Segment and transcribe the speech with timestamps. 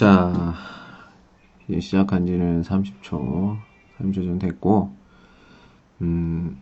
[0.00, 0.54] 자,
[1.68, 3.58] 이제 시작한 지는 30초,
[3.98, 4.96] 30초 전 됐고,
[6.00, 6.58] 음,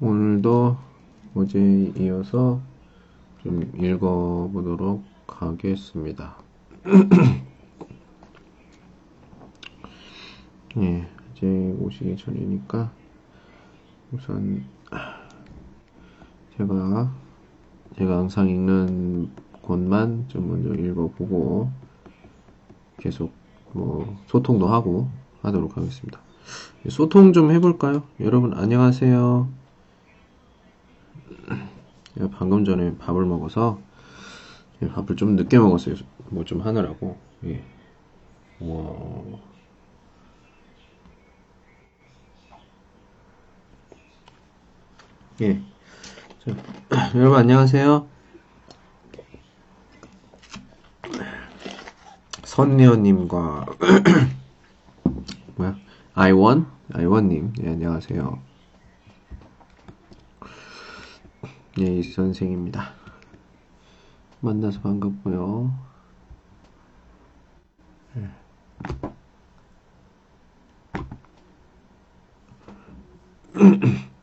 [0.00, 0.76] 오늘도
[1.34, 2.60] 어제 이어서
[3.42, 6.36] 좀 읽어보도록 하겠습니다.
[10.78, 12.92] 예, 이제 오시기 전이니까
[14.12, 14.64] 우선
[16.56, 17.12] 제가
[17.96, 19.30] 제가 항상 읽는
[19.62, 21.70] 곳만 좀 먼저 읽어보고
[22.98, 23.32] 계속
[23.72, 25.08] 뭐 소통도 하고
[25.42, 26.20] 하도록 하겠습니다.
[26.88, 28.04] 소통 좀 해볼까요?
[28.20, 29.48] 여러분 안녕하세요.
[32.32, 33.80] 방금 전에 밥을 먹어서
[34.94, 35.96] 밥을 좀 늦게 먹었어요.
[36.30, 37.18] 뭐 좀 하느라고.
[37.44, 37.62] 예.
[38.60, 39.40] 와.
[45.40, 45.69] 예.
[46.40, 46.56] 자,
[47.16, 48.08] 여러분 안녕하세요.
[52.44, 53.66] 선리언님과
[55.56, 55.76] 뭐야?
[56.14, 58.40] 아이원 아이원님, 네, 안녕하세요.
[61.80, 62.94] 예, 이 선생입니다.
[64.40, 65.74] 만나서 반갑고요.
[68.14, 68.30] 네.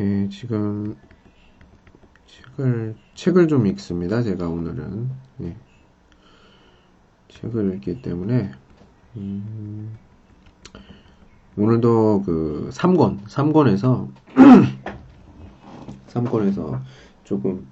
[0.00, 0.96] 예, 지금
[2.26, 4.22] 책을 책을 좀 읽습니다.
[4.22, 5.10] 제가 오늘은
[5.42, 5.54] 예,
[7.28, 8.50] 책을 읽기 때문에
[9.16, 9.98] 음,
[11.54, 14.10] 오늘도 그 3권 3권에서
[16.08, 16.80] 3권에서
[17.24, 17.66] 조금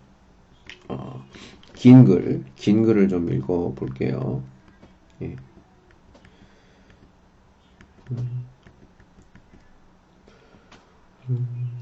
[0.89, 1.25] 어,
[1.73, 4.43] 긴 글, 긴 글을 좀 읽어 볼게요.
[5.23, 5.35] 예.
[8.11, 8.45] 음.
[11.31, 11.78] 음.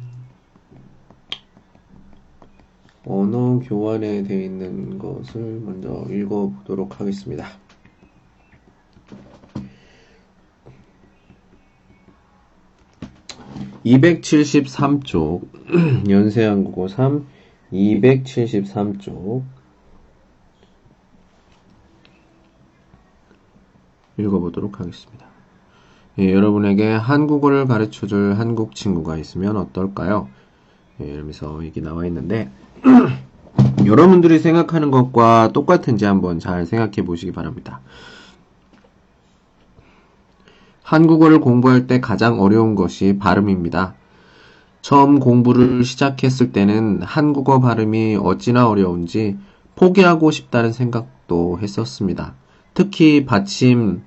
[3.06, 7.46] 언어 교환에 되어 있는 것을 먼저 읽어보도록 하겠습니다.
[13.84, 15.46] (273쪽)
[16.10, 17.26] 연세한국어 3
[17.72, 19.42] 273쪽
[24.18, 25.26] 읽어보도록 하겠습니다.
[26.18, 30.28] 예, 여러분에게 한국어를 가르쳐줄 한국 친구가 있으면 어떨까요?
[31.00, 32.50] 예, 이러면서 이게 나와 있는데
[33.86, 37.80] 여러분들이 생각하는 것과 똑같은지 한번 잘 생각해 보시기 바랍니다.
[40.82, 43.94] 한국어를 공부할 때 가장 어려운 것이 발음입니다.
[44.82, 49.36] 처음 공부를 시작했을 때는 한국어 발음이 어찌나 어려운지
[49.74, 52.34] 포기하고 싶다는 생각도 했었습니다.
[52.72, 54.02] 특히 받침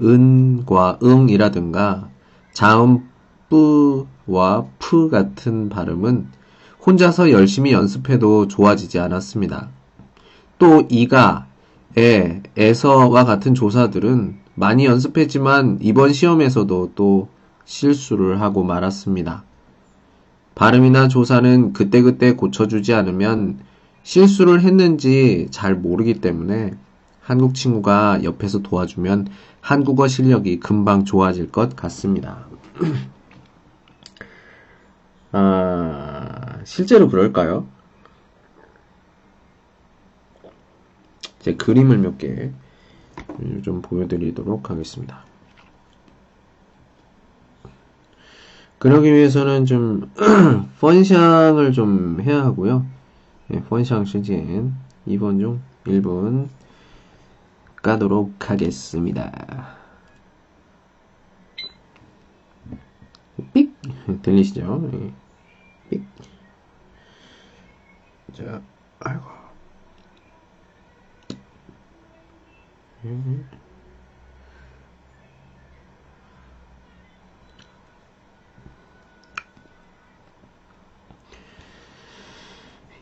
[0.00, 2.08] 은과 응이라든가
[2.52, 3.08] 자음
[3.48, 6.28] 뿌와 푸 같은 발음은
[6.84, 9.68] 혼자서 열심히 연습해도 좋아지지 않았습니다.
[10.58, 11.46] 또 이가,
[11.98, 17.28] 에, 에서와 같은 조사들은 많이 연습했지만 이번 시험에서도 또
[17.64, 19.44] 실수를 하고 말았습니다.
[20.54, 23.58] 발음이나 조사는 그때그때 고쳐주지 않으면
[24.02, 26.72] 실수를 했는지 잘 모르기 때문에
[27.20, 29.26] 한국 친구가 옆에서 도와주면
[29.60, 32.46] 한국어 실력이 금방 좋아질 것 같습니다.
[35.36, 37.66] 아, 실제로 그럴까요?
[41.40, 42.52] 제 그림을 몇 개
[43.62, 45.24] 좀 보여드리도록 하겠습니다.
[48.78, 50.10] 그러기 위해서는 좀
[50.80, 52.86] 펀샹을 좀 해야 하고요.
[53.48, 54.74] 네, 펀샹 시즌
[55.06, 56.48] 2번 중 1번
[57.82, 59.76] 가도록 하겠습니다.
[63.52, 63.74] 삑!
[64.22, 64.88] 들리시죠?
[64.92, 65.12] 네.
[65.88, 66.02] 삑.
[68.32, 68.62] 자,
[69.00, 69.36] 아이고.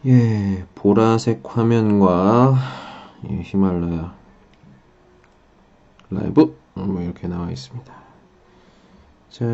[0.07, 2.57] 예, 보라색 화면과
[3.31, 4.15] 예, 히말라야
[6.11, 8.04] 라이브 뭐 이렇게 나와 있습니다.
[9.35, 9.45] 자,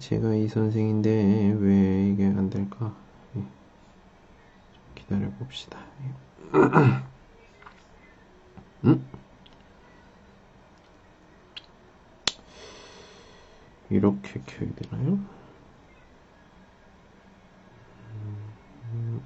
[0.00, 2.92] 제가 이 선생인데 왜 이게 안 될까?
[3.36, 3.44] 예.
[4.96, 5.78] 기다려 봅시다.
[8.82, 9.06] 음?
[13.90, 15.20] 이렇게 켜야 되나요?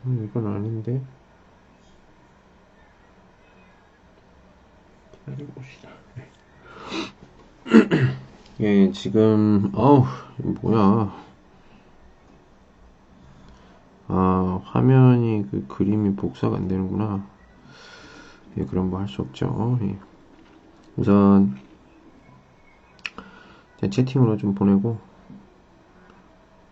[0.05, 1.01] 음, 이건 아닌데.
[5.25, 5.89] 기다려 봅시다.
[8.60, 10.05] 예, 지금, 어우,
[10.62, 11.14] 뭐야.
[14.08, 17.25] 아, 화면이 그 그림이 복사가 안 되는구나.
[18.56, 19.78] 예, 그런 거할수 없죠.
[19.82, 19.96] 예.
[20.96, 21.56] 우선,
[23.81, 24.99] 채팅으로 좀 보내고,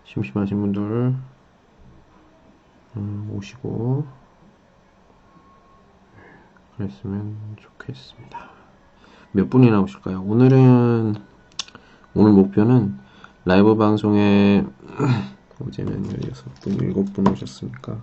[0.03, 1.15] 심심하신 분들,
[2.97, 4.05] 음, 오시고,
[6.77, 8.51] 그랬으면 좋겠습니다.
[9.31, 10.23] 몇 분이나 오실까요?
[10.23, 11.36] 오늘은,
[12.19, 12.97] 오늘 목표는
[13.45, 14.65] 라이브 방송에
[15.61, 18.01] 어제면 16분, 7분 오셨으니까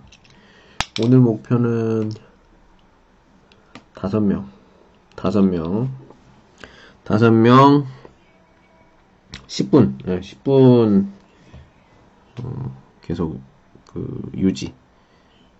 [1.02, 2.12] 오늘 목표는
[3.94, 4.44] 5명
[5.16, 5.88] 5명
[7.04, 7.86] 5명
[9.48, 11.08] 10분 네, 10분
[12.40, 13.40] 어, 계속
[13.92, 14.74] 그 유지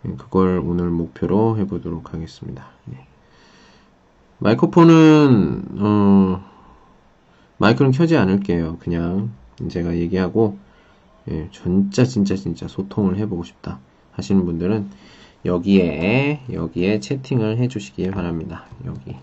[0.03, 2.67] 네, 그걸 오늘 목표로 해보도록 하겠습니다.
[2.85, 3.05] 네.
[4.39, 6.54] 마이크로폰은 어,
[7.59, 8.79] 마이크는 켜지 않을게요.
[8.81, 9.31] 그냥
[9.69, 10.59] 제가 얘기하고
[11.31, 13.79] 예, 진짜 진짜 진짜 소통을 해보고 싶다
[14.13, 14.91] 하시는 분들은
[15.45, 18.67] 여기에 여기에 채팅을 해주시기 바랍니다.
[18.85, 19.19] 여기 예,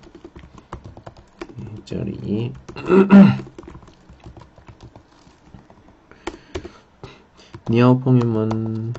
[1.85, 2.53] 저리
[7.69, 8.93] 니아오퐁이먼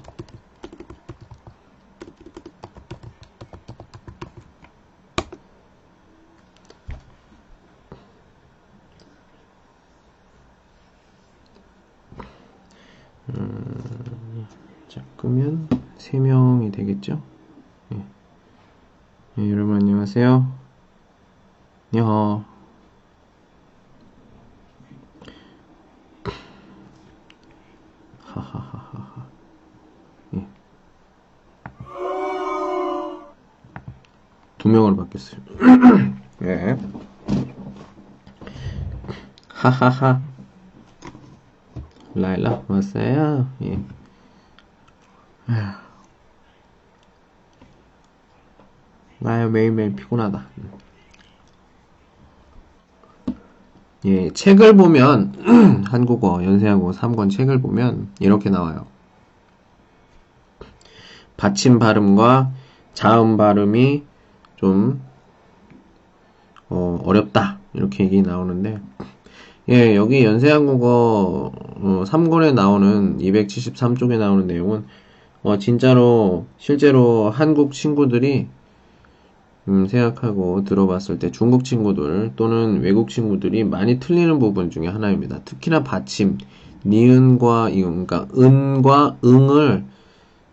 [15.23, 17.23] 그러면 3명이 되겠죠?
[17.93, 18.05] 예.
[19.39, 20.53] 예, 여러분 안녕하세요.
[21.95, 22.45] 니허.
[28.25, 29.27] 하하하하하.
[30.35, 30.47] 예.
[34.59, 35.41] 두 명으로 바뀌었어요.
[36.43, 36.77] 예.
[39.51, 40.21] 하하하.
[42.17, 43.49] 라일라 왔어요.
[43.63, 44.02] 예.
[49.19, 50.45] 나야 매일매일 피곤하다.
[54.05, 58.87] 예, 책을 보면, 한국어, 연세하고 3권 책을 보면, 이렇게 나와요.
[61.37, 62.51] 받침 발음과
[62.95, 64.03] 자음 발음이
[64.57, 65.01] 좀,
[66.69, 67.59] 어, 어렵다.
[67.75, 68.81] 이렇게 얘기 나오는데,
[69.69, 74.85] 예, 여기 연세한국어, 어, 3권에 나오는, 273쪽에 나오는 내용은,
[75.43, 78.47] 어, 진짜로 실제로 한국 친구들이
[79.69, 85.41] 음, 생각하고 들어봤을 때 중국 친구들 또는 외국 친구들이 많이 틀리는 부분 중에 하나입니다.
[85.45, 86.39] 특히나 받침,
[86.85, 89.85] 니은과 이응, 그러니까 은과 응을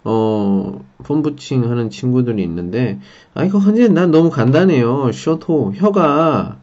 [0.03, 3.00] 어, 폼부칭 하는 친구들이 있는데,
[3.33, 5.12] 아, 이거 현재 난 너무 간단해요.
[5.12, 6.57] 쇼토, 혀가,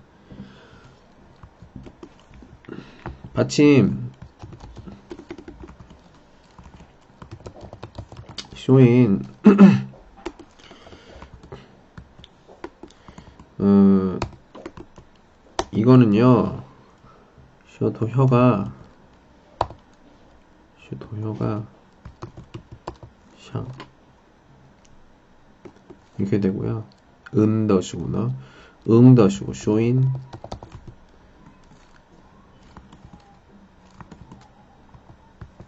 [3.34, 4.05] 받침,
[8.66, 9.22] 쇼인
[13.58, 14.18] 어,
[15.70, 16.64] 이거는요
[17.68, 18.74] 쇼도 혀가
[20.80, 21.64] 쇼도 혀가
[23.38, 23.64] 샹.
[26.18, 26.88] 이렇게 되고요.
[27.36, 28.34] 은더시구나.
[28.88, 30.12] 응더시고 쇼인.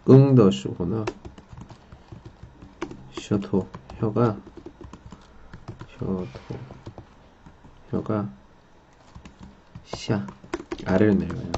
[0.09, 1.05] 응더시구나
[3.29, 3.67] 셔토
[3.99, 4.37] 혀가
[5.99, 6.27] 셔토
[7.91, 8.27] 혀가
[9.85, 10.25] 샤
[10.83, 11.51] 아래로 내려가요.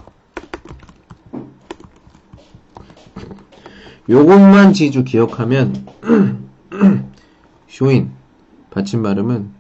[4.10, 5.88] 요것만 지주 기억하면
[7.70, 8.12] 쇼인
[8.70, 9.54] 받침 발음은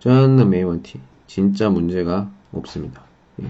[0.00, 3.02] 전 메이원티 진짜 문제가 없습니다.
[3.40, 3.48] 예.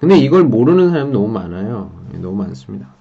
[0.00, 1.92] 근데 이걸 모르는 사람 너무 많아요.
[2.14, 2.96] 예, 너무 많습니다.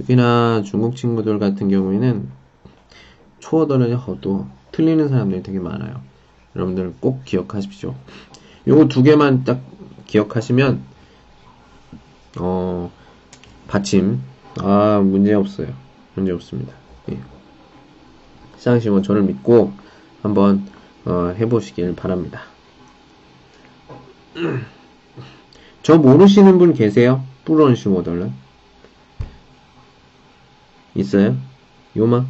[0.00, 2.28] 특히나 중국 친구들 같은 경우에는
[3.40, 6.00] 초어들을 허도 틀리는 사람들이 되게 많아요.
[6.56, 7.94] 여러분들 꼭 기억하십시오.
[8.66, 9.60] 요거 두 개만 딱
[10.06, 10.82] 기억하시면
[12.38, 12.90] 어
[13.68, 14.20] 받침
[14.58, 15.68] 아 문제 없어요.
[16.14, 16.72] 문제 없습니다.
[17.10, 17.18] 예.
[18.56, 19.72] 시상식은 저를 믿고
[20.22, 20.66] 한번
[21.04, 22.42] 어, 해보시길 바랍니다.
[25.82, 27.24] 저 모르시는 분 계세요?
[27.44, 28.49] 뿌런시워덜은?
[30.94, 31.36] 있어요?
[31.96, 32.24] 요마?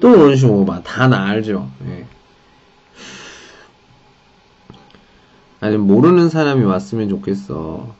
[0.00, 1.70] 또 이런 식으로 막 다 나 알죠?
[1.86, 2.06] 예.
[5.60, 7.94] 아니 모르는 사람이 왔으면 좋겠어.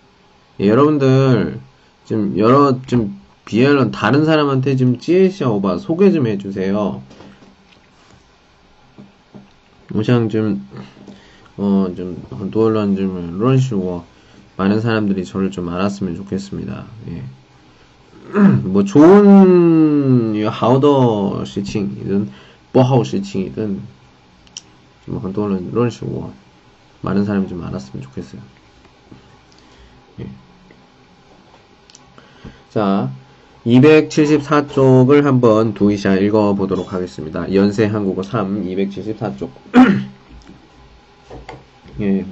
[0.61, 1.61] 예, 여러분들
[2.05, 7.03] 지금 여러 좀 비엘런 다른 사람한테 지금 찌에시아 오바 소개 좀 해주세요.
[9.95, 10.67] 우상 좀
[11.57, 14.05] 어좀 도얼런 좀 이런 식으로
[14.57, 16.85] 많은 사람들이 저를 좀 알았으면 좋겠습니다.
[17.11, 17.23] 예.
[18.65, 22.31] 뭐 좋은 하우더 시칭이든
[22.73, 23.81] 뭐하우 시칭이든
[25.07, 26.33] 뭐 한동안 이런 식으로
[27.03, 28.41] 많은 사람이 좀 알았으면 좋겠어요.
[30.21, 30.29] 예.
[32.71, 33.11] 자,
[33.67, 37.53] 274쪽을 한번 두이샤 읽어보도록 하겠습니다.
[37.55, 39.51] 연세 한국어 3, 274쪽.
[42.01, 42.27] 예.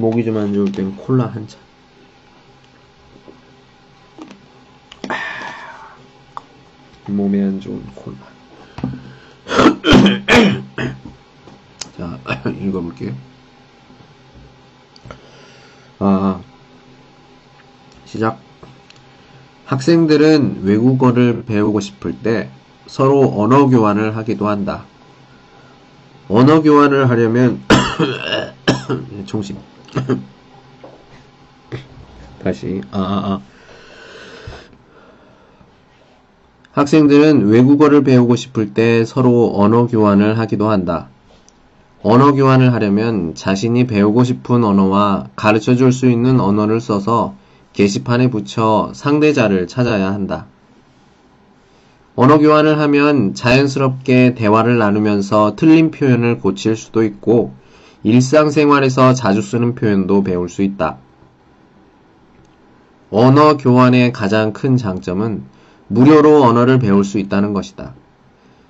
[0.00, 1.60] 목이 좀 안 좋을 땐 콜라 한 잔.
[7.06, 8.16] 몸에 안 좋은 콜라.
[11.98, 13.14] 자, 읽어볼게요.
[15.98, 16.40] 아,
[18.06, 18.40] 시작.
[19.66, 22.50] 학생들은 외국어를 배우고 싶을 때
[22.86, 24.84] 서로 언어 교환을 하기도 한다.
[26.28, 27.60] 언어 교환을 하려면
[29.26, 29.58] 정신.
[32.42, 32.80] 다시.
[32.90, 33.40] 아, 아, 아.
[36.72, 41.08] 학생들은 외국어를 배우고 싶을 때 서로 언어 교환을 하기도 한다.
[42.02, 47.34] 언어 교환을 하려면 자신이 배우고 싶은 언어와 가르쳐 줄 수 있는 언어를 써서
[47.72, 50.46] 게시판에 붙여 상대자를 찾아야 한다.
[52.16, 57.52] 언어 교환을 하면 자연스럽게 대화를 나누면서 틀린 표현을 고칠 수도 있고
[58.02, 60.96] 일상생활에서 자주 쓰는 표현도 배울 수 있다.
[63.10, 65.42] 언어 교환의 가장 큰 장점은
[65.88, 67.94] 무료로 언어를 배울 수 있다는 것이다.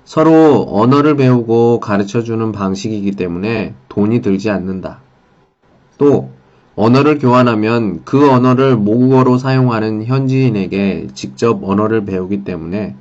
[0.03, 4.99] 서로 언어를 배우고 가르쳐 주는 방식이기 때문에 돈이 들지 않는다.
[5.97, 6.31] 또,
[6.75, 12.95] 언어를 교환하면 그 언어를 모국어로 사용하는 현지인에게 직접 언어를 배우기 때문에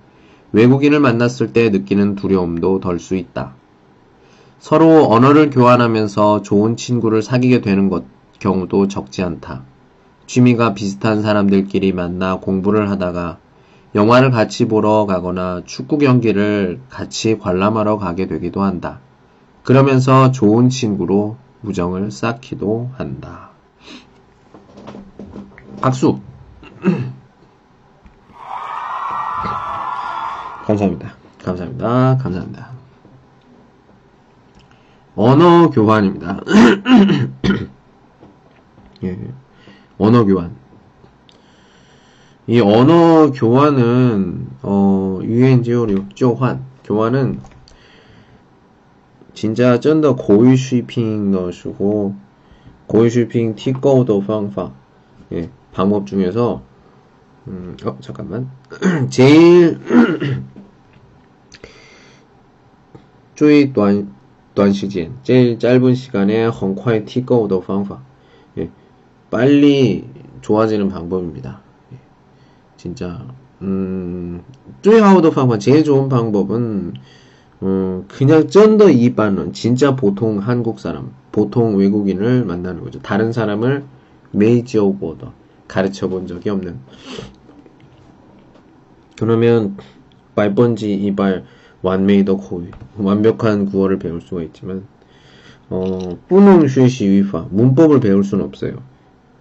[0.53, 3.55] 외국인을 만났을 때 느끼는 두려움도 덜 수 있다.
[4.61, 8.05] 서로 언어를 교환하면서 좋은 친구를 사귀게 되는 것,
[8.39, 9.63] 경우도 적지 않다.
[10.27, 13.39] 취미가 비슷한 사람들끼리 만나 공부를 하다가
[13.95, 19.01] 영화를 같이 보러 가거나 축구 경기를 같이 관람하러 가게 되기도 한다.
[19.65, 23.49] 그러면서 좋은 친구로 무정을 쌓기도 한다.
[25.81, 26.21] 박수!
[30.67, 31.15] 감사합니다.
[31.43, 32.19] 감사합니다.
[32.19, 32.80] 감사합니다.
[35.23, 36.41] 언어 교환입니다.
[39.05, 39.19] 예,
[39.99, 40.57] 언어 교환.
[42.47, 47.43] 이 언어 교환은 어 유엔지오로 역조환 교환은
[49.35, 52.15] 진짜 쩐더 고유슈핑 넣으시고
[52.87, 54.73] 고유슈핑 티거우도 방파
[55.35, 56.63] 예 방법 중에서
[57.47, 58.51] 음, 어 잠깐만
[59.11, 59.79] 제일
[63.37, 64.19] 쪼이 또한
[64.60, 68.00] 短时间, 제일 짧은 시간에 很快提高的方法.
[68.58, 68.70] 예,
[69.30, 70.06] 빨리
[70.42, 71.62] 좋아지는 방법입니다.
[71.94, 71.98] 예,
[72.78, 73.26] 진짜
[73.62, 74.42] 음,
[74.82, 76.94] 最好的方法, 제일 좋은 방법은
[77.64, 83.02] 음, 그냥 쩐더 이반은 진짜 보통 한국 사람, 보통 외국인을 만나는 거죠.
[83.02, 83.84] 다른 사람을
[84.32, 85.34] 메이지오보더
[85.68, 86.80] 가르쳐 본 적이 없는.
[89.18, 89.78] 그러면
[90.36, 91.46] 말번지 이발
[91.83, 94.85] 완메이더 고유 완벽한 구어를 배울 수가 있지만
[95.69, 98.75] 어, 뿌능 슈시 위파 문법을 배울 수는 없어요.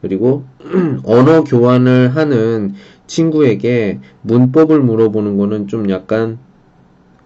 [0.01, 0.43] 그리고
[1.03, 2.73] 언어 교환을 하는
[3.07, 6.37] 친구에게 문법을 물어보는 거는 좀 약간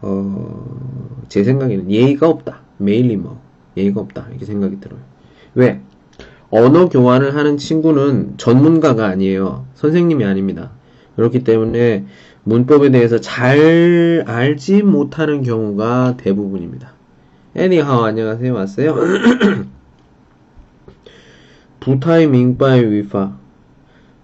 [0.02, 2.62] 어, 제 생각에는 예의가 없다.
[2.78, 3.42] 메일리 뭐
[3.78, 5.00] 예의가 없다 이렇게 생각이 들어요.
[5.54, 5.82] 왜?
[6.50, 9.66] 언어 교환을 하는 친구는 전문가가 아니에요.
[9.76, 10.72] 선생님이 아닙니다.
[11.16, 12.06] 그렇기 때문에
[12.46, 16.92] 문법에 대해서 잘 알지 못하는 경우가 대부분입니다.
[17.56, 18.96] 애니하오 안녕하세요 왔어요.
[21.80, 23.38] 부타이 밍바이 위파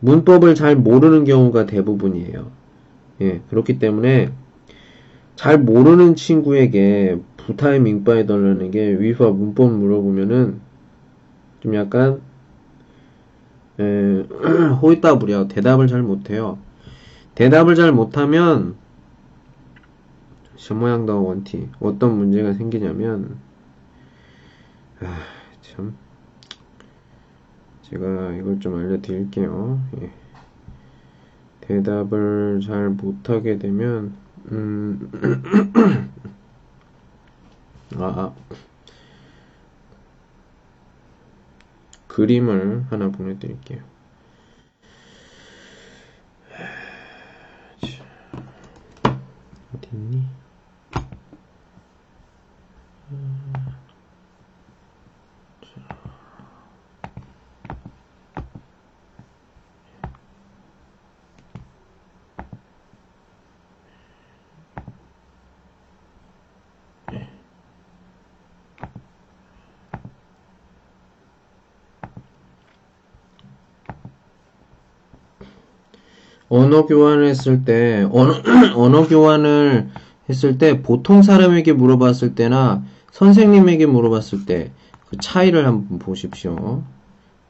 [0.01, 2.51] 문법을 잘 모르는 경우가 대부분이에요.
[3.21, 4.31] 예, 그렇기 때문에
[5.35, 10.59] 잘 모르는 친구에게 부타이 밍바이 달라는 게 위파 문법 물어보면은
[11.61, 12.21] 좀 약간
[13.79, 14.25] 에,
[14.81, 16.57] 호이따부려 대답을 잘 못해요.
[17.39, 18.75] 대답을 잘 못하면
[20.57, 23.39] 셔모양더 원티 어떤 문제가 생기냐면
[24.99, 25.19] 아,
[25.61, 25.95] 참
[27.83, 29.81] 제가 이걸 좀 알려드릴게요.
[30.01, 30.11] 예.
[31.61, 34.13] 대답을 잘 못하게 되면
[34.51, 35.09] 음
[37.95, 38.33] 아, 아.
[42.07, 43.98] 그림을 하나 보내드릴게요.
[49.87, 50.48] 어
[76.49, 78.33] 언어 교환을 했을 때 언어,
[78.75, 79.89] 언어 교환을
[80.29, 84.71] 했을 때 보통 사람에게 물어봤을 때나 선생님에게 물어봤을 때
[85.09, 86.83] 그 차이를 한번 보십시오.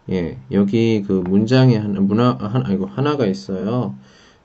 [0.10, 3.96] 예, 여기 그 문장에 하나, 문화, 하나, 이거 하나가 있어요.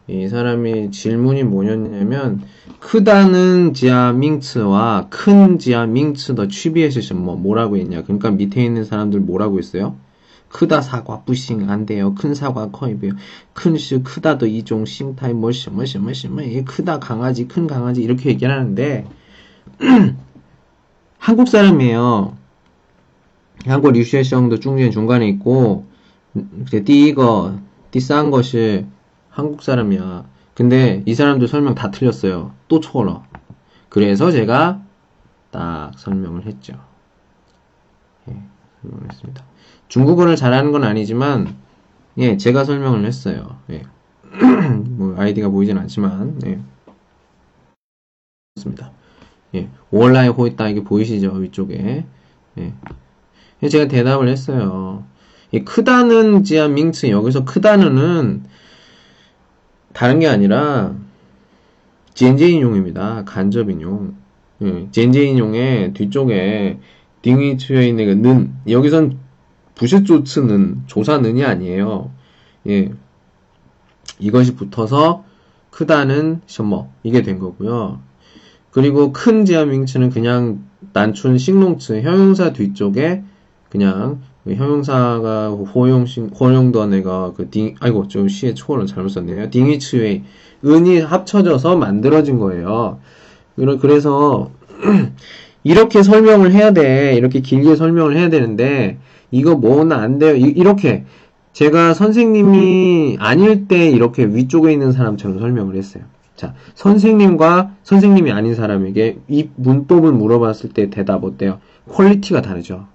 [0.09, 2.43] 이 사람이 질문이 뭐였냐면,
[2.81, 8.03] 크다는 지아밍츠와 큰 지아밍츠 더 취비해서 뭐, 뭐라고 했냐.
[8.03, 9.97] 그러니까 밑에 있는 사람들 뭐라고 했어요?
[10.55, 12.15] 크다 사과 부싱 안 돼요.
[12.15, 13.15] 큰 사과 커입이요.
[13.55, 18.03] 큰시 크다도 이종 싱타이 뭐 시 뭐 시 뭐 시 뭐 크다 강아지 큰 강아지
[18.03, 19.05] 이렇게 얘기를 하는데
[21.19, 22.37] 한국 사람이에요.
[23.67, 25.87] 한국 리슈에성도 중间중간에 있고
[26.71, 27.59] 띠이거
[27.91, 28.87] 띠싼 것이
[29.31, 30.25] 한국 사람이야.
[30.55, 32.55] 근데 이 사람도 설명 다 틀렸어요.
[32.69, 33.25] 또 초러.
[33.89, 34.83] 그래서 제가
[35.51, 36.75] 딱 설명을 했죠.
[38.29, 38.37] 예,
[38.83, 39.54] 설명을 했습니다.
[39.89, 41.55] 중국어를 잘하는 건 아니지만
[42.19, 43.59] 예, 제가 설명을 했어요.
[43.71, 43.83] 예.
[44.91, 46.61] 뭐 아이디가 보이진 않지만 예.
[48.55, 48.93] 그렇습니다.
[49.55, 49.69] 예.
[49.91, 51.33] 월라이 호있다 이게 보이시죠?
[51.33, 52.05] 위쪽에.
[52.59, 53.69] 예.
[53.69, 55.05] 제가 대답을 했어요.
[55.53, 58.45] 예, 크다는 지아 밍츠 여기서 크다는은
[59.93, 60.95] 다른 게 아니라
[62.15, 63.25] 젠제인용입니다.
[63.25, 64.17] 간접인용.
[64.63, 66.79] 예, 젠제인용의 뒤쪽에
[67.23, 69.19] 딩이 트여 있는 그는 여기선
[69.75, 72.11] 부실조츠는 조사는이 아니에요.
[72.69, 72.93] 예.
[74.19, 75.25] 이것이 붙어서
[75.71, 78.01] 크다는 셔머 이게 된 거고요.
[78.71, 83.23] 그리고 큰 지하밍츠는 그냥 난춘 싱롱츠 형용사 뒤쪽에
[83.69, 89.51] 그냥 그 형용사가 호용신 호용던 애가 그 딩, 아이고 좀 시의 초어를 잘못 썼네요.
[89.51, 90.23] 딩위츠웨이
[90.65, 93.01] 은이 합쳐져서 만들어진 거예요.
[93.81, 94.51] 그래서
[95.65, 97.15] 이렇게 설명을 해야 돼.
[97.17, 98.99] 이렇게 길게 설명을 해야 되는데
[99.35, 100.37] 이거 뭐는 안 돼요.
[100.37, 101.05] 이, 렇게
[101.53, 106.05] 제가 선생님이 아닐 때 이렇게 위쪽에 있는 사람처럼 설명을 했어요.
[106.37, 111.59] 자, 선생님과 선생님이 아닌 사람에게 이 문법을 물어봤을 때 대답 어때요?
[111.89, 112.87] quality가 다르죠.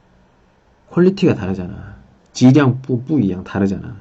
[0.92, 1.96] quality가 다르잖아.
[2.32, 3.98] 质量 不不一样 다르잖아.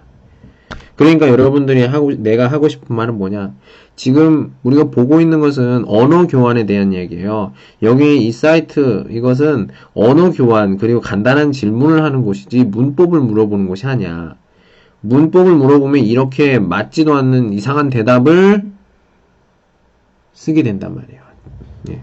[0.99, 3.55] 그러니까 여러분들이 하고 내가 하고 싶은 말은 뭐냐?
[3.95, 7.53] 지금 우리가 보고 있는 것은 언어 교환에 대한 얘기예요.
[7.83, 14.35] 여기 이 사이트 이것은 언어 교환 그리고 간단한 질문을 하는 곳이지 문법을 물어보는 곳이 아니야.
[15.01, 18.65] 문법을 물어보면 이렇게 맞지도 않는 이상한 대답을
[20.33, 21.23] 쓰게 된단 말이에요.
[21.91, 22.03] 예.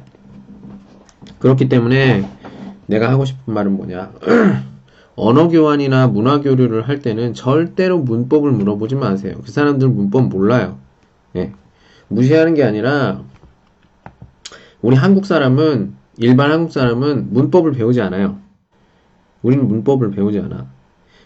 [1.39, 2.29] 그렇기 때문에
[2.88, 4.13] 내가 하고 싶은 말은 뭐냐?
[5.15, 9.36] 언어 교환이나 문화 교류를 할 때는 절대로 문법을 물어보지 마세요.
[9.43, 10.78] 그 사람들 문법 몰라요.
[11.36, 11.54] 예.
[12.08, 13.23] 무시하는 게 아니라
[14.82, 18.38] 우리 한국 사람은 일반 한국 사람은 문법을 배우지 않아요.
[19.41, 20.67] 우리는 문법을 배우지 않아.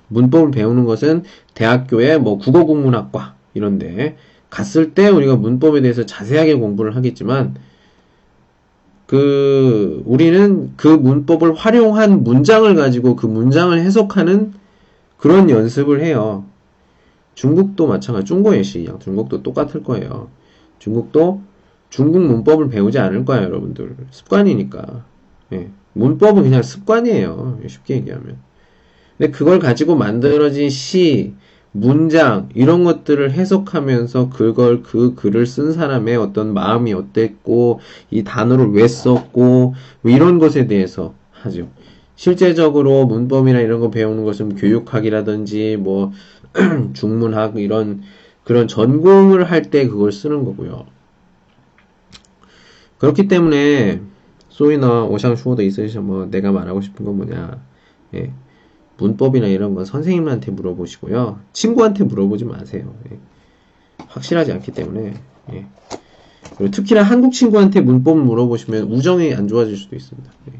[0.08, 1.24] 문법을 배우는 것은
[1.54, 4.18] 대학교에 뭐 국어국문학과 이런데
[4.50, 7.56] 갔을 때 우리가 문법에 대해서 자세하게 공부를 하겠지만
[9.10, 14.54] 그 우리는 그 문법을 활용한 문장을 가지고 그 문장을 해석하는
[15.18, 16.46] 그런 연습을 해요.
[17.34, 20.30] 중국도 마찬가지, 중국의 양 중국도 똑같을 거예요.
[20.78, 21.42] 중국도
[21.90, 23.96] 중국 문법을 배우지 않을 거예요, 여러분들.
[24.12, 25.04] 습관이니까.
[25.54, 25.70] 예.
[25.94, 27.62] 문법은 그냥 습관이에요.
[27.66, 28.38] 쉽게 얘기하면.
[29.18, 31.34] 근데 그걸 가지고 만들어진 시,
[31.72, 37.80] 문장 이런 것들을 해석하면서 그걸 그 글을 쓴 사람의 어떤 마음이 어땠고
[38.10, 41.70] 이 단어를 왜 썼고 뭐 이런 것에 대해서 하죠.
[42.16, 46.12] 실제적으로 문법이나 이런 거 배우는 것은 교육학이라든지 뭐
[46.94, 48.02] 중문학 이런
[48.44, 50.86] 그런 전공을 할 때 그걸 쓰는 거고요.
[52.98, 54.02] 그렇기 때문에
[54.50, 57.64] 소이나 오샹 슈어도 있으셔 뭐 내가 말하고 싶은 건 뭐냐.
[58.16, 58.34] 예.
[59.00, 61.40] 문법이나 이런 건 선생님한테 물어보시고요.
[61.54, 62.94] 친구한테 물어보지 마세요.
[63.12, 63.18] 예.
[64.08, 65.14] 확실하지 않기 때문에.
[65.54, 65.66] 예.
[66.72, 70.32] 특히나 한국 친구한테 문법 물어보시면 우정이 안 좋아질 수도 있습니다.
[70.50, 70.60] 예.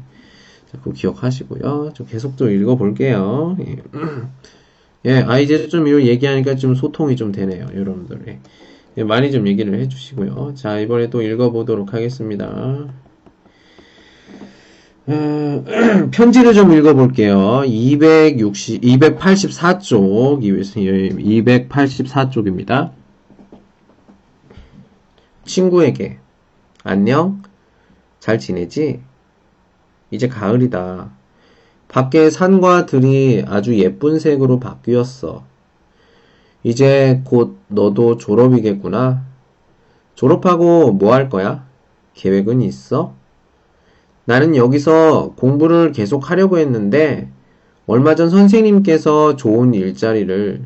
[0.70, 1.92] 자, 그거 기억하시고요.
[1.94, 3.56] 좀 계속 좀 읽어볼게요.
[3.60, 3.76] 예.
[5.06, 8.24] 예, 아, 이제 좀 이거 얘기하니까 좀 소통이 좀 되네요, 여러분들.
[8.28, 8.40] 예.
[8.96, 10.54] 예, 많이 좀 얘기를 해주시고요.
[10.56, 12.88] 자, 이번에 또 읽어보도록 하겠습니다.
[15.10, 15.64] 어,
[16.12, 17.64] 편지를 좀 읽어볼게요.
[17.64, 22.92] 260, 284쪽, 284쪽입니다.
[25.44, 26.18] 친구에게,
[26.84, 27.42] 안녕?
[28.20, 29.00] 잘 지내지?
[30.12, 31.10] 이제 가을이다.
[31.88, 35.42] 밖에 산과 들이 아주 예쁜 색으로 바뀌었어.
[36.62, 39.24] 이제 곧 너도 졸업이겠구나.
[40.14, 41.66] 졸업하고 뭐 할 거야?
[42.14, 43.14] 계획은 있어?
[44.30, 47.28] 나는 여기서 공부를 계속 하려고 했는데
[47.88, 50.62] 얼마 전 선생님께서 좋은 일자리를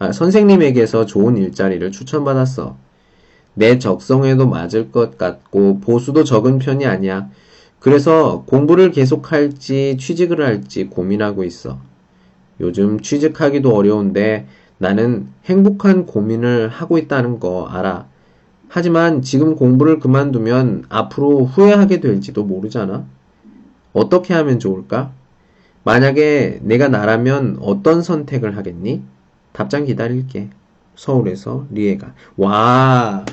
[0.00, 2.76] 아, 선생님에게서 좋은 일자리를 추천받았어.
[3.54, 7.30] 내 적성에도 맞을 것 같고 보수도 적은 편이 아니야.
[7.78, 11.78] 그래서 공부를 계속할지 취직을 할지 고민하고 있어.
[12.58, 18.08] 요즘 취직하기도 어려운데 나는 행복한 고민을 하고 있다는 거 알아.
[18.68, 23.04] 하지만 지금 공부를 그만두면 앞으로 후회하게 될지도 모르잖아.
[23.92, 25.12] 어떻게 하면 좋을까?
[25.84, 29.02] 만약에 내가 나라면 어떤 선택을 하겠니?
[29.52, 30.50] 답장 기다릴게.
[30.96, 32.12] 서울에서 리에가.
[32.36, 33.24] 와,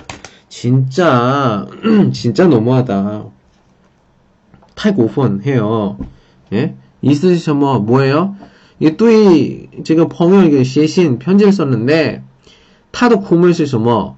[0.50, 1.66] 진짜,
[2.14, 3.26] 진짜 너무하다.
[4.76, 5.98] 타이고펀 해요.
[6.54, 6.76] 예?
[7.02, 8.36] 있으셔 뭐, 뭐예요?
[8.80, 12.24] 이 뚜이, 지금 펑요 이게写신 편지를 썼는데,
[12.92, 14.18] 타도 고문시什 뭐,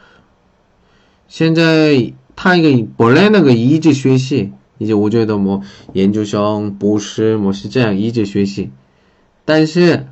[1.31, 5.63] 现在他一个本来那个一级学习，以及我觉得么，
[5.93, 8.69] 研究生、博士么是这样，一直学习。
[9.45, 10.07] 但是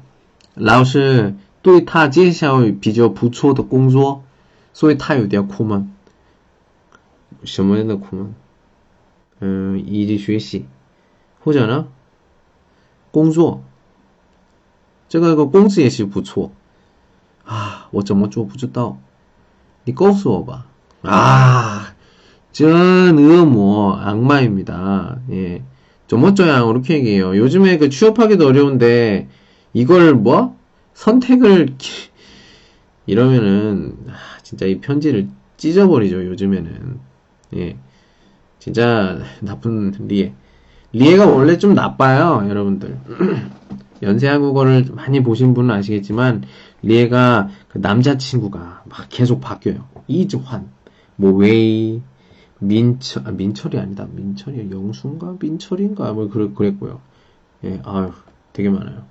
[0.53, 4.23] 老师对他介绍比较不错的工作，
[4.71, 5.93] 所以他有点苦闷。
[7.43, 8.33] 什么样的苦闷？
[9.41, 10.67] 嗯，一直学习，
[11.43, 11.89] 或者呢，
[13.11, 13.61] 工作。
[15.09, 16.53] 这个个工资也是不错。
[17.43, 18.97] 啊，我怎么做不知道。
[19.83, 20.67] 你告诉我吧。
[21.03, 21.93] 아,
[22.51, 25.19] 전의어 뭐 악마입니다.
[25.31, 25.63] 예.
[26.07, 27.37] 좀 어쩌야 이렇게 얘기해요.
[27.37, 29.27] 요즘에 그 취업하기도 어려운데
[29.73, 30.57] 이걸 뭐
[30.93, 31.75] 선택을
[33.05, 36.25] 이러면은 아, 진짜 이 편지를 찢어버리죠.
[36.25, 36.99] 요즘에는
[37.57, 37.77] 예.
[38.59, 40.33] 진짜 나쁜 리에.
[40.91, 42.97] 리에가 원래 좀 나빠요, 여러분들.
[44.01, 46.43] 연세한국어를 많이 보신 분은 아시겠지만
[46.81, 49.85] 리에가 그 남자친구가 막 계속 바뀌어요.
[50.07, 50.69] 이즈환,
[51.19, 52.01] 뭐 웨이,
[52.59, 54.07] 민철, 아, 민철이 아니다.
[54.09, 57.01] 민철이 영순가 민철인가 뭐 그랬, 그랬고요.
[57.65, 58.13] 예, 아유,
[58.53, 59.03] 되게 많아요.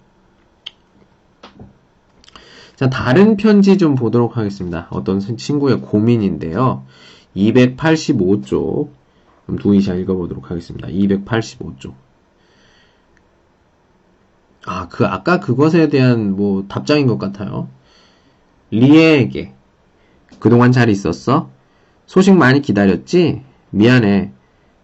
[2.77, 4.89] 자, 다른 편지 좀 보도록 하겠습니다.
[4.91, 6.87] 어떤 친구의 고민인데요.
[7.37, 8.91] 285쪽.
[9.61, 10.89] 두이샤 읽어보도록 하겠습니다.
[10.89, 11.93] 285쪽.
[14.65, 17.69] 아, 그, 아까 그것에 대한 뭐 답장인 것 같아요.
[18.71, 19.55] 리에에게.
[20.39, 21.51] 그동안 잘 있었어?
[22.09, 23.43] 소식 많이 기다렸지?
[23.69, 24.33] 미안해.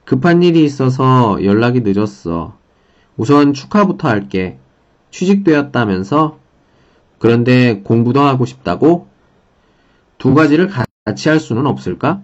[0.04, 2.58] 급한 일이 있어서 연락이 늦었어.
[3.16, 4.58] 우선 축하부터 할게.
[5.10, 6.38] 취직되었다면서?
[7.18, 9.08] 그런데 공부도 하고 싶다고?
[10.18, 10.68] 두 가지를
[11.06, 12.20] 같이 할 수는 없을까?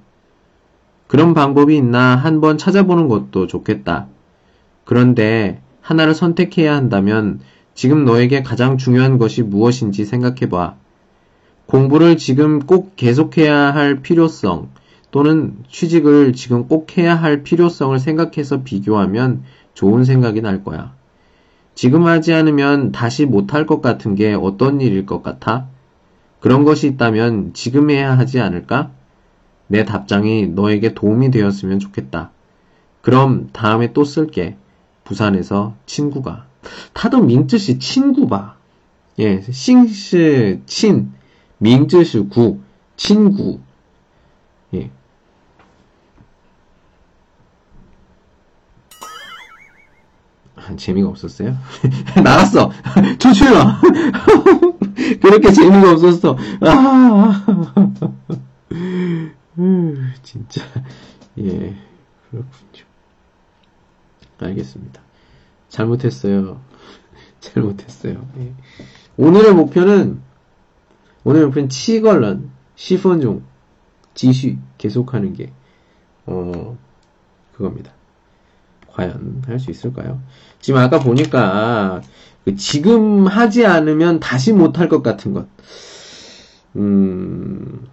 [1.07, 4.07] 그런 방법이 있나 한번 찾아보는 것도 좋겠다.
[4.85, 7.41] 그런데 하나를 선택해야 한다면
[7.73, 10.75] 지금 너에게 가장 중요한 것이 무엇인지 생각해봐.
[11.65, 14.69] 공부를 지금 꼭 계속해야 할 필요성
[15.11, 19.43] 또는 취직을 지금 꼭 해야 할 필요성을 생각해서 비교하면
[19.75, 20.95] 좋은 생각이 날 거야.
[21.75, 25.67] 지금 하지 않으면 다시 못할 것 같은 게 어떤 일일 것 같아?
[26.39, 28.91] 그런 것이 있다면 지금 해야 하지 않을까?
[29.67, 32.31] 내 답장이 너에게 도움이 되었으면 좋겠다.
[33.03, 34.57] 그럼 다음에 또 쓸게.
[35.05, 36.47] 부산에서 친구가.
[36.93, 38.57] 타도 민뜻이 친구봐.
[39.19, 41.13] 예, 싱시 친,
[41.59, 42.59] 민뜻이 구,
[42.97, 43.61] 친구.
[44.75, 44.91] 예.
[50.77, 51.57] 재미가 없었어요?
[52.23, 52.71] 나갔어!
[53.19, 53.81] 조출러!
[55.21, 56.37] 그렇게 재미가 없었어.
[56.61, 57.45] 아,
[60.23, 60.63] 진짜.
[61.39, 61.77] 예,
[62.31, 62.85] 그렇군요.
[64.39, 65.03] 알겠습니다.
[65.69, 66.61] 잘못했어요.
[67.41, 68.27] 잘못했어요.
[68.39, 68.53] 예.
[69.17, 70.21] 오늘의 목표는
[71.25, 73.43] 오늘의 목표는 치걸런 시펀종
[74.15, 75.53] 지시 계속하는 게
[76.27, 76.77] 어,
[77.53, 77.93] 그겁니다.
[79.01, 80.21] 과연 할 수 있을까요?
[80.61, 82.03] 지금 아까 보니까
[82.45, 85.47] 그 지금 하지 않으면 다시 못할 것 같은 것.
[86.77, 87.87] 음,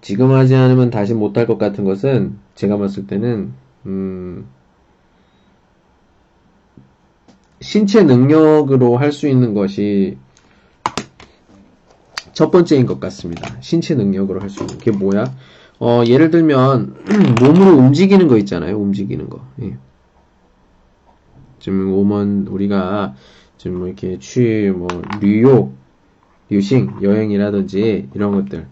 [0.00, 3.52] 지금 하지 않으면 다시 못할 것 같은 것은 제가 봤을 때는
[3.86, 4.48] 음,
[7.60, 10.16] 신체 능력으로 할 수 있는 것이
[12.32, 13.56] 첫 번째인 것 같습니다.
[13.60, 15.24] 신체 능력으로 할 수 있는 게 뭐야?
[15.80, 16.96] 어, 예를 들면
[17.40, 18.76] 몸으로 움직이는 거 있잖아요.
[18.78, 19.40] 움직이는 거.
[19.62, 19.76] 예.
[21.60, 23.14] 지금 오면 우리가
[23.58, 24.88] 지금 뭐 이렇게 취 뭐
[25.20, 25.72] 뉴욕,
[26.50, 28.66] 유싱 여행이라든지 이런 것들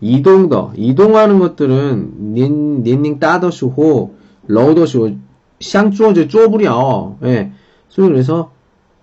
[0.00, 4.14] 이동더 이동하는 것들은 닌 닌닝 따더쇼호
[4.48, 5.16] 러더쇼
[5.60, 7.18] 샹做저 쪼부려.
[7.24, 7.52] 예.
[7.88, 8.52] 소위 그래서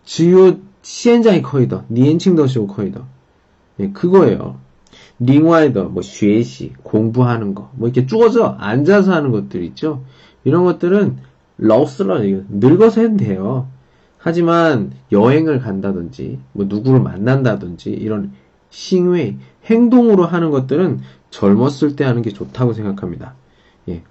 [0.04, 3.06] 지요 시엔자이 커이더 니엔칭더쇼 커이더.
[3.80, 4.58] 예, 그거예요.
[5.20, 10.04] 링와이더, 뭐, 쉐시, 공부하는 거, 뭐, 이렇게 쪼져, 앉아서 하는 것들 있죠?
[10.44, 11.18] 이런 것들은,
[11.58, 13.68] 러스러, 늙어서 해도 돼요.
[14.18, 18.32] 하지만, 여행을 간다든지, 뭐, 누구를 만난다든지, 이런,
[18.70, 21.02] 싱웨이, 행동으로 하는 것들은
[21.32, 23.36] 젊었을 때 하는 게 좋다고 생각합니다.
[23.90, 24.04] 예.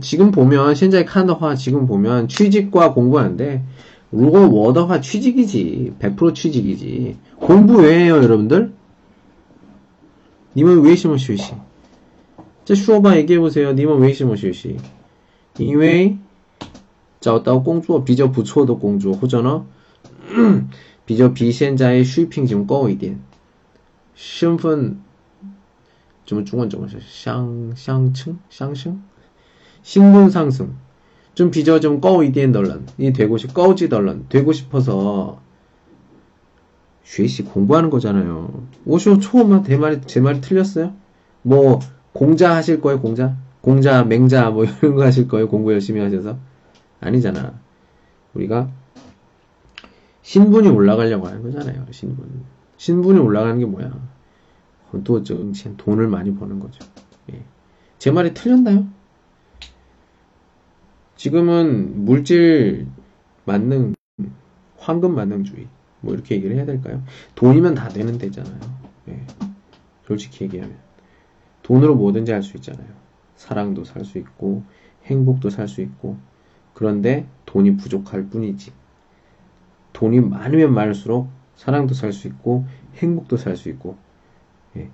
[0.00, 3.64] 지금 보면, 현재 칸더화 지금 보면, 취직과 공부하는데,
[4.12, 5.94] 루거 워더화 취직이지.
[5.98, 7.16] 100% 취직이지.
[7.36, 8.72] 공부 왜 해요, 여러분들?
[10.56, 11.54] 님은 웨이시모슈시.
[12.64, 13.72] 자, 슈어바 얘기해보세요.
[13.72, 14.76] 님은 웨이시모슈시.
[15.58, 16.18] 이외,
[17.20, 19.66] 자오따오 공주어, 비저 부츠어도 공주어, 호전어,
[21.06, 23.20] 비저 비센자의 슈이핑 지금 꺼이딘.
[24.14, 25.02] 신분,
[26.24, 28.38] 좀 중원 정도, 상, 상층?
[28.48, 29.02] 상승?
[29.82, 30.74] 신분 상승.
[31.34, 32.86] 좀 비저 좀 꺼이딘 덜런.
[32.98, 34.26] 이 되고 싶, 꺼지 덜런.
[34.28, 35.40] 되고 싶어서,
[37.04, 38.66] 学习 공부하는 거잖아요.
[38.86, 40.94] 오쇼 초음만 대 말이 제 말이 틀렸어요?
[41.42, 41.80] 뭐
[42.12, 43.36] 공자 하실 거예요, 공자?
[43.60, 46.38] 공자, 맹자 뭐 이런 거 하실 거예요, 공부 열심히 하셔서?
[47.00, 47.54] 아니잖아.
[48.34, 48.70] 우리가
[50.22, 52.44] 신분이 올라가려고 하는 거잖아요, 신분.
[52.76, 53.90] 신분이 올라가는 게 뭐야?
[55.04, 56.84] 또좀 돈을 많이 버는 거죠.
[57.32, 57.42] 예.
[57.98, 58.86] 제 말이 틀렸나요?
[61.16, 62.86] 지금은 물질
[63.44, 63.94] 만능,
[64.78, 65.68] 황금 만능주의.
[66.00, 67.02] 뭐 이렇게 얘기를 해야 될까요?
[67.34, 68.60] 돈이면 다 되는 데잖아요.
[69.08, 69.20] 예.
[70.06, 70.76] 솔직히 얘기하면
[71.62, 72.88] 돈으로 뭐든지 할 수 있잖아요.
[73.36, 74.62] 사랑도 살 수 있고
[75.04, 76.16] 행복도 살 수 있고
[76.74, 78.72] 그런데 돈이 부족할 뿐이지.
[79.92, 82.64] 돈이 많으면 많을수록 사랑도 살 수 있고
[82.96, 83.96] 행복도 살 수 있고
[84.76, 84.88] 예.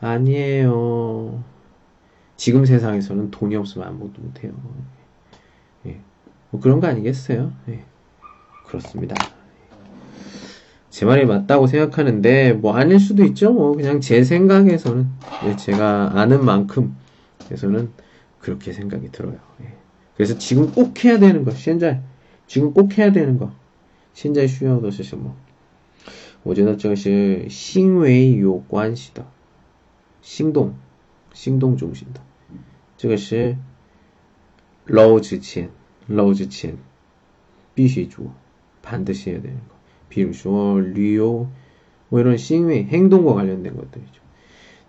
[0.00, 1.42] 아니에요.
[2.36, 4.52] 지금 세상에서는 돈이 없으면 아무것도 못해요.
[5.86, 6.00] 예.
[6.50, 7.52] 뭐 그런 거 아니겠어요?
[7.68, 7.84] 예.
[8.66, 9.14] 그렇습니다.
[10.93, 13.53] 제 말이 맞다고 생각하는데 뭐 아닐 수도 있죠.
[13.53, 15.07] 뭐 그냥 제 생각에서는
[15.45, 17.91] 예, 제가 아는 만큼에서는
[18.39, 19.37] 그렇게 생각이 들어요.
[19.61, 19.73] 예.
[20.15, 22.01] 그래서 지금 꼭 해야 되는 거, 현재
[22.47, 23.51] 지금 꼭 해야 되는 거,
[24.13, 25.03] 현재 需要的是
[27.49, 29.25] 行为有关系的，
[30.21, 30.73] 行动，
[31.33, 32.21] 行动中心的，
[32.97, 33.55] 这个是
[34.85, 35.69] 捞之前，
[36.07, 36.77] 捞之前
[37.75, 38.33] 必须做，
[38.81, 39.72] 반드시 해야 되는 거.
[40.14, 41.48] 비유쇼, 리오,
[42.08, 44.22] 뭐 이런 싱위, 행동과 관련된 것들이죠.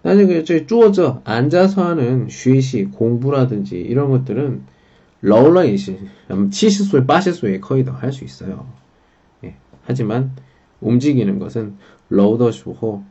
[0.04, 4.62] 나중에 그 저기 쪼어져 앉아서 하는 쉬시, 공부라든지 이런 것들은
[5.22, 5.98] 러울러이시,
[6.52, 8.68] 치시소에 빠시소에 거의 다 할 수 있어요.
[9.44, 9.56] 예.
[9.86, 10.32] 하지만
[10.82, 11.76] 움직이는 것은
[12.10, 13.04] 러우더쇼호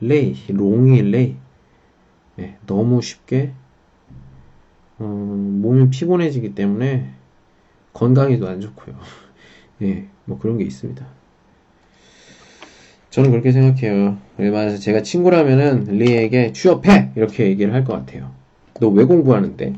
[0.00, 1.36] 레이, 롱이 레이.
[2.40, 2.56] 예.
[2.66, 3.52] 너무 쉽게
[4.98, 7.10] 어, 몸이 피곤해지기 때문에
[7.94, 8.94] 건강에도 안 좋고요.
[9.82, 11.04] 예, 뭐 그런 게 있습니다.
[13.10, 14.16] 저는 그렇게 생각해요.
[14.36, 17.10] 그래서 제가 친구라면은 리에게 취업해!
[17.16, 18.30] 이렇게 얘기를 할 것 같아요.
[18.80, 19.74] 너 왜 공부하는데?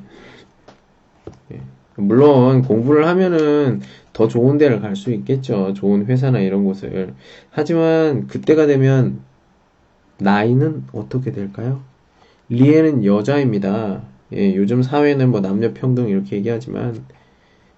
[1.52, 1.60] 예.
[1.96, 3.80] 물론 공부를 하면은
[4.12, 5.74] 더 좋은 데를 갈 수 있겠죠.
[5.74, 7.14] 좋은 회사나 이런 곳을.
[7.50, 9.20] 하지만 그때가 되면
[10.18, 11.82] 나이는 어떻게 될까요?
[12.50, 14.02] 리에는 여자입니다.
[14.34, 17.04] 예, 요즘 사회는 뭐 남녀 평등 이렇게 얘기하지만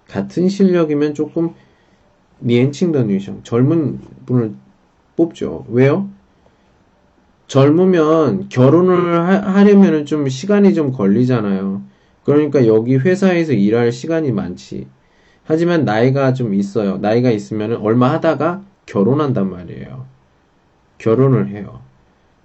[0.07, 1.53] 같은 실력이면 조금
[2.41, 4.53] 니엔칭더 뉴션 젊은 분을
[5.15, 5.65] 뽑죠.
[5.69, 6.09] 왜요?
[7.47, 11.81] 젊으면 결혼을 하, 려면좀 시간이 좀 걸리잖아요.
[12.23, 14.87] 그러니까 여기 회사에서 일할 시간이 많지.
[15.45, 16.97] 하지만 나이가 좀 있어요.
[16.97, 20.05] 나이가 있으면 얼마 하다가 결혼한단 말이에요.
[20.97, 21.79] 결혼을 해요.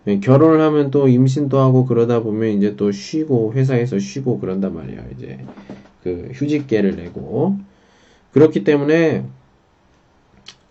[0.05, 5.03] 네, 결혼을 하면 또 임신도 하고 그러다 보면 이제 또 쉬고 회사에서 쉬고 그런단 말이에요.
[5.17, 5.39] 이제
[6.03, 7.57] 그 휴직계를 내고
[8.33, 9.25] 그렇기 때문에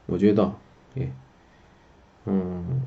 [0.07, 0.55] 我觉得
[0.99, 1.11] 예.
[2.25, 2.83] 어,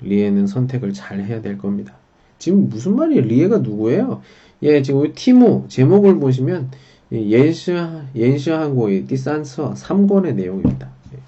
[0.00, 1.94] 리에는 선택을 잘 해야 될 겁니다.
[2.38, 3.22] 지금 무슨 말이에요?
[3.22, 4.22] 리에가 누구예요?
[4.62, 6.70] 예, 지금 티모 제목을 보시면
[7.12, 7.72] 옌시
[8.14, 10.90] 옌시 한국의 디산서 3권의 내용입니다.
[11.14, 11.18] 예.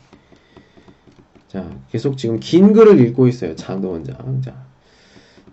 [1.49, 3.55] 자, 계속 지금 긴 글을 읽고 있어요.
[3.55, 4.43] 장도 원장.
[4.43, 4.65] 자,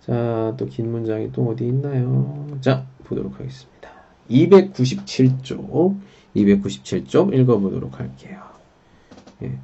[0.00, 2.46] 자, 또 긴 문장이 또 어디 있나요?
[2.60, 3.88] 자, 보도록 하겠습니다.
[4.30, 5.96] 297쪽,
[6.34, 8.40] 297쪽 읽어보도록 할게요.
[9.42, 9.58] 예.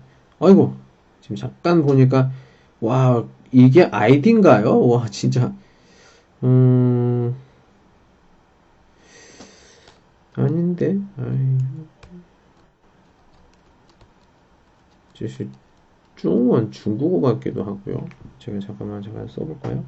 [0.46, 0.76] 아이고
[1.22, 2.32] 지금 잠깐 보니까
[2.80, 4.88] 와 이게 아이디인가요?
[4.88, 5.54] 와 진짜
[6.44, 7.36] 음
[10.36, 11.58] 아닌데 아이
[15.14, 15.48] 이제
[16.16, 18.08] 중원 중국어 같기도 하고요.
[18.40, 19.84] 제가 잠깐만 잠깐 써볼까요?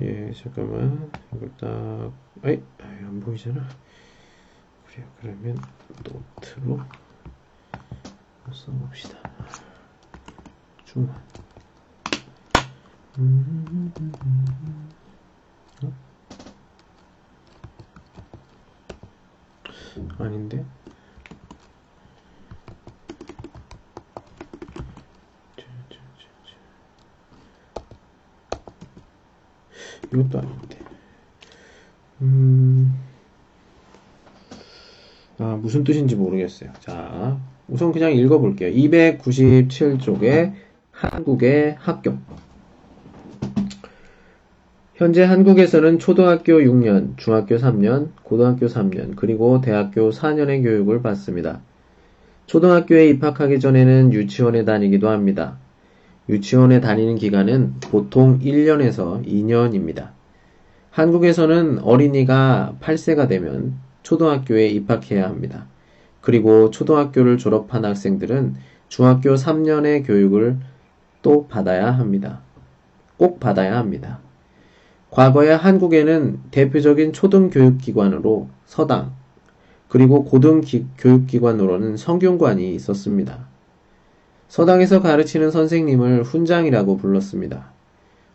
[0.00, 3.66] 예 잠깐만 이걸 딱 아이, 아이 안 보이잖아.
[4.86, 5.58] 그래 그러면
[6.04, 6.80] 노트로
[8.52, 9.18] 써봅시다.
[10.84, 11.16] 중만.
[13.18, 14.94] 음, 음,
[15.82, 15.92] 음, 어?
[20.18, 20.64] 아닌데?
[30.12, 30.78] 이것도 아닌데.
[32.20, 32.92] 음,
[35.38, 36.72] 아, 무슨 뜻인지 모르겠어요.
[36.80, 38.72] 자, 우선 그냥 읽어볼게요.
[38.74, 40.52] 297쪽에
[40.90, 42.14] 한국의 학교.
[44.94, 51.60] 현재 한국에서는 초등학교 6년, 중학교 3년, 고등학교 3년, 그리고 대학교 4년의 교육을 받습니다.
[52.46, 55.56] 초등학교에 입학하기 전에는 유치원에 다니기도 합니다.
[56.28, 60.10] 유치원에 다니는 기간은 보통 1년에서 2년입니다.
[60.90, 65.66] 한국에서는 어린이가 8세가 되면 초등학교에 입학해야 합니다.
[66.20, 68.56] 그리고 초등학교를 졸업한 학생들은
[68.88, 70.58] 중학교 3년의 교육을
[71.22, 72.40] 또 받아야 합니다.
[73.16, 74.20] 꼭 받아야 합니다.
[75.10, 79.12] 과거에 한국에는 대표적인 초등교육기관으로 서당,
[79.88, 83.48] 그리고 고등교육기관으로는 성균관이 있었습니다.
[84.48, 87.70] 서당에서 가르치는 선생님을 훈장이라고 불렀습니다.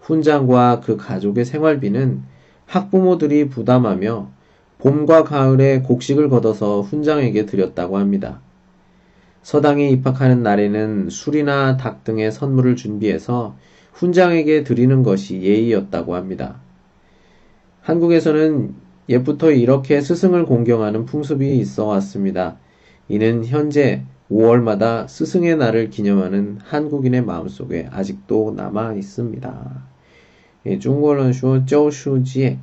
[0.02, 2.24] 훈장과 그 가족의 생활비는
[2.66, 4.30] 학부모들이 부담하며
[4.80, 8.42] 봄과 가을에 곡식을 걷어서 훈장에게 드렸다고 합니다.
[9.42, 13.56] 서당에 입학하는 날에는 술이나 닭 등의 선물을 준비해서
[13.94, 16.60] 훈장에게 드리는 것이 예의였다고 합니다.
[17.82, 18.74] 한국에서는
[19.08, 22.58] 옛부터 이렇게 스승을 공경하는 풍습이 있어 왔습니다.
[23.08, 29.84] 이는 현재 5월마다 스승의 날을 기념하는 한국인의 마음속에 아직도 남아 있습니다.
[30.66, 32.58] 예, 중국어는 쇼, 쪼슈지에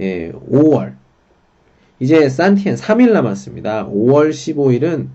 [0.00, 0.94] 예, 5월
[1.99, 3.87] 이제 산티엔 3일 남았습니다.
[3.87, 5.07] 5월 15일은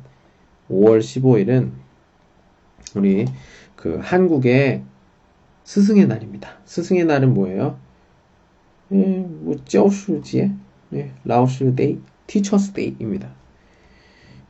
[0.70, 1.70] 5월 15일은
[2.94, 3.26] 우리
[3.76, 4.82] 그 한국의
[5.64, 6.58] 스승의 날입니다.
[6.64, 7.78] 스승의 날은 뭐예요?
[8.92, 10.50] 예, 뭐, 教师节,
[10.94, 13.28] 예, 라오스 데이, 티처스 데이입니다.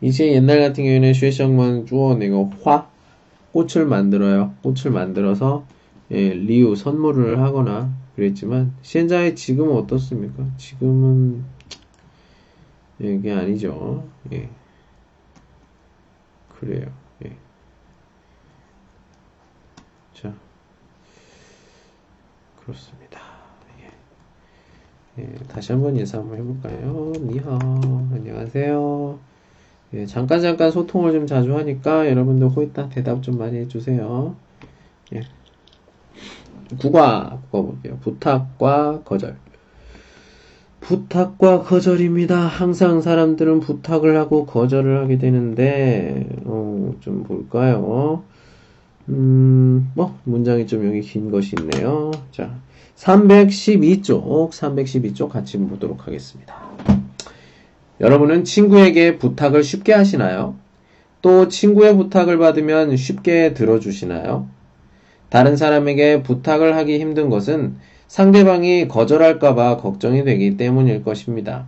[0.00, 2.88] 이제 옛날 같은 경우에는 쉐성만 주어 내가 화
[3.52, 4.54] 꽃을 만들어요.
[4.62, 5.66] 꽃을 만들어서
[6.12, 10.46] 예, 리우 선물을 하거나 그랬지만 현재 지금은 어떻습니까?
[10.56, 11.44] 지금은
[12.99, 14.07] 이게 아니죠.
[14.31, 14.49] 예.
[16.59, 16.91] 그래요.
[17.25, 17.35] 예.
[20.13, 20.33] 자,
[22.61, 23.19] 그렇습니다.
[23.81, 25.23] 예.
[25.23, 27.11] 예, 다시 한번 인사 한번 해볼까요?
[27.17, 27.59] 니하,
[28.13, 29.19] 안녕하세요.
[29.95, 34.35] 예, 잠깐 잠깐 소통을 좀 자주 하니까 여러분들 호이따 대답 좀 많이 해주세요.
[35.15, 35.21] 예.
[36.79, 37.97] 국어 국어 볼게요.
[38.01, 39.42] 부탁과 거절.
[40.83, 42.37] 부탁과 거절입니다.
[42.37, 48.23] 항상 사람들은 부탁을 하고 거절을 하게 되는데 어, 좀 볼까요?
[49.07, 52.11] 음, 뭐 문장이 좀 여기 긴 것이 있네요.
[52.31, 52.55] 자,
[52.97, 56.53] 312쪽, 312쪽 같이 보도록 하겠습니다.
[58.01, 60.55] 여러분은 친구에게 부탁을 쉽게 하시나요?
[61.21, 64.47] 또 친구의 부탁을 받으면 쉽게 들어주시나요?
[65.29, 67.77] 다른 사람에게 부탁을 하기 힘든 것은
[68.13, 71.65] 상대방이 거절할까봐 걱정이 되기 때문일 것입니다.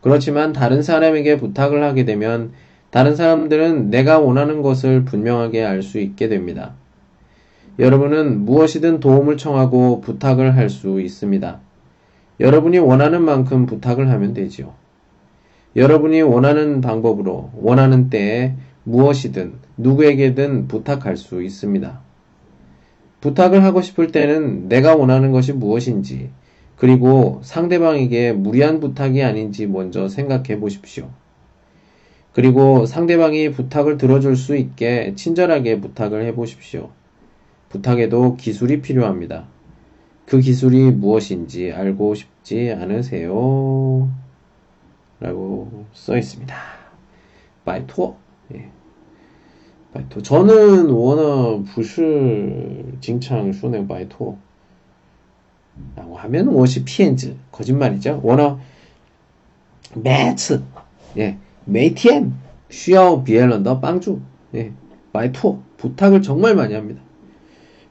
[0.00, 2.50] 그렇지만 다른 사람에게 부탁을 하게 되면
[2.90, 6.74] 다른 사람들은 내가 원하는 것을 분명하게 알 수 있게 됩니다.
[7.78, 11.60] 여러분은 무엇이든 도움을 청하고 부탁을 할 수 있습니다.
[12.40, 14.74] 여러분이 원하는 만큼 부탁을 하면 되지요.
[15.76, 22.05] 여러분이 원하는 방법으로 원하는 때에 무엇이든 누구에게든 부탁할 수 있습니다.
[23.20, 26.30] 부탁을 하고 싶을 때는 내가 원하는 것이 무엇인지
[26.76, 31.10] 그리고 상대방에게 무리한 부탁이 아닌지 먼저 생각해 보십시오.
[32.32, 36.90] 그리고 상대방이 부탁을 들어줄 수 있게 친절하게 부탁을 해 보십시오.
[37.70, 39.48] 부탁에도 기술이 필요합니다.
[40.26, 44.10] 그 기술이 무엇인지 알고 싶지 않으세요?
[45.18, 46.54] 라고 써 있습니다.
[47.64, 48.16] 바이토.
[48.54, 48.70] 예.
[49.95, 50.21] 바이토.
[50.21, 54.37] 저는 워낙 부실 징창 수네 바이토.
[55.95, 57.35] 라고 하면 무엇이 피엔즈.
[57.51, 58.21] 거짓말이죠.
[58.23, 58.59] 워낙
[59.95, 60.61] 매츠.
[61.17, 61.37] 예.
[61.65, 62.33] 메이티엔.
[62.69, 64.21] 쉬어 비엘런더 빵주.
[64.55, 64.71] 예.
[65.11, 65.61] 바이토.
[65.77, 67.01] 부탁을 정말 많이 합니다.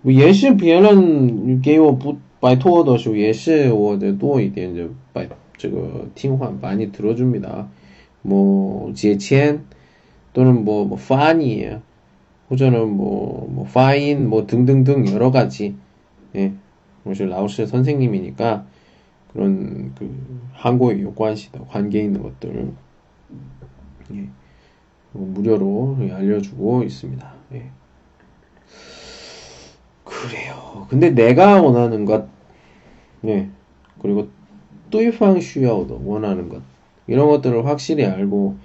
[0.03, 5.29] 也是别人给我不拜托的时候，也是我的多一点就拜
[5.59, 7.69] 这个听话 많이 들어줍니다.
[8.23, 9.61] 뭐 제첸
[10.33, 11.69] 또는 뭐, 뭐 파니
[12.50, 15.76] 호전은 뭐, 뭐 파인 뭐 등등등 여러 가지
[16.36, 16.54] 예,
[17.04, 18.66] 사실 라오스 선생님이니까
[19.34, 22.72] 그런 그 한국의 요구하시다 관계 있는 것들
[24.14, 24.30] 예,
[25.12, 27.34] 무료로 알려주고 있습니다.
[27.54, 27.70] 예.
[30.04, 30.86] 그래요.
[30.90, 32.28] 근데 내가 원하는 것,
[33.26, 33.50] 예,
[34.02, 34.30] 그리고
[34.92, 36.62] 뚜이팡 슈야오도 원하는 것
[37.08, 38.58] 이런 것들을 확실히 알고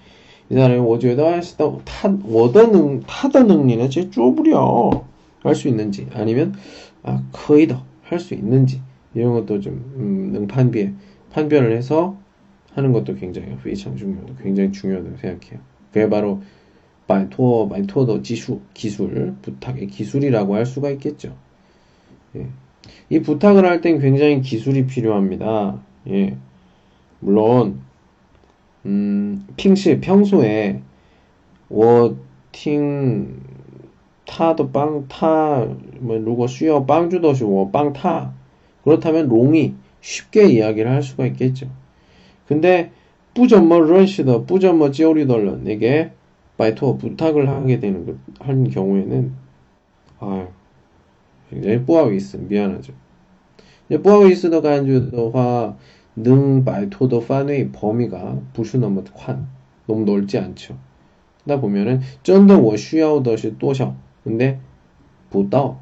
[0.50, 1.42] 이 사람이 我觉得
[1.86, 5.06] 他我的能他的能力呢就做不了
[5.42, 6.54] 할 수 있는지 아니면
[7.04, 8.82] 아 거의다 할 수 있는지
[9.14, 10.94] 이런 것도 좀 음, 능판별
[11.32, 12.18] 판별을 해서
[12.74, 15.60] 하는 것도 굉장히非常 중요하다 굉장히 중요하다고 생각해요.
[15.92, 16.42] 그게 바로
[17.08, 21.36] 말토 말토도 기술 기술 부탁의 기술이라고 할 수가 있겠죠.
[22.36, 22.48] 예.
[23.10, 25.80] 이 부탁을 할 땐 굉장히 기술이 필요합니다.
[26.10, 26.38] 예.
[27.20, 27.80] 물론,
[28.87, 30.81] 음, 핑시 평소에
[31.69, 33.41] 워팅
[34.27, 35.67] 타도 빵 타,
[35.99, 38.33] 뭐, 루거 수요 빵 주더시 워빵 타.
[38.85, 41.69] 그렇다면 롱이 쉽게 이야기를 할 수가 있겠죠.
[42.47, 42.93] 근데
[43.35, 46.13] 뿌점머 런시더 뿌점머 찌오리덜런 내게
[46.57, 49.33] 바이토 부탁을 하게 되는 그, 한 경우에는
[50.19, 50.49] 아
[51.49, 52.93] 굉장히 뿌아위스 미안하죠.
[54.03, 55.77] 뿌아위스더가 간주도화
[56.23, 59.47] 능 말토더 파의 범위가 부수너무 관
[59.87, 60.77] 너무 넓지 않죠.
[61.45, 63.95] 나 보면은 쩐더 워슈야우더시 또셔
[64.25, 64.61] 근데
[65.31, 65.77] 보다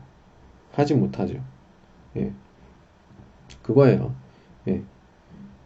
[0.72, 1.34] 하지 못하죠.
[2.16, 2.32] 예.
[3.62, 4.14] 그거예요.
[4.68, 4.82] 예.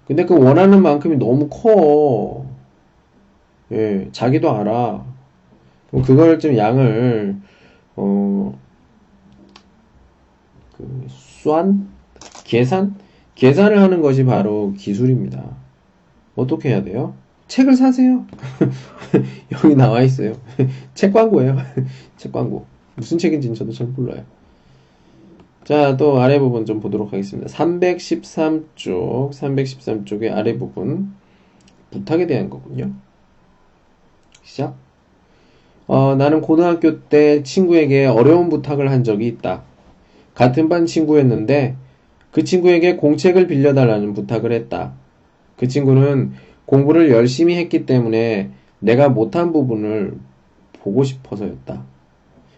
[0.07, 2.47] 근데 그 원하는 만큼이 너무 커.
[3.70, 5.05] 예, 자기도 알아.
[6.05, 7.37] 그걸 좀 양을
[7.97, 8.59] 어,
[10.77, 11.89] 그, 수완?
[12.45, 12.95] 계산?
[13.43, 15.43] 계산을 하는 것이 바로 기술입니다.
[16.36, 17.14] 어떻게 해야 돼요?
[17.49, 18.24] 책을 사세요.
[19.51, 20.34] 여기 나와 있어요.
[20.95, 21.57] 책 광고예요.
[22.16, 22.66] 책 광고.
[22.95, 24.22] 무슨 책인지는 저도 잘 몰라요.
[25.64, 27.51] 자, 또 아래 부분 좀 보도록 하겠습니다.
[27.51, 31.12] 313쪽, 313쪽의 아래 부분.
[31.90, 32.93] 부탁에 대한 거군요.
[34.45, 34.76] 시작.
[35.88, 39.64] 어, 나는 고등학교 때 친구에게 어려운 부탁을 한 적이 있다.
[40.34, 41.82] 같은 반 친구였는데
[42.33, 44.95] 그 친구에게 공책을 빌려달라는 부탁을 했다.
[45.57, 46.33] 그 친구는
[46.64, 50.18] 공부를 열심히 했기 때문에 내가 못한 부분을
[50.80, 51.85] 보고 싶어서였다.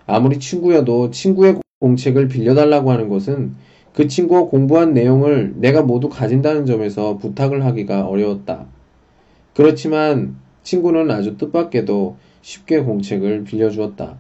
[0.07, 3.57] 아무리 친구여도 친구의 공책을 빌려달라고 하는 것은
[3.93, 8.67] 그 친구가 공부한 내용을 내가 모두 가진다는 점에서 부탁을 하기가 어려웠다.
[9.55, 14.19] 그렇지만 친구는 아주 뜻밖에도 쉽게 공책을 빌려주었다.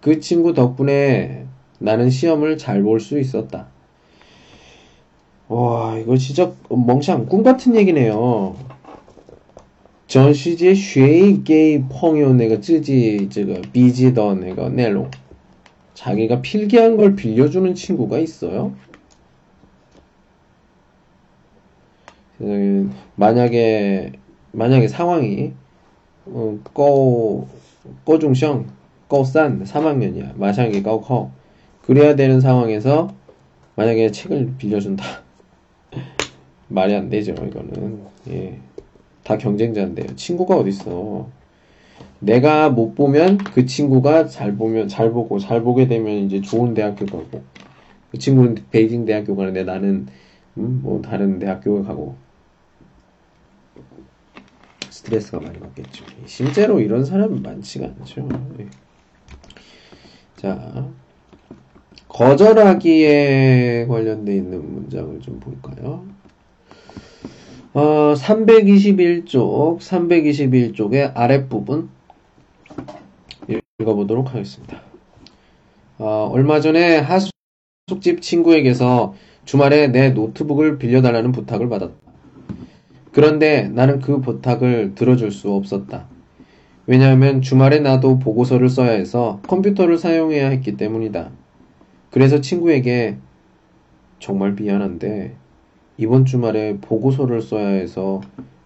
[0.00, 1.46] 그 친구 덕분에
[1.78, 3.68] 나는 시험을 잘 볼 수 있었다.
[5.47, 8.55] 와, 이거 진짜 멍청 꿈 같은 얘기네요.
[10.11, 15.09] 全世界谁给朋友那个自己这个笔记的那个内容
[15.93, 18.73] 자기가 필기한 걸 빌려주는 친구가 있어요?
[23.15, 24.11] 만약에
[24.51, 25.53] 만약에 상황이
[26.25, 27.47] 어, 꺼
[28.03, 28.65] 꺼중성
[29.07, 31.31] 꺼싼 3학년이야 마샹이 꺼커
[31.83, 33.13] 그래야 되는 상황에서
[33.75, 35.05] 만약에 책을 빌려준다.
[36.68, 38.02] 말이 안 되죠, 이거는.
[38.28, 38.58] 예.
[39.22, 40.14] 다 경쟁자인데요.
[40.16, 41.28] 친구가 어딨어.
[42.20, 47.06] 내가 못 보면 그 친구가 잘 보면, 잘 보고, 잘 보게 되면 이제 좋은 대학교
[47.06, 47.42] 가고,
[48.10, 50.06] 그 친구는 베이징 대학교 가는데 나는,
[50.58, 52.16] 음, 뭐 다른 대학교 가고,
[54.88, 56.04] 스트레스가 많이 받겠죠.
[56.24, 58.28] 실제로 이런 사람은 많지가 않죠.
[58.60, 58.66] 예.
[60.36, 60.88] 자,
[62.08, 66.06] 거절하기에 관련되어 있는 문장을 좀 볼까요?
[67.78, 71.90] 어, 321쪽, 321쪽의 아랫부분
[73.78, 74.80] 읽어보도록 하겠습니다.
[75.98, 79.12] 어, 얼마 전에 하숙집 친구에게서
[79.44, 81.92] 주말에 내 노트북을 빌려달라는 부탁을 받았다.
[83.12, 86.08] 그런데 나는 그 부탁을 들어줄 수 없었다.
[86.86, 91.30] 왜냐하면 주말에 나도 보고서를 써야 해서 컴퓨터를 사용해야 했기 때문이다.
[92.08, 93.18] 그래서 친구에게
[94.18, 95.34] 정말 미안한데
[95.98, 98.20] 이번 주말에 보고서를 써야 해서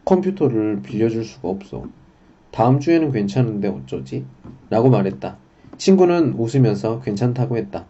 [0.05, 1.85] 컴퓨터를 빌려줄 수가 없어.
[2.51, 4.25] 다음 주에는 괜찮은데 어쩌지?
[4.69, 5.37] 라고 말했다.
[5.79, 7.87] 친구는 웃으면서 괜찮다고 했다.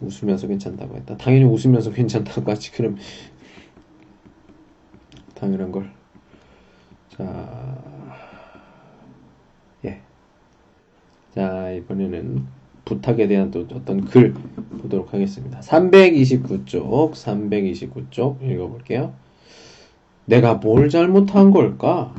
[0.00, 1.16] 웃으면서 괜찮다고 했다.
[1.16, 2.72] 당연히 웃으면서 괜찮다고 하지.
[2.72, 2.96] 그럼
[5.34, 5.90] 당연한 걸.
[7.16, 7.78] 자,
[9.84, 10.00] 예.
[11.34, 12.46] 자, 이번에는
[12.86, 14.32] 부탁에 대한 또 어떤 글
[14.80, 15.60] 보도록 하겠습니다.
[15.60, 19.12] 329쪽, 329쪽 읽어볼게요.
[20.24, 22.14] 내가 뭘 잘못한 걸까?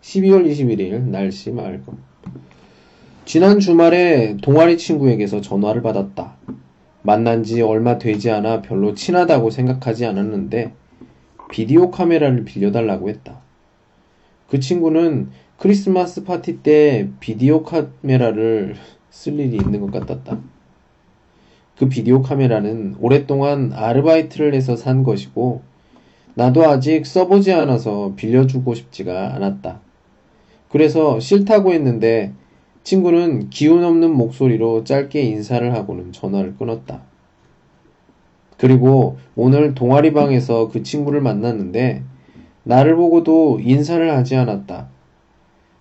[0.00, 1.82] 12월 21일 날씨 맑음.
[3.24, 6.36] 지난 주말에 동아리 친구에게서 전화를 받았다.
[7.02, 10.72] 만난 지 얼마 되지 않아 별로 친하다고 생각하지 않았는데
[11.50, 13.40] 비디오 카메라를 빌려달라고 했다.
[14.48, 18.76] 그 친구는 크리스마스 파티 때 비디오 카메라를
[19.12, 20.38] 쓸 일이 있는 것 같았다.
[21.76, 25.60] 그 비디오 카메라는 오랫동안 아르바이트를 해서 산 것이고
[26.34, 29.80] 나도 아직 써보지 않아서 빌려주고 싶지가 않았다.
[30.70, 32.32] 그래서 싫다고 했는데
[32.84, 37.02] 친구는 기운 없는 목소리로 짧게 인사를 하고는 전화를 끊었다.
[38.56, 42.02] 그리고 오늘 동아리방에서 그 친구를 만났는데
[42.62, 44.88] 나를 보고도 인사를 하지 않았다.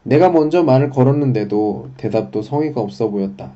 [0.04, 3.54] 내가 먼저 말을 걸었는데도 대답도 성의가 없어 보였다.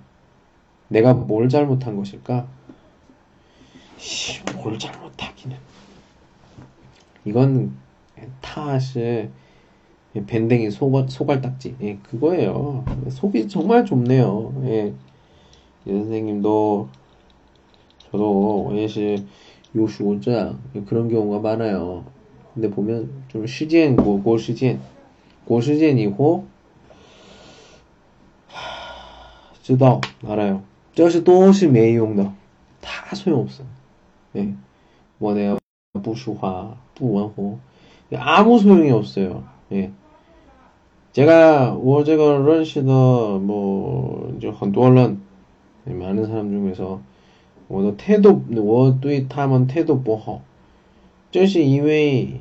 [0.87, 2.47] 내가 뭘 잘못한 것일까?
[3.97, 5.57] 씨, 뭘 잘못하기는.
[7.25, 7.75] 이건
[8.41, 9.31] 탓을
[10.27, 11.75] 밴댕이 소갈, 소갈딱지.
[11.81, 12.85] 예, 그거예요.
[13.09, 14.53] 속이 정말 좁네요.
[14.65, 14.93] 예.
[15.85, 16.87] 이 선생님도,
[18.11, 19.25] 저도, 예시,
[19.75, 22.05] 요슈 오자, 그런 경우가 많아요.
[22.53, 24.79] 근데 보면, 좀, 시간, 고, 고 시간,
[25.44, 26.44] 고 시간 이후,
[29.62, 30.62] 知道, 알아요.
[30.94, 32.32] 这是都是没用的.
[32.80, 33.62] 다 소용없어.
[34.36, 34.54] 예.
[35.18, 35.58] 뭐 내가,
[36.02, 37.58] 不说话,不文호
[38.16, 39.44] 아무 소용이 없어요.
[39.72, 39.92] 예.
[41.12, 45.20] 제가 我这个认识的뭐就很多人
[45.84, 47.00] 많은 사람 중에서
[47.68, 50.42] 我的态度，我对他们态度不好，
[51.30, 52.40] 这是因为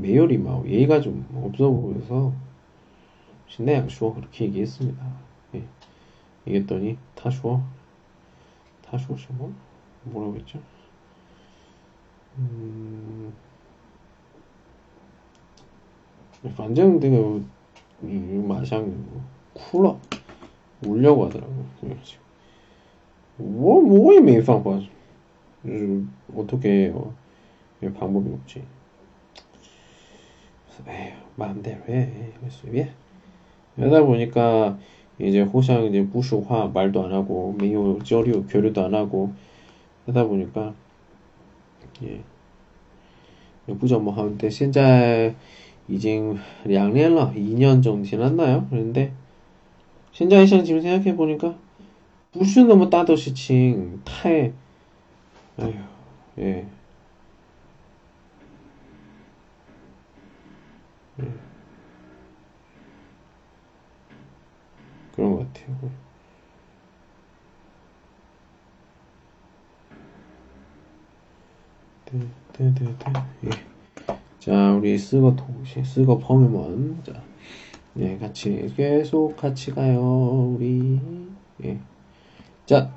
[0.00, 2.32] 매열이 막 예의가 좀 없어 보여서
[3.48, 5.04] 신내양쇼 그렇게 얘기했습니다.
[5.54, 5.64] 예.
[6.46, 7.60] 얘기했더니 타쇼
[8.82, 9.52] 타쇼 뭐
[10.04, 10.60] 뭐라고 했죠?
[12.38, 13.32] 음...
[16.54, 17.40] 反正 내가
[18.46, 19.04] 마상
[19.52, 19.98] 쿨러
[20.84, 21.52] 울려고 하더라고.
[21.80, 22.22] 그래가지고
[23.38, 24.82] 뭐 뭐에 매방법
[26.34, 27.14] 어떻게 해요?
[27.80, 28.62] 방법이 없지.
[30.87, 32.09] 에휴 마음대로 해.
[32.49, 32.89] 随便.
[33.77, 34.77] 하다 보니까
[35.19, 39.31] 이제 호상 이제 부수화 말도 안 하고 매우 저류 교류도 안 하고
[40.07, 40.73] 하다 보니까
[42.03, 42.19] 예.
[43.79, 45.33] 不怎么好，但现在
[45.87, 49.09] 已经两年了，一年整天了那样，人的。
[50.11, 51.53] 现在想今天看보니까
[52.31, 54.51] 不是那么大的事情，太，
[55.57, 55.87] 哎呀，
[56.37, 56.65] 哎，
[61.20, 61.38] 음.
[65.14, 66.06] 그런 것 같아요.
[73.44, 73.50] 예.
[74.38, 77.02] 자, 우리 쓰거 동시에 쓰거 퍼메먼.
[77.04, 77.22] 자,
[77.98, 81.00] 예, 같이, 계속 같이 가요, 우리.
[81.64, 81.78] 예.
[82.66, 82.90] 자,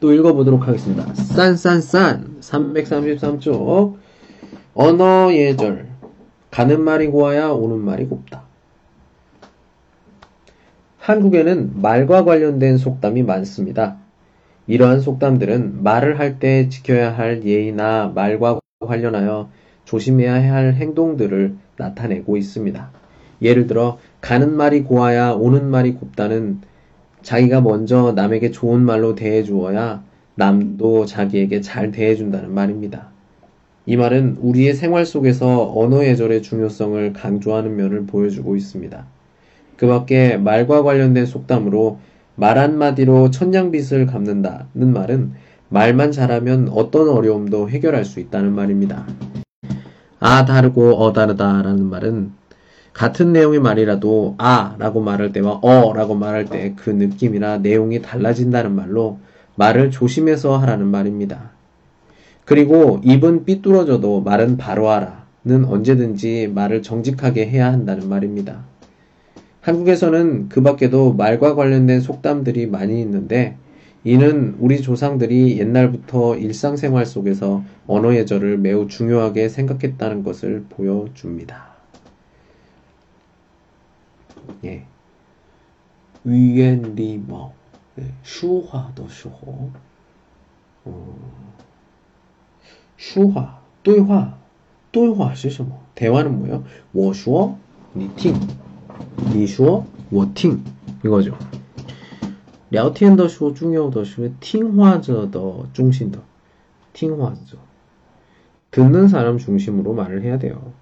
[0.00, 1.14] 또 읽어보도록 하겠습니다.
[1.14, 2.40] 싼, 싼, 싼.
[2.40, 3.96] 333쪽.
[4.74, 5.93] 언어 예절.
[6.54, 8.44] 가는 말이 고와야 오는 말이 곱다.
[10.98, 13.96] 한국에는 말과 관련된 속담이 많습니다.
[14.68, 19.50] 이러한 속담들은 말을 할 때 지켜야 할 예의나 말과 관련하여
[19.84, 22.88] 조심해야 할 행동들을 나타내고 있습니다.
[23.42, 26.60] 예를 들어 가는 말이 고와야 오는 말이 곱다는
[27.22, 30.04] 자기가 먼저 남에게 좋은 말로 대해 주어야
[30.36, 33.12] 남도 자기에게 잘 대해 준다는 말입니다.
[33.86, 39.04] 이 말은 우리의 생활 속에서 언어 예절의 중요성을 강조하는 면을 보여주고 있습니다.
[39.76, 41.98] 그 밖에 말과 관련된 속담으로
[42.36, 45.32] 말 한마디로 천냥빚을 갚는다는 말은
[45.68, 49.06] 말만 잘하면 어떤 어려움도 해결할 수 있다는 말입니다.
[50.18, 52.32] 아 다르고 어 다르다라는 말은
[52.94, 58.74] 같은 내용의 말이라도 아 라고 말할 때와 어 라고 말할 때 그 느낌이나 내용이 달라진다는
[58.74, 59.18] 말로
[59.56, 61.53] 말을 조심해서 하라는 말입니다.
[62.44, 68.64] 그리고 입은 삐뚤어져도 말은 바로 하라는 언제든지 말을 정직하게 해야 한다는 말입니다.
[69.62, 73.56] 한국에서는 그 밖에도 말과 관련된 속담들이 많이 있는데
[74.04, 81.64] 이는 우리 조상들이 옛날부터 일상생활 속에서 언어 예절을 매우 중요하게 생각했다는 것을 보여줍니다.
[84.64, 84.84] 예.
[86.24, 87.52] 위엔 리머,
[87.94, 89.70] 네, 슈화도 슈호.
[90.84, 91.43] 어.
[92.97, 94.37] 说话，对话，
[94.91, 95.71] 对话是什么？
[95.95, 96.63] 대화는 뭐예요?
[96.91, 97.57] 我说
[97.93, 98.35] 你听，
[99.33, 100.63] 你说我听
[101.03, 101.33] 이거죠.
[102.69, 105.41] 聊天的时候重要的是听话者的
[105.73, 106.19] 中心的
[106.93, 107.57] 听话者
[108.71, 110.73] 듣는 사람 중심으로 말을 해야 돼요.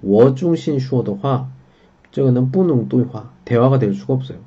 [0.00, 1.48] 我中心说的话
[2.10, 4.38] 这个는不能对话 대화가 될 수가 없어요.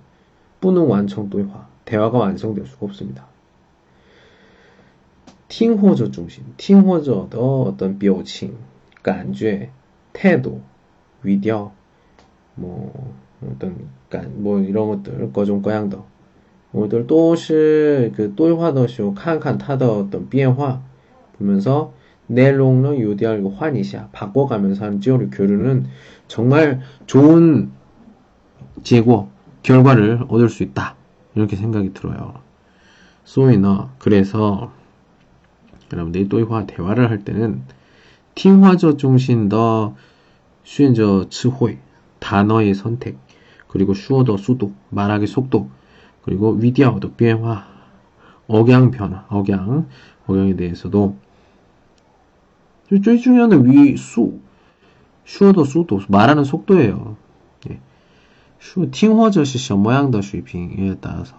[0.59, 3.25] 不能 완성 对话 대화가 완성될 수가 없습니다.
[5.49, 8.53] 听或者 중심 听或者的 어떤 表情
[9.01, 9.69] 感觉
[10.13, 10.61] 态度
[11.23, 11.71] 语调
[12.55, 12.91] 뭐
[13.41, 13.75] 어떤
[14.37, 15.99] 뭐 이런 것들 各种各样的
[16.71, 20.81] 我们都是그 对话的时候看看它的어떤变化
[21.37, 21.93] 보면서
[22.27, 25.85] 내용을 요디하고 환이샤 바꿔가면서 하는 지오리 교류는
[26.27, 27.71] 정말 좋은
[28.83, 29.29] 结果
[29.63, 30.95] 결과를 얻을 수 있다
[31.35, 32.35] 이렇게 생각이 들어요.
[33.23, 34.71] 소이너 그래서
[35.91, 37.63] 여러분들이 또이화 대화를 할 때는
[38.35, 39.95] 팀화저 중심 더
[40.63, 41.77] 수행저 츠호이
[42.19, 43.17] 단어의 선택
[43.67, 45.69] 그리고 슈어더 수도 말하기 속도
[46.23, 47.65] 그리고 위디아오도 변화
[48.47, 49.87] 억양 변화 억양
[50.27, 51.17] 억양에 대해서도
[53.03, 54.39] 最중요한 위, 수,
[55.25, 57.17] 슈어더 수도 말하는 속도예요.
[57.69, 57.79] 예.
[58.59, 61.35] 슈, 听或者是什么样的水平에 따라서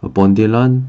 [0.00, 0.88] 본딜런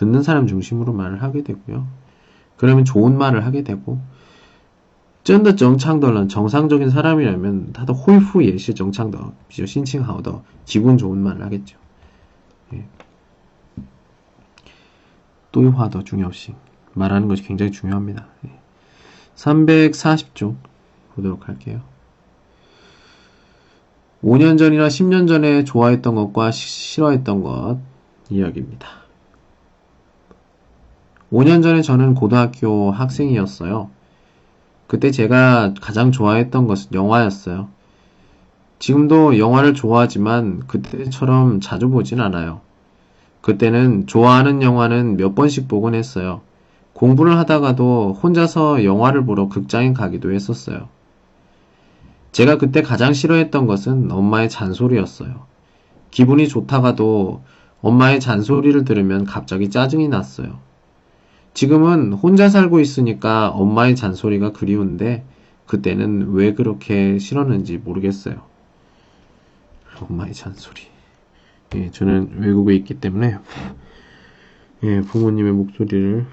[0.00, 1.86] 듣는 사람 중심으로 말을 하게 되고요.
[2.56, 4.00] 그러면 좋은 말을 하게 되고,
[5.22, 11.78] 真的 정창더는 정상적인 사람이라면 다들 홀후 예시 정창더, 비교 신칭하더, 기분 좋은 말을 하겠죠.
[12.72, 12.86] 예.
[15.52, 16.54] 또이화더 중요시
[16.94, 18.26] 말하는 것이 굉장히 중요합니다.
[18.46, 18.58] 예.
[19.34, 20.56] 340쪽
[21.14, 21.82] 보도록 할게요.
[24.24, 27.78] 5년 전이나 10년 전에 좋아했던 것과 싫어했던 것
[28.30, 29.00] 이야기입니다.
[31.32, 33.90] 5년 전에 저는 고등학교 학생이었어요.
[34.86, 37.68] 그때 제가 가장 좋아했던 것은 영화였어요.
[38.80, 42.60] 지금도 영화를 좋아하지만 그때처럼 자주 보진 않아요.
[43.40, 46.40] 그때는 좋아하는 영화는 몇 번씩 보곤 했어요.
[46.92, 50.88] 공부를 하다가도 혼자서 영화를 보러 극장에 가기도 했었어요.
[52.32, 55.46] 제가 그때 가장 싫어했던 것은 엄마의 잔소리였어요.
[56.10, 57.42] 기분이 좋다가도
[57.82, 60.58] 엄마의 잔소리를 들으면 갑자기 짜증이 났어요.
[61.54, 65.24] 지금은 혼자 살고 있으니까 엄마의 잔소리가 그리운데
[65.66, 68.42] 그때는 왜 그렇게 싫었는지 모르겠어요.
[70.00, 70.82] 엄마의 잔소리.
[71.76, 73.36] 예, 저는 외국에 있기 때문에
[74.82, 76.26] 예, 부모님의 목소리를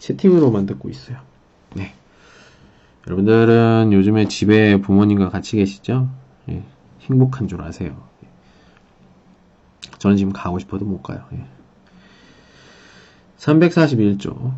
[0.00, 1.18] 채팅으로만 듣고 있어요.
[1.74, 1.94] 네.
[3.06, 6.10] 여러분들은 요즘에 집에 부모님과 같이 계시죠?
[6.50, 6.62] 예,
[7.02, 7.96] 행복한 줄 아세요.
[8.24, 8.28] 예.
[9.98, 11.24] 저는 지금 가고 싶어도 못 가요.
[11.32, 11.59] 예.
[13.40, 14.52] 341조.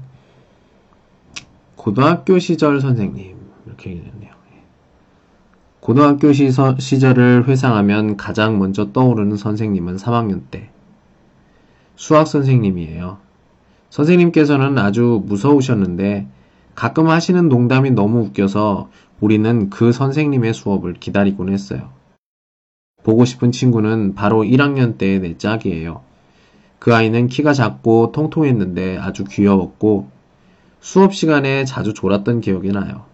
[1.76, 3.37] 고등학교 시절 선생님.
[3.66, 4.33] 이렇게 얘기했네요.
[4.55, 4.62] 예.
[5.80, 10.70] 고등학교 시서, 시절을 회상하면 가장 먼저 떠오르는 선생님은 3학년 때
[11.95, 13.18] 수학 선생님이에요.
[13.91, 16.26] 선생님께서는 아주 무서우셨는데
[16.74, 21.91] 가끔 하시는 농담이 너무 웃겨서 우리는 그 선생님의 수업을 기다리곤 했어요.
[23.05, 26.03] 보고 싶은 친구는 바로 1학년 때의 내 짝이에요.
[26.83, 30.09] 그 아이는 키가 작고 통통했는데 아주 귀여웠고
[30.80, 33.05] 수업 시간에 자주 졸았던 기억이 나요.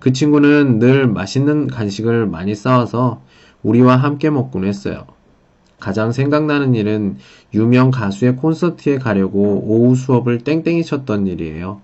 [0.00, 3.22] 그 친구는 늘 맛있는 간식을 많이 싸와서
[3.62, 5.06] 우리와 함께 먹곤 했어요.
[5.78, 7.18] 가장 생각나는 일은
[7.54, 11.80] 유명 가수의 콘서트에 가려고 오후 수업을 땡땡이 쳤던 일이에요.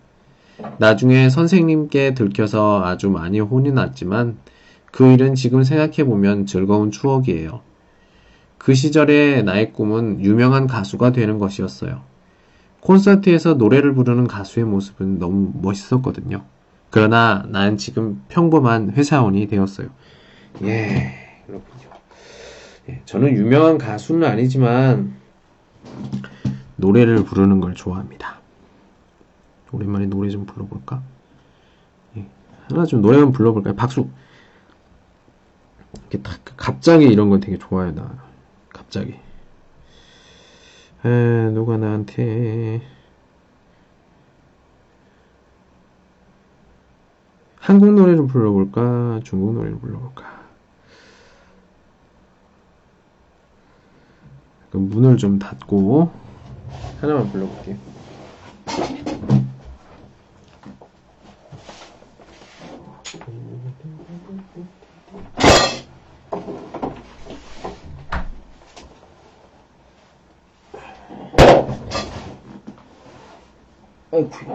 [0.79, 4.37] 나중에 선생님께 들켜서 아주 많이 혼이 났지만
[4.91, 7.61] 그 일은 지금 생각해보면 즐거운 추억이에요.
[8.63, 12.01] 그 시절의 나의 꿈은 유명한 가수가 되는 것이었어요.
[12.79, 16.45] 콘서트에서 노래를 부르는 가수의 모습은 너무 멋있었거든요.
[16.91, 19.89] 그러나 난 지금 평범한 회사원이 되었어요.
[20.63, 21.91] 예, 그렇군요.
[22.89, 25.17] 예, 저는 유명한 가수는 아니지만
[26.77, 28.39] 노래를 부르는 걸 좋아합니다.
[29.73, 31.03] 오랜만에 노래 좀 불러볼까?
[32.17, 32.27] 예.
[32.69, 33.75] 하나 좀 노래 좀 불러볼까요?
[33.75, 34.09] 박수.
[35.95, 38.32] 이렇게 딱 갑자기 이런 건 되게 좋아요 나.
[38.93, 39.19] 갑자기.
[41.07, 42.83] 에, 누가 나한테
[47.57, 49.21] 한국 노래를 불러볼까?
[49.25, 50.43] 중국 노래를 불러볼까?
[54.73, 56.11] 문을 좀 닫고
[57.01, 57.79] 하나만 불러볼게요.
[74.13, 74.51] 어이구.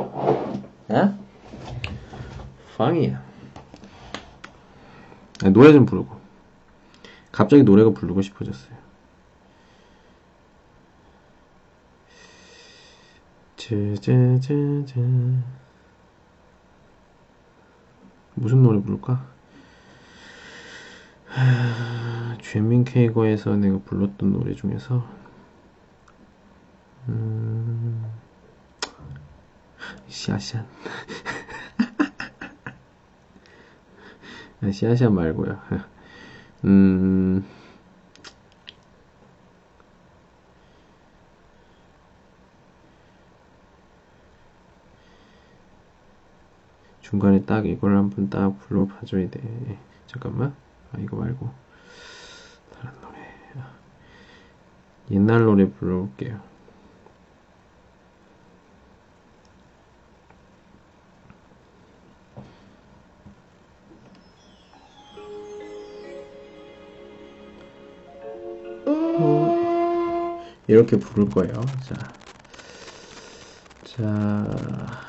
[0.89, 1.20] 어?
[2.78, 3.24] 빵이야.
[5.51, 6.16] 노래 좀 부르고.
[7.32, 8.78] 갑자기 노래가 부르고 싶어졌어요.
[13.58, 15.01] 짜자자자.
[18.36, 19.26] 무슨 노래 부를까?
[21.28, 25.05] 하...全민 케이거에서 내가 불렀던 노래 중에서
[27.10, 27.57] 음...
[30.08, 30.68] 시아시안
[34.72, 35.62] 시아시안 말고요
[36.66, 37.45] 음...
[47.08, 49.80] 중간에 딱 이걸 한번 딱 불러봐줘야 돼.
[50.08, 50.53] 잠깐만.
[50.91, 51.49] 아, 이거 말고.
[52.74, 53.18] 다른 노래.
[55.12, 56.41] 옛날 노래 불러볼게요.
[70.68, 71.78] 이렇게 부를 거예요.
[71.82, 72.18] 자.
[73.84, 73.95] 자.
[73.95, 75.07] 자.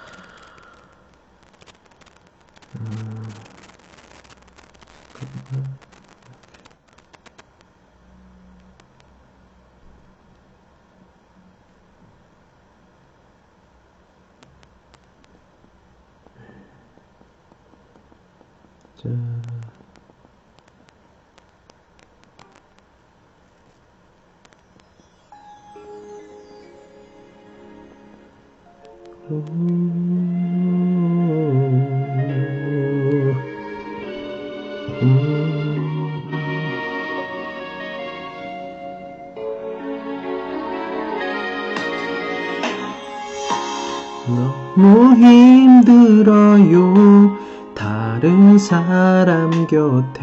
[48.69, 50.21] 사람 곁에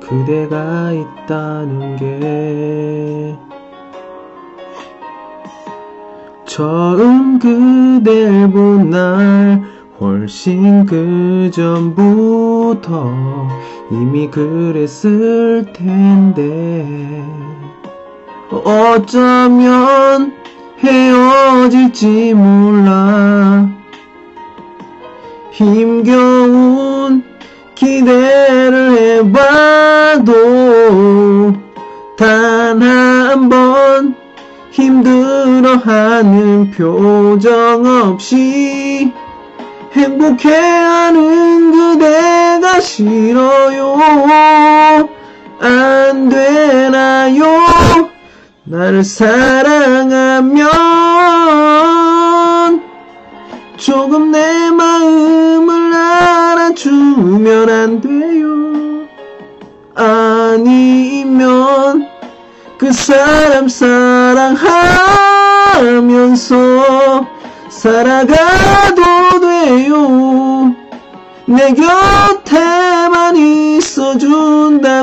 [0.00, 3.36] 그대가 있다는 게
[6.44, 9.62] 처음 그댈 본 날
[10.00, 13.12] 훨씬 그 전부터
[13.92, 17.22] 이미 그랬을 텐데
[18.50, 20.32] 어쩌면
[20.80, 23.76] 헤어질지 몰라.
[25.56, 26.45] 힘겨운
[36.16, 39.12] 나는 표정 없이
[39.92, 43.98] 행복해하는 그대가 싫어요.
[45.60, 47.44] 안 되나요?
[48.64, 50.70] 나를 사랑하면
[53.76, 59.06] 조금 내 마음을 알아주면 안 돼요.
[59.94, 61.36] 아니면
[62.78, 65.35] 그 사람 사랑하
[65.82, 67.26] 면서
[67.68, 70.74] 살아가도 돼요.
[71.46, 74.96] 내 곁에만 있어준다면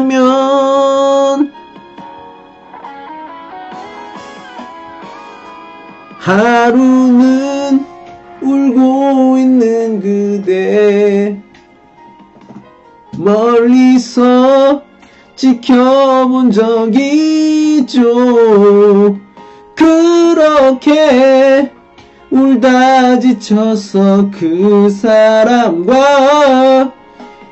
[6.19, 7.85] 하루는
[8.41, 11.37] 울고 있는 그대
[13.17, 14.81] 멀리서
[15.35, 19.22] 지켜본 적이 있죠
[19.83, 21.71] 그렇게
[22.31, 25.93] 울다 지쳐서 그 사람과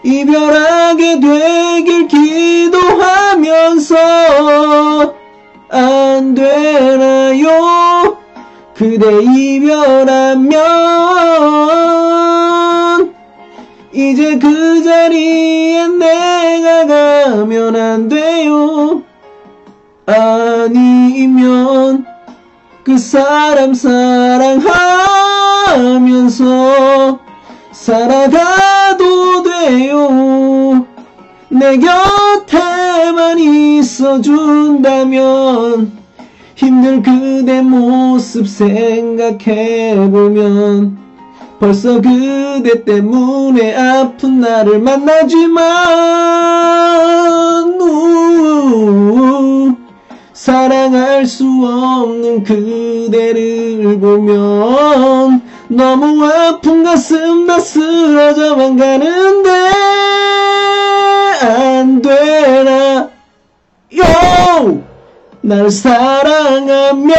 [0.04, 3.96] 이별하게 되길 기도하면서
[5.70, 8.18] 안 되나요?
[8.76, 10.52] 그대 이별하면
[13.94, 19.04] 이제 그 자리에 내가 가면 안 돼요.
[20.06, 22.06] 아니면
[22.92, 24.68] 그 사람 사랑하면서
[27.72, 30.86] 살아가도 돼요.
[31.48, 35.94] 내 곁에만 있어준다면
[36.56, 40.98] 힘들 그대 모습 생각해보면
[41.62, 45.64] 벌써 그대 때문에 아픈 나를 만나지만
[47.80, 49.81] 우,
[50.42, 59.50] 사랑할 수 없는 그대를 보면 너무 아픈 가슴 다 쓰러져만 가는데
[61.44, 63.12] 안 되나
[63.98, 64.82] 요!
[65.42, 67.16] 날 사랑하면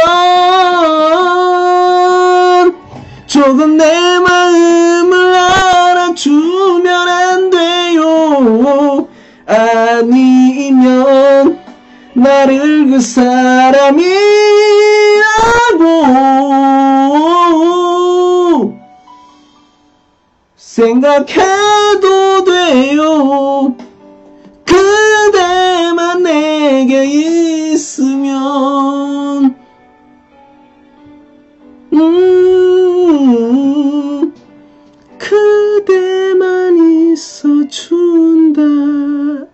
[3.25, 9.07] 조금 내 마음을 알아주면 안 돼요
[9.45, 10.43] 아니면
[12.15, 14.03] 나를 그 사람이라고.
[20.73, 23.75] 생각해도 돼요.
[24.65, 27.05] 그대만 내게
[27.73, 29.55] 있으면.
[31.93, 32.23] 음
[35.19, 39.47] 그대만 있어준다면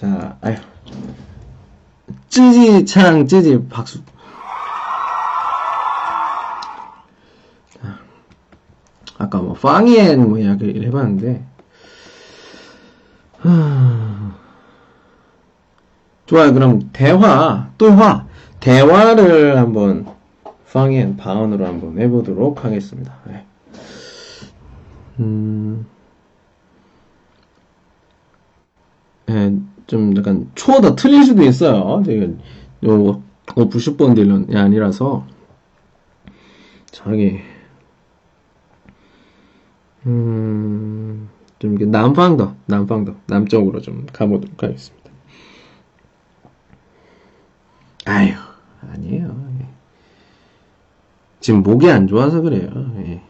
[0.00, 0.56] 자, 아휴.
[2.30, 4.02] 찌지, 차랑 찌지, 박수.
[7.74, 7.98] 자,
[9.18, 11.49] 아까 뭐, 방이엔 뭐 이야기를 해봤는데, 하...
[16.26, 16.52] 좋아요.
[16.52, 18.26] 그럼 대화, 또화,
[18.60, 20.06] 대화를 한번,
[20.72, 23.12] 방이엔 방언으로 한번 해보도록 하겠습니다.
[23.26, 23.44] 네.
[25.18, 25.86] 음,
[29.28, 32.02] 예, 좀 약간 초어다 틀릴 수도 있어요.
[32.04, 32.26] 제가
[32.84, 33.22] 요
[33.56, 35.26] 어, 부슈번 딜런이 아니라서
[36.86, 37.40] 저기
[40.06, 41.28] 음,
[41.60, 45.10] 좀 남방더, 남방더, 남쪽으로 좀 가보도록 하겠습니다.
[48.06, 48.32] 아유,
[48.80, 49.52] 아니에요.
[49.60, 49.66] 예.
[51.40, 52.70] 지금 목이 안 좋아서 그래요.
[52.96, 53.22] 예.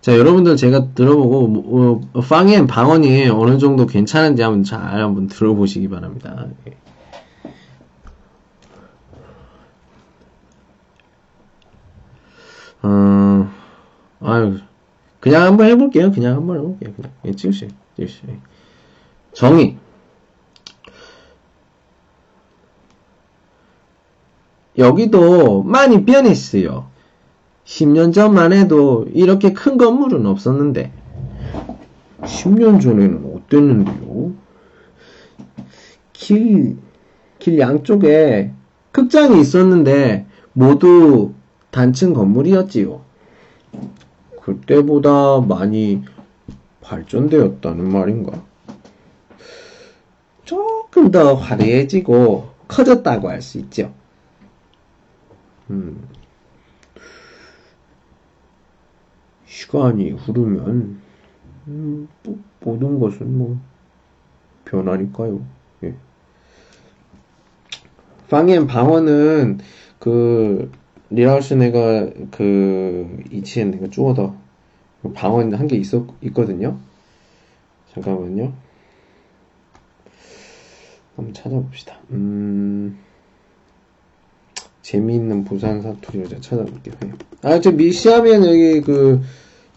[0.00, 5.88] 자, 여러분들 제가 들어보고, 뭐, 어, 방엔 방언이 어느 정도 괜찮은지 한번 잘 한번 들어보시기
[5.88, 6.46] 바랍니다.
[6.68, 6.76] 예.
[12.82, 13.50] 어,
[14.20, 14.58] 아유,
[15.26, 16.12] 그냥 한번 해볼게요.
[16.12, 16.92] 그냥 한번 해볼게요.
[16.94, 17.10] 그냥.
[17.24, 17.68] 예, 찍으세요.
[17.96, 18.36] 찍으세요.
[19.32, 19.76] 정의.
[24.78, 26.86] 여기도 많이 변했어요.
[27.64, 30.92] 10년 전만 해도 이렇게 큰 건물은 없었는데
[32.20, 34.32] 10년 전에는 어땠는데요?
[36.12, 36.76] 길,
[37.40, 38.52] 길 양쪽에
[38.92, 41.32] 극장이 있었는데 모두
[41.72, 43.00] 단층 건물이었지요.
[44.46, 46.04] 그때보다 많이
[46.80, 48.44] 발전되었다는 말인가?
[50.44, 53.92] 조금 더 화려해지고 커졌다고 할 수 있죠.
[55.70, 56.08] 음.
[59.46, 61.00] 시간이 흐르면
[61.66, 63.58] 음, 뭐, 모든 것은 뭐
[64.64, 65.44] 변하니까요.
[65.82, 65.94] 예.
[68.30, 69.58] 방엔 방언은
[69.98, 70.70] 그
[71.10, 74.34] 리라우스 내가 그 이치엔 내가 쪼어더
[75.14, 76.78] 방언 한 게 있었 있거든요.
[77.94, 78.52] 잠깐만요.
[81.16, 81.98] 한번 찾아봅시다.
[82.10, 82.98] 음.
[84.82, 86.94] 재미있는 부산 사투리를 제가 찾아볼게요.
[87.42, 89.20] 아, 저 미시하면 여기 그,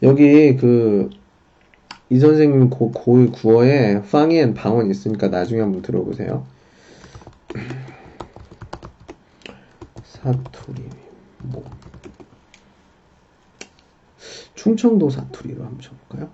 [0.04, 1.10] 여기 그,
[2.10, 6.46] 이 선생님 고, 고, 구어에 팡이엔 방언 있으니까 나중에 한번 들어보세요.
[10.04, 10.84] 사투리,
[11.42, 11.64] 뭐.
[14.56, 16.32] 충청도 사투리로 한번 쳐볼까요?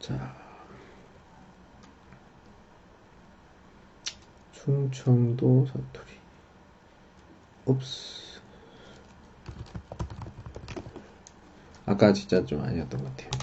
[0.00, 0.36] 자.
[4.52, 6.12] 충청도 사투리.
[7.66, 8.40] 옵스.
[11.86, 13.37] 아까 진짜 좀 아니었던 것 같아요.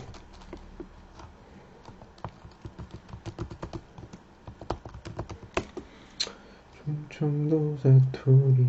[7.14, 8.66] 충청도 사투리.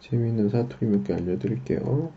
[0.00, 2.10] 재미있는 사투리 몇 개 알려드릴게요.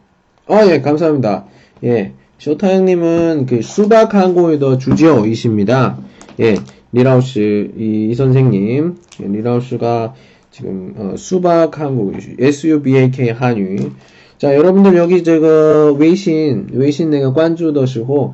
[0.47, 1.45] 아, 예, 감사합니다.
[1.84, 5.97] 예, 쇼타 형님은 그 수박 항공의 주지어이십니다.
[6.39, 6.55] 예,
[6.91, 7.39] 리라우스,
[7.78, 8.95] 이, 이 선생님.
[9.22, 10.14] 예, 리라우스가
[10.51, 13.91] 지금, 어, 수박 항공, SUBAK 한유.
[14.38, 18.34] 자, 여러분들 여기 저거, 웨이신, 웨이신 내가 관주的时候,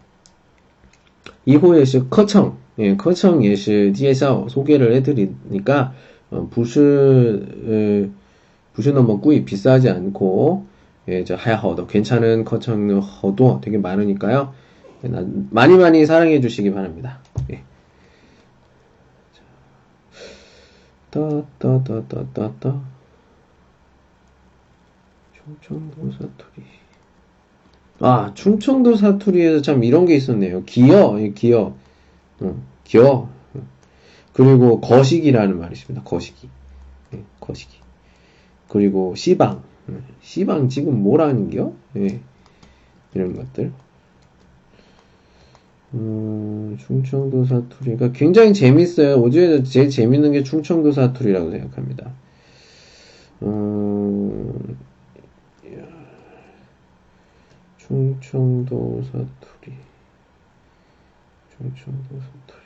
[1.44, 5.92] 이호에是 커청, 예, 커청也是 介绍 소개를 해드리니까,
[6.30, 8.08] 어, 不是,
[8.72, 10.66] 不是那么 贵, 비싸지 않고,
[11.08, 14.52] 예, 저, 하야허도 괜찮은 커청 허도 되게 많으니까요.
[15.50, 17.20] 많이 많이 사랑해 주시기 바랍니다.
[17.52, 17.62] 예.
[21.10, 22.80] 따따따따따따
[25.32, 26.64] 충청도 사투리
[28.01, 30.63] 아 충청도 사투리에서 참 이런 게 있었네요.
[30.65, 31.75] 기어 기어.
[32.39, 33.29] 어, 기어.
[34.33, 36.03] 그리고 거시기라는 말이 있습니다.
[36.03, 36.49] 거시기.
[37.13, 37.77] 예, 거시기.
[38.67, 39.61] 그리고 시방.
[40.21, 41.73] 시방 지금 뭐라는겨?
[41.97, 42.19] 예,
[43.13, 43.71] 이런 것들.
[45.93, 49.17] 음, 충청도 사투리가 굉장히 재밌어요.
[49.17, 52.11] 오즈에서 제일 재밌는 게 충청도 사투리라고 생각합니다.
[53.43, 54.77] 음,
[57.91, 59.75] 충청도 사투리.
[61.57, 62.61] 충청도 사투리.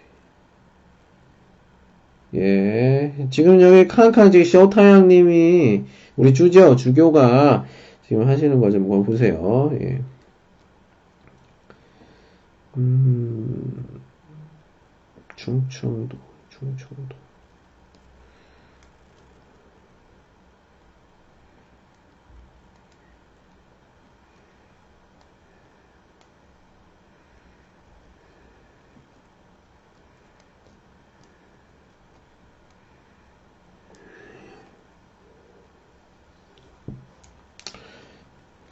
[2.35, 3.27] 예.
[3.31, 5.85] 지금 여기 칸칸 지금 쇼타양님이
[6.17, 7.65] 우리 주죠, 주교가
[8.07, 9.71] 지금 하시는 거 좀 보세요.
[9.81, 10.01] 예.
[12.77, 14.01] 음,
[15.35, 16.17] 충청도,
[16.49, 17.15] 충청도.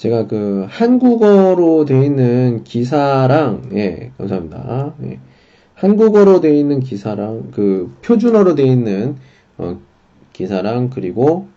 [0.04, 4.96] 제가 그 한국어로 되어 있는 기사랑 예 감사합니다.
[5.04, 5.20] 예,
[5.76, 9.16] 한국어로 되어 있는 기사랑 그 표준어로 되어 있는
[9.58, 9.80] 어,
[10.34, 11.48] 기사랑 그리고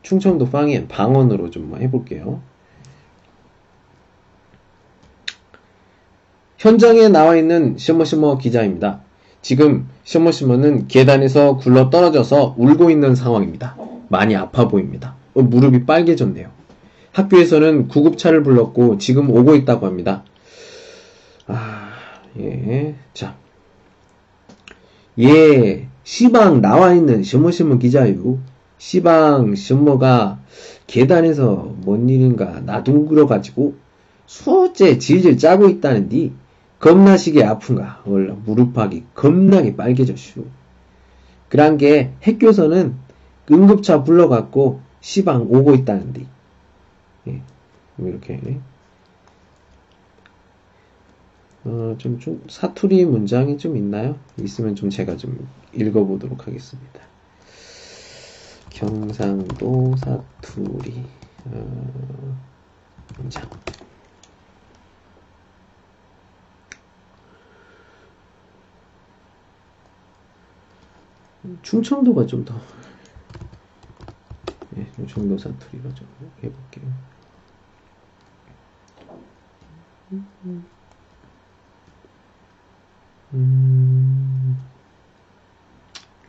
[0.00, 2.40] 충청도 방언 방언으로 좀 해볼게요.
[6.56, 9.00] 현장에 나와 있는 시머시머 기자입니다.
[9.42, 13.76] 지금 시머시머는 계단에서 굴러 떨어져서 울고 있는 상황입니다.
[14.08, 15.16] 많이 아파 보입니다.
[15.34, 16.56] 어, 무릎이 빨개졌네요.
[17.16, 20.22] 학교에서는 구급차를 불렀고 지금 오고 있다고 합니다.
[21.46, 21.92] 아,
[22.38, 22.94] 예.
[23.14, 23.34] 자.
[25.18, 28.38] 예, 시방 나와 있는 셔머셔머 기자유.
[28.76, 30.40] 시방 셔머가
[30.86, 33.74] 계단에서 뭔 일인가 나둥그러가지고
[34.26, 36.32] 수어째 질질 짜고 있다는디
[36.78, 40.44] 겁나시게 아픈가 원래 무릎팍이 겁나게 빨개졌슈.
[41.48, 42.94] 그런 게 학교에서는
[43.50, 46.35] 응급차 불러갖고 시방 오고 있다는디
[47.28, 47.42] 예,
[47.98, 48.60] 이렇게
[51.64, 54.18] 어, 좀, 좀 사투리 문장이 좀 있나요?
[54.38, 57.00] 있으면 좀 제가 좀 읽어보도록 하겠습니다.
[58.70, 61.04] 경상도 사투리
[61.44, 62.36] 어,
[63.16, 63.50] 문장.
[71.62, 72.54] 충청도가 좀 더,
[74.76, 76.08] 예, 충청도 사투리가 좀
[76.42, 76.92] 해볼게요.
[80.12, 80.64] 음,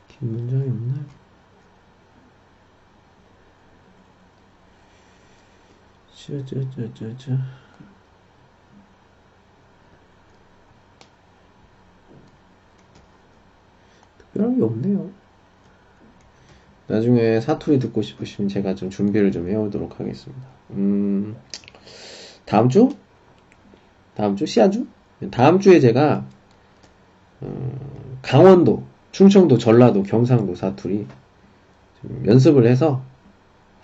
[0.08, 1.06] 긴 문장이 없나요?
[6.16, 7.38] 쩌쩌쩌쩌쩌.
[14.18, 15.12] 특별한 게 없네요.
[16.88, 20.48] 나중에 사투리 듣고 싶으시면 제가 좀 준비를 좀 해오도록 하겠습니다.
[20.72, 21.38] 음,
[22.46, 22.90] 다음 주?
[24.18, 24.48] 다음 주?
[24.48, 24.88] 시아주?
[25.30, 26.26] 다음 주에 제가,
[27.42, 31.06] 어, 강원도, 충청도, 전라도, 경상도 사투리
[32.26, 33.04] 연습을 해서,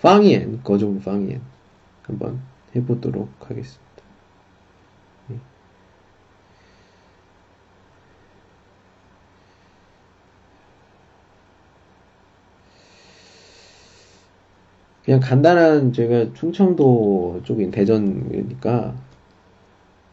[0.02, 1.40] 방이엔, 거종 방이엔
[2.02, 2.42] 한번
[2.76, 3.84] 해보도록 하겠습니다.
[15.06, 19.13] 그냥 간단한 제가 충청도 쪽인 대전이니까 뭐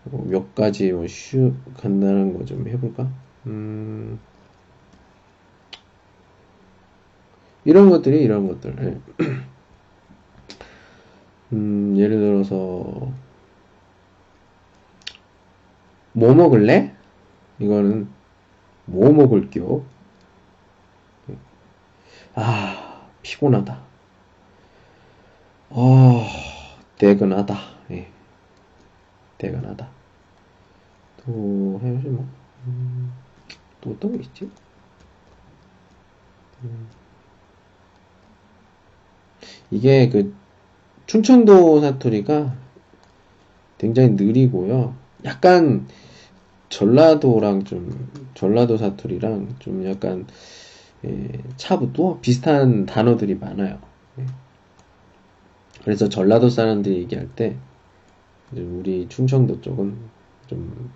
[0.04, 3.08] 몇 가지 뭐슈 간단한 거 좀 해볼까?
[3.46, 4.18] 음
[7.64, 9.00] 이런 것들이 이런 것들.
[9.20, 9.24] 예.
[11.52, 13.12] 음 예를 들어서
[16.12, 16.94] 뭐 먹을래?
[17.58, 18.08] 이거는
[18.86, 19.84] 뭐 먹을게요?
[22.34, 23.80] 아 피곤하다.
[25.70, 26.26] 어,
[26.98, 27.56] 대근하다.
[27.92, 28.08] 예.
[29.40, 29.88] 대근하다.
[31.24, 32.28] 또, 해야지 뭐.
[32.66, 33.10] 음,
[33.80, 34.50] 또 어떤 게 있지?
[36.62, 36.86] 음.
[39.70, 40.34] 이게 그,
[41.06, 42.54] 충청도 사투리가
[43.78, 44.94] 굉장히 느리고요.
[45.24, 45.88] 약간,
[46.68, 50.26] 전라도랑 좀, 전라도 사투리랑 좀 약간,
[51.06, 53.78] 예, 차부터 비슷한 단어들이 많아요.
[54.18, 54.26] 예.
[55.82, 57.56] 그래서 전라도 사람들이 얘기할 때
[58.52, 60.10] 우리 충청도 쪽은
[60.46, 60.92] 좀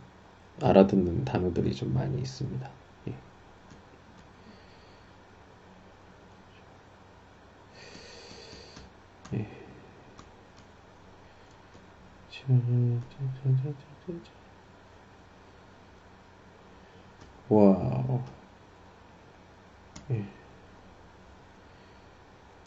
[0.61, 2.71] 알아듣는 단어들이 좀 많이 있습니다.
[3.09, 3.15] 예.
[9.35, 9.47] 예.
[17.49, 18.21] 와우.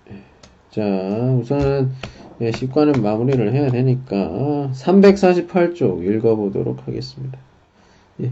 [0.09, 0.36] 예.
[0.77, 0.83] 자,
[1.41, 1.91] 우선
[2.39, 7.39] 예, 식과는 마무리를 해야 되니까 348쪽 읽어보도록 하겠습니다.
[8.21, 8.31] 예.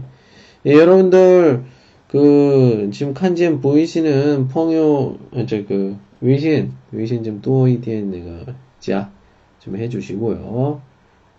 [0.64, 1.64] 예, 여러분들
[2.06, 5.16] 그 지금 칸지엔 보이시는 펑요
[5.48, 10.80] 저그 위신 위신 좀 또이디엔 내가 자좀 해주시고요.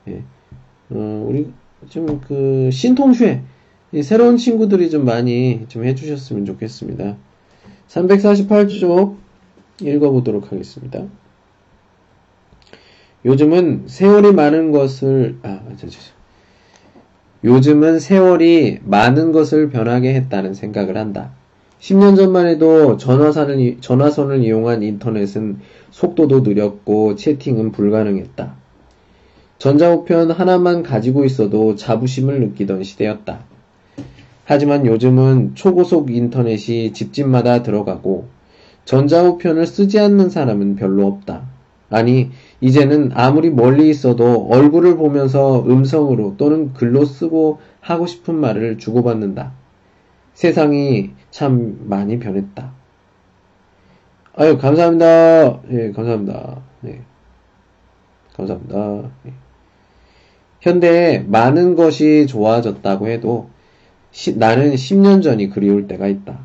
[0.10, 0.24] 예.
[0.90, 1.54] 어, 우리
[1.88, 3.44] 좀 그 신통쉐
[4.04, 7.16] 새로운 친구들이 좀 많이 좀 해주셨으면 좋겠습니다.
[7.88, 9.27] 348쪽
[9.82, 11.04] 읽어보도록 하겠습니다.
[13.26, 16.18] 요즘은 세월이 많은 것을, 아, 저, 저, 저.
[17.44, 21.32] 요즘은 세월이 많은 것을 변하게 했다는 생각을 한다.
[21.80, 25.60] 10년 전만 해도 전화선을, 전화선을 이용한 인터넷은
[25.92, 28.56] 속도도 느렸고 채팅은 불가능했다.
[29.60, 33.40] 전자우편 하나만 가지고 있어도 자부심을 느끼던 시대였다.
[34.46, 38.28] 하지만 요즘은 초고속 인터넷이 집집마다 들어가고
[38.88, 41.42] 전자우편을 쓰지 않는 사람은 별로 없다.
[41.90, 42.32] 아니,
[42.62, 49.52] 이제는 아무리 멀리 있어도 얼굴을 보면서 음성으로 또는 글로 쓰고 하고 싶은 말을 주고받는다.
[50.34, 52.72] 세상이 참 많이 변했다.
[54.36, 55.62] 아유, 감사합니다.
[55.72, 56.62] 예, 감사합니다.
[56.86, 57.02] 예.
[58.36, 59.10] 감사합니다.
[59.26, 59.34] 예.
[60.62, 63.50] 현대에 많은 것이 좋아졌다고 해도
[64.12, 66.40] 시, 나는 10년 전이 그리울 때가 있다.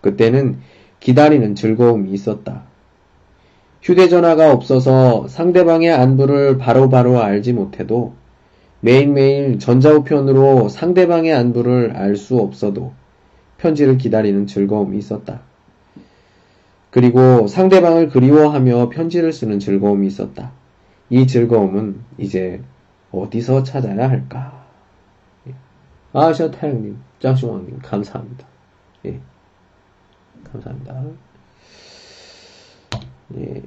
[0.00, 0.58] 그때는
[1.04, 2.62] 기다리는 즐거움이 있었다.
[3.82, 8.14] 휴대전화가 없어서 상대방의 안부를 바로바로 바로 알지 못해도
[8.80, 12.94] 매일매일 전자우편으로 상대방의 안부를 알 수 없어도
[13.58, 15.42] 편지를 기다리는 즐거움이 있었다.
[16.90, 20.52] 그리고 상대방을 그리워하며 편지를 쓰는 즐거움이 있었다.
[21.10, 22.62] 이 즐거움은 이제
[23.12, 24.64] 어디서 찾아야 할까?
[26.14, 28.46] 아셔 타영님, 짱숑왕님 감사합니다.
[29.04, 29.20] 예.
[30.53, 31.03] 감사합니다.
[33.37, 33.61] 예,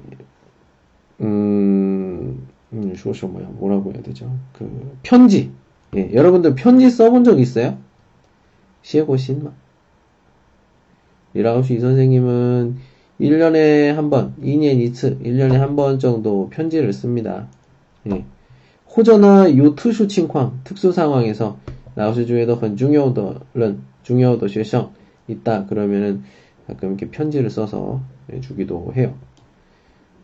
[1.21, 4.29] 음, 음, 쇼쇼 뭐야, 뭐라고 해야 되죠?
[4.53, 5.51] 그, 편지.
[5.95, 7.77] 예, 여러분들 편지 써본 적 있어요?
[8.81, 9.51] 시에고신마?
[11.35, 12.77] 이라우시 선생님은
[13.21, 17.47] 1년에 한 번, 2년 이츠, 1년에 한 번 정도 편지를 씁니다.
[18.11, 18.25] 예.
[18.95, 21.57] 호전나 요트슈 칭황, 특수 상황에서
[21.95, 24.89] 라오스 중에도 很重要的人, 중요도学生
[25.27, 25.65] 있다.
[25.67, 26.23] 그러면은
[26.68, 28.00] 가끔 이렇게 편지를 써서
[28.42, 29.14] 주기도 해요.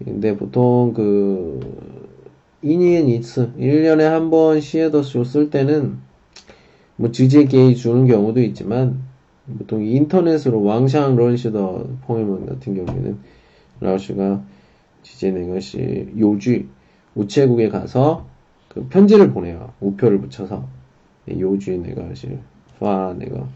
[0.04, 1.58] 근데 보통 그,
[2.62, 5.96] 이니엔 이츠, 1년에 한 번 시에더쇼 쓸 때는,
[6.96, 9.00] 뭐, 지제 게이 주는 경우도 있지만,
[9.58, 13.18] 보통 인터넷으로 왕샹 런시더 포에먼 같은 경우에는,
[13.80, 14.42] 라오스가
[15.02, 16.64] 지제 내것이 요주,
[17.14, 18.26] 우체국에 가서
[18.68, 19.72] 그 편지를 보내요.
[19.80, 20.66] 우표를 붙여서.
[21.28, 22.02] 요주에 내가
[22.78, 23.48] 파 내가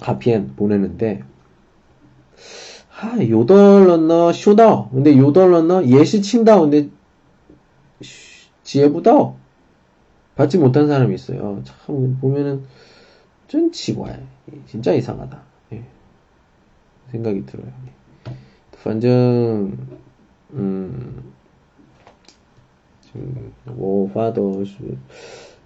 [0.00, 1.22] 가피엔 보내는데
[2.88, 6.88] 하 요덜러너 쇼다 근데 요덜러너 예시 친다 근데
[8.62, 9.34] 지혜부다
[10.34, 12.64] 받지 못한 사람이 있어요 참 보면은
[13.48, 14.18] 전 치과야
[14.66, 15.42] 진짜 이상하다
[15.72, 15.84] 예.
[17.10, 17.72] 생각이 들어요
[18.82, 19.76] 반正
[20.52, 21.32] 음
[23.00, 24.76] 지금 我发的是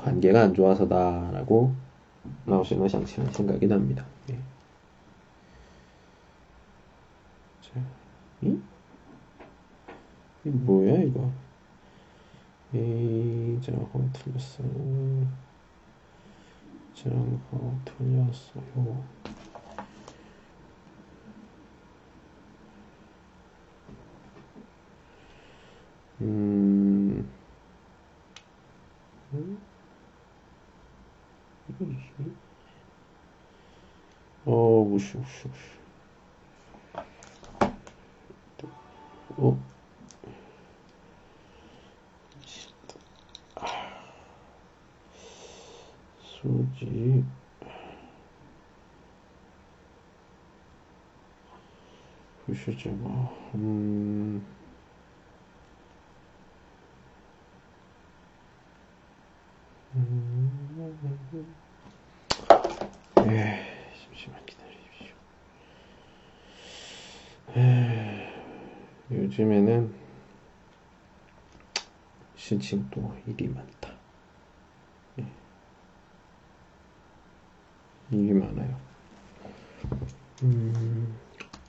[0.00, 1.74] 관계가 안 좋아서다라고
[2.46, 4.04] 나오시는 상치는 생각이 납니다.
[4.30, 4.38] 예.
[7.60, 7.80] 자,
[8.42, 8.58] 이?
[10.44, 11.30] 이 뭐야 이거?
[12.72, 14.62] 이 장호 틀렸어.
[16.94, 19.04] 장호 틀렸어요.
[26.20, 27.28] 음.
[29.32, 29.69] 음?
[34.44, 35.80] 어, 우시, 우시, 우시.
[39.36, 39.58] 어?
[46.18, 47.24] 수지.
[52.46, 54.59] 보시죠, 뭐, 음.
[63.26, 63.66] 예,
[64.06, 65.14] 잠시만 기다리십시오.
[67.56, 68.32] 예,
[69.10, 69.92] 요즘에는
[72.36, 73.90] 신칭 또 일이 많다.
[75.18, 75.26] 예.
[78.12, 78.78] 일이 많아요.
[80.44, 81.16] 음,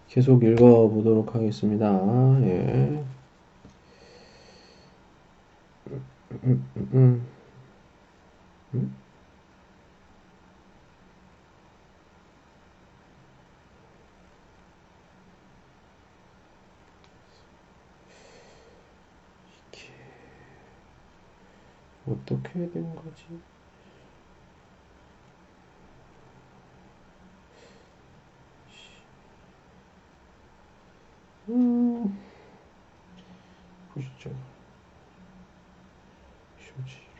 [0.07, 1.87] 계속 읽어보도록 하겠습니다.
[2.43, 3.03] 예.
[6.43, 7.27] 음, 음,
[8.73, 8.79] 음.
[8.79, 9.01] 음?
[22.05, 23.41] 어떻게 해야 되는 거지?
[31.49, 32.17] 음,
[33.89, 34.31] 보시죠.
[36.57, 37.10] 쇼지,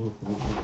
[0.00, 0.60] Uhum.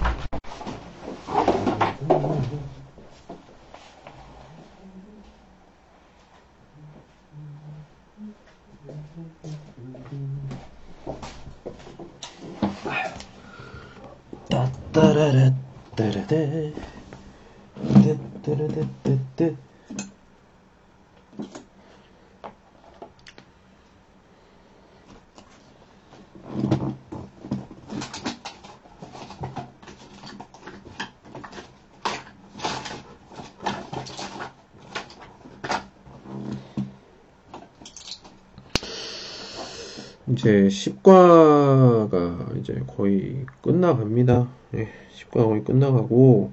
[40.47, 44.49] 제 10과가 이제 거의 끝나갑니다.
[44.75, 46.53] 예, 10과 거의 끝나가고,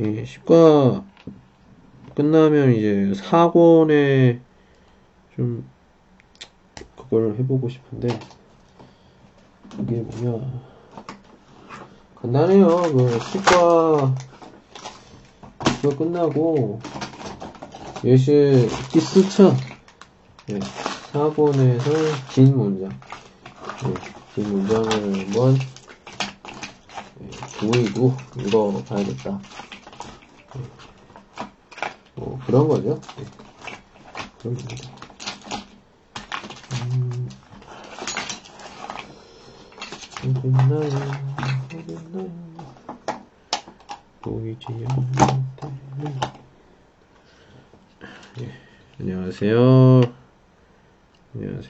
[0.00, 1.04] 예, 10과
[2.14, 4.40] 끝나면 이제 4권에
[5.36, 5.70] 좀
[6.96, 8.08] 그걸 해보고 싶은데,
[9.76, 10.62] 그게 뭐냐.
[12.14, 12.90] 간단해요.
[12.90, 14.16] 그 10과
[15.82, 16.80] 그거 끝나고
[18.02, 19.52] 예시 디스처
[20.46, 20.85] 네,
[21.16, 23.00] 4번에서 긴 문장.
[23.80, 23.98] 네,
[24.34, 25.56] 긴 문장을 한번
[27.14, 29.40] 네, 보이고 읽어봐야겠다.
[30.54, 30.62] 네,
[32.16, 33.00] 뭐 그런 거죠?
[33.16, 33.24] 네,
[34.38, 34.84] 그런 겁니다.
[36.72, 37.30] 음,
[44.22, 45.56] 보이지 않는
[48.40, 48.52] 예,
[49.00, 50.15] 안녕하세요.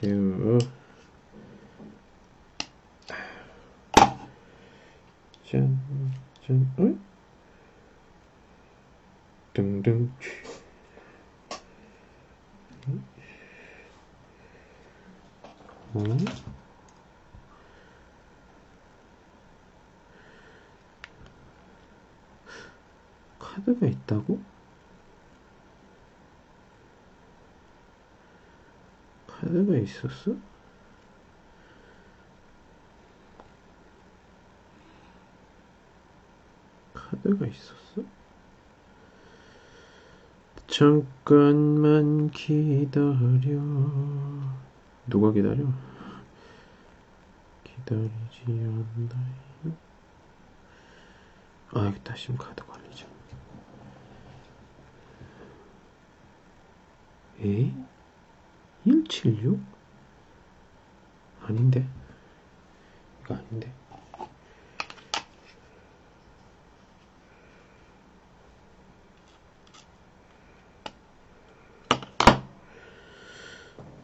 [0.03, 0.71] 안녕하세요.
[5.49, 5.79] 짠,
[6.45, 6.99] 짠, 응?
[9.53, 10.13] 등등.
[15.95, 16.25] 응?
[23.39, 24.56] 카드가 있다고?
[29.47, 30.35] 카드가 있었어?
[36.93, 38.03] 카드가 있었어?
[40.67, 43.61] 잠깐만 기다려.
[45.07, 45.63] 누가 기다려?
[47.63, 49.77] 기다리지 않나요?
[51.71, 53.07] 아, 여기 다시 카드 관리죠.
[57.39, 57.96] 에?
[58.87, 59.59] 176?
[61.41, 61.85] 아닌데.
[63.21, 63.69] 이거 아닌데.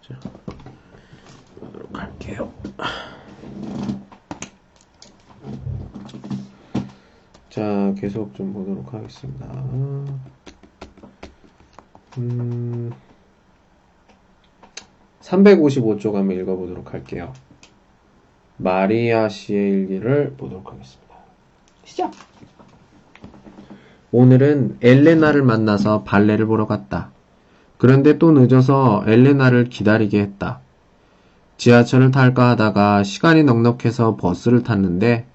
[0.00, 0.14] 자,
[1.58, 2.54] 보도록 할게요.
[7.50, 9.46] 자, 계속 좀 보도록 하겠습니다.
[12.18, 12.92] 음,
[15.20, 17.32] 355쪽 한번 읽어보도록 할게요.
[18.58, 21.14] 마리아 씨의 일기를 보도록 하겠습니다.
[21.84, 22.12] 시작!
[24.10, 27.10] 오늘은 엘레나를 만나서 발레를 보러 갔다.
[27.76, 30.60] 그런데 또 늦어서 엘레나를 기다리게 했다.
[31.56, 35.26] 지하철을 탈까 하다가 시간이 넉넉해서 버스를 탔는데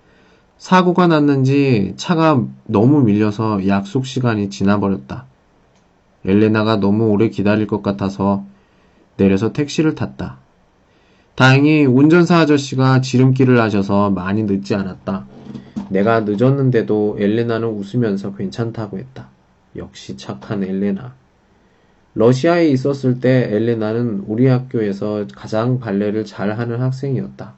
[0.58, 5.26] 사고가 났는지 차가 너무 밀려서 약속 시간이 지나버렸다.
[6.26, 8.45] 엘레나가 너무 오래 기다릴 것 같아서
[9.16, 10.43] 내려서 택시를 탔다.
[11.35, 15.26] 다행히 운전사 아저씨가 지름길을 하셔서 많이 늦지 않았다.
[15.89, 19.30] 내가 늦었는데도 엘레나는 웃으면서 괜찮다고 했다.
[19.76, 21.15] 역시 착한 엘레나.
[22.14, 27.55] 러시아에 있었을 때 엘레나는 우리 학교에서 가장 발레를 잘하는 학생이었다.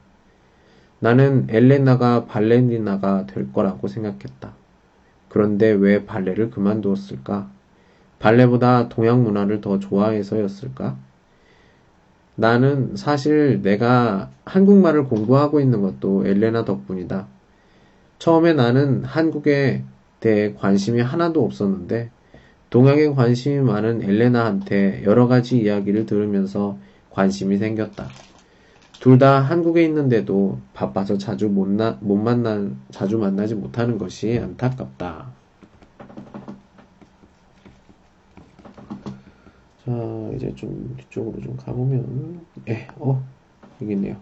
[1.00, 4.54] 나는 엘레나가 발레리나가 될 거라고 생각했다.
[5.28, 7.50] 그런데 왜 발레를 그만두었을까?
[8.20, 10.96] 발레보다 동양 문화를 더 좋아해서였을까?
[12.36, 17.26] 나는 사실 내가 한국말을 공부하고 있는 것도 엘레나 덕분이다.
[18.18, 19.84] 처음에 나는 한국에
[20.20, 22.10] 대해 관심이 하나도 없었는데
[22.70, 26.78] 동양에 관심이 많은 엘레나한테 여러 가지 이야기를 들으면서
[27.10, 28.08] 관심이 생겼다.
[29.00, 35.35] 둘 다 한국에 있는데도 바빠서 자주 못, 나, 못 만나, 자주 만나지 못하는 것이 안타깝다.
[39.86, 39.92] 자,
[40.34, 43.24] 이제 좀 뒤쪽으로 좀 가보면, 예, 어,
[43.80, 44.16] 여기 있네요.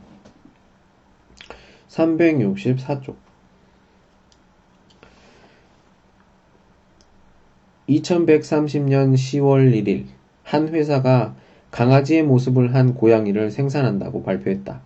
[1.89, 3.15] 364쪽.
[7.89, 10.05] 2130년 10월 1일,
[10.43, 11.35] 한 회사가
[11.71, 14.83] 강아지의 모습을 한 고양이를 생산한다고 발표했다.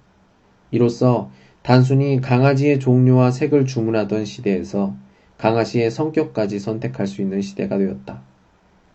[0.70, 1.30] 이로써
[1.62, 4.94] 단순히 강아지의 종류와 색을 주문하던 시대에서
[5.38, 8.22] 강아지의 성격까지 선택할 수 있는 시대가 되었다.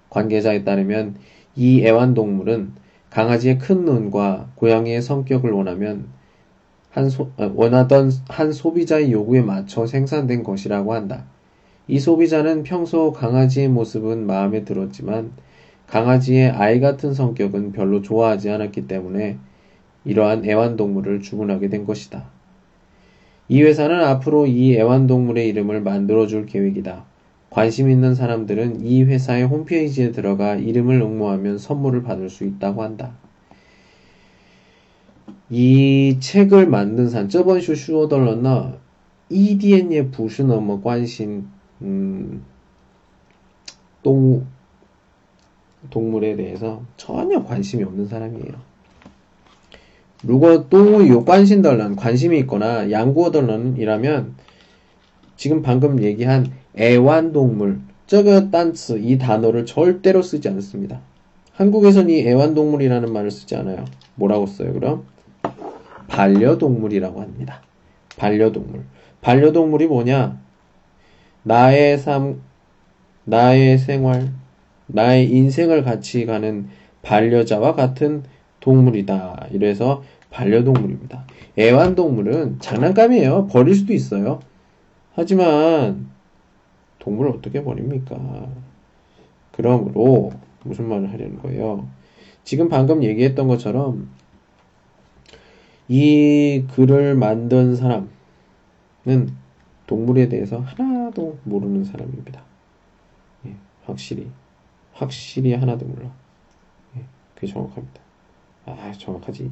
[0.10, 1.16] 관계자에 따르면
[1.56, 2.74] 이 애완동물은
[3.10, 6.08] 강아지의 큰 눈과 고양이의 성격을 원하면
[6.90, 11.26] 한 소, 아, 원하던 한 소비자의 요구에 맞춰 생산된 것이라고 한다.
[11.88, 15.32] 이 소비자는 평소 강아지의 모습은 마음에 들었지만
[15.88, 19.38] 강아지의 아이 같은 성격은 별로 좋아하지 않았기 때문에
[20.06, 22.26] 이러한 애완동물을 주문하게 된 것이다.
[23.50, 27.06] 이 회사는 앞으로 이 애완동물의 이름을 만들어줄 계획이다.
[27.53, 33.15] 관심 있는 사람들은 이 회사의 홈페이지에 들어가 이름을 응모하면 선물을 받을 수 있다고 한다.
[35.51, 38.75] 이 책을 만든 사람, 这本书说的人呢,
[39.31, 41.49] EDN의 부수너머 관심,
[41.81, 42.45] 음,
[44.03, 44.47] 동,
[45.89, 48.69] 동물에 대해서 전혀 관심이 없는 사람이에요.
[50.23, 54.35] 如果动物有关心的人, 관심이 있거나 양구어的人이라면
[55.37, 61.00] 지금 방금 얘기한 애완동물, 저거 단츠 이 단어를 절대로 쓰지 않습니다.
[61.54, 63.86] 한국에선 이 애완동물이라는 말을 쓰지 않아요.
[64.16, 65.04] 뭐라고 써요, 그럼?
[66.08, 67.62] 반려동물이라고 합니다.
[68.18, 68.84] 반려동물.
[69.22, 70.40] 반려동물이 뭐냐?
[71.44, 72.42] 나의 삶,
[73.26, 74.32] 나의 생활,
[74.88, 76.68] 나의 인생을 같이 가는
[77.02, 78.24] 반려자와 같은
[78.60, 79.48] 동물이다.
[79.52, 81.26] 이래서 반려동물입니다.
[81.58, 83.48] 애완동물은 장난감이에요.
[83.48, 84.40] 버릴 수도 있어요.
[85.14, 86.13] 하지만
[87.04, 88.48] 동물을 어떻게 버립니까?
[89.52, 90.32] 그러므로
[90.64, 91.88] 무슨 말을 하려는 거예요?
[92.46, 94.10] 지금 방금 얘기했던 것처럼
[95.90, 98.08] 이 글을 만든 사람은
[99.86, 102.42] 동물에 대해서 하나도 모르는 사람입니다.
[103.48, 103.56] 예,
[103.86, 104.32] 확실히
[104.94, 106.10] 확실히 하나도 몰라.
[106.96, 107.04] 예,
[107.36, 108.02] 그게 정확합니다.
[108.66, 109.52] 아 정확하지.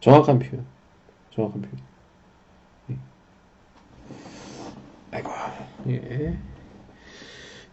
[0.00, 0.64] 정확한 표현.
[1.30, 1.78] 정확한 표현.
[2.90, 2.96] 예.
[5.12, 5.30] 아이고
[5.88, 6.38] 예.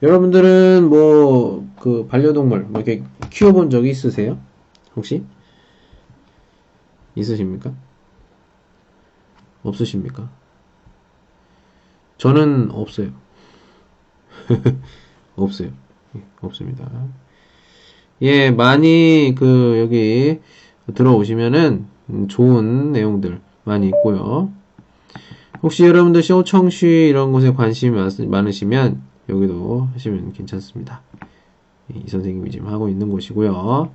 [0.02, 4.38] 여러분들은 뭐, 그, 반려동물, 뭐, 이렇게 키워본 적이 있으세요?
[4.96, 5.24] 혹시?
[7.16, 7.74] 있으십니까?
[9.64, 10.30] 없으십니까?
[12.18, 13.12] 저는 없어요.
[15.36, 15.70] 없어요.
[16.16, 16.90] 예, 없습니다.
[18.22, 20.40] 예, 많이, 그, 여기
[20.94, 21.88] 들어오시면은
[22.28, 24.52] 좋은 내용들 많이 있고요.
[25.64, 27.98] 혹시 여러분들 쇼청취 이런 곳에 관심이
[28.28, 31.02] 많으시면 여기도 하시면 괜찮습니다.
[31.94, 33.92] 이 선생님이 지금 하고 있는 곳이고요.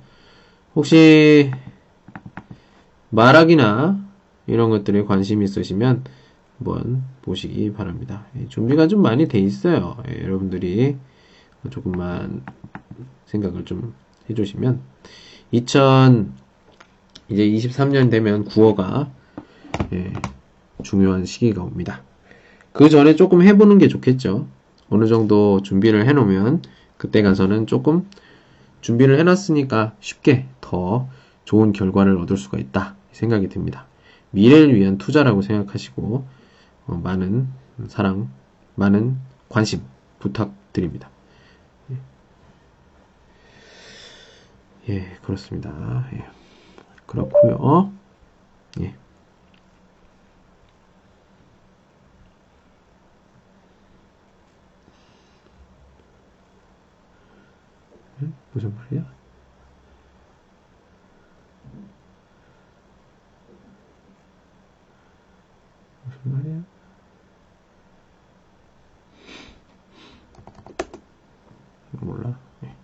[0.75, 1.51] 혹시
[3.09, 3.99] 말하기나
[4.47, 6.03] 이런 것들에 관심이 있으시면
[6.57, 8.25] 한번 보시기 바랍니다.
[8.37, 9.97] 예, 준비가 좀 많이 돼 있어요.
[10.09, 10.97] 예, 여러분들이
[11.69, 12.43] 조금만
[13.25, 13.93] 생각을 좀
[14.29, 14.79] 해주시면
[15.51, 16.33] 2000
[17.29, 19.09] 이제 23년 되면 구어가
[19.93, 20.13] 예,
[20.83, 22.03] 중요한 시기가 옵니다.
[22.73, 24.47] 그 전에 조금 해보는 게 좋겠죠.
[24.91, 26.61] 어느 정도 준비를 해놓으면
[26.97, 28.07] 그때 가서는 조금
[28.81, 31.09] 준비를 해놨으니까 쉽게 더
[31.45, 33.87] 좋은 결과를 얻을 수가 있다 생각이 듭니다.
[34.31, 36.27] 미래를 위한 투자라고 생각하시고
[36.87, 37.47] 어, 많은
[37.87, 38.29] 사랑,
[38.75, 39.17] 많은
[39.49, 39.81] 관심
[40.19, 41.09] 부탁드립니다.
[41.89, 41.97] 예,
[44.89, 46.05] 예 그렇습니다.
[46.13, 46.25] 예.
[47.05, 47.91] 그렇고요.
[48.81, 48.95] 예.
[58.53, 59.05] 무슨 말이야?
[66.05, 66.63] 무슨 말이야?
[72.01, 72.37] 몰라.
[72.61, 72.75] 네.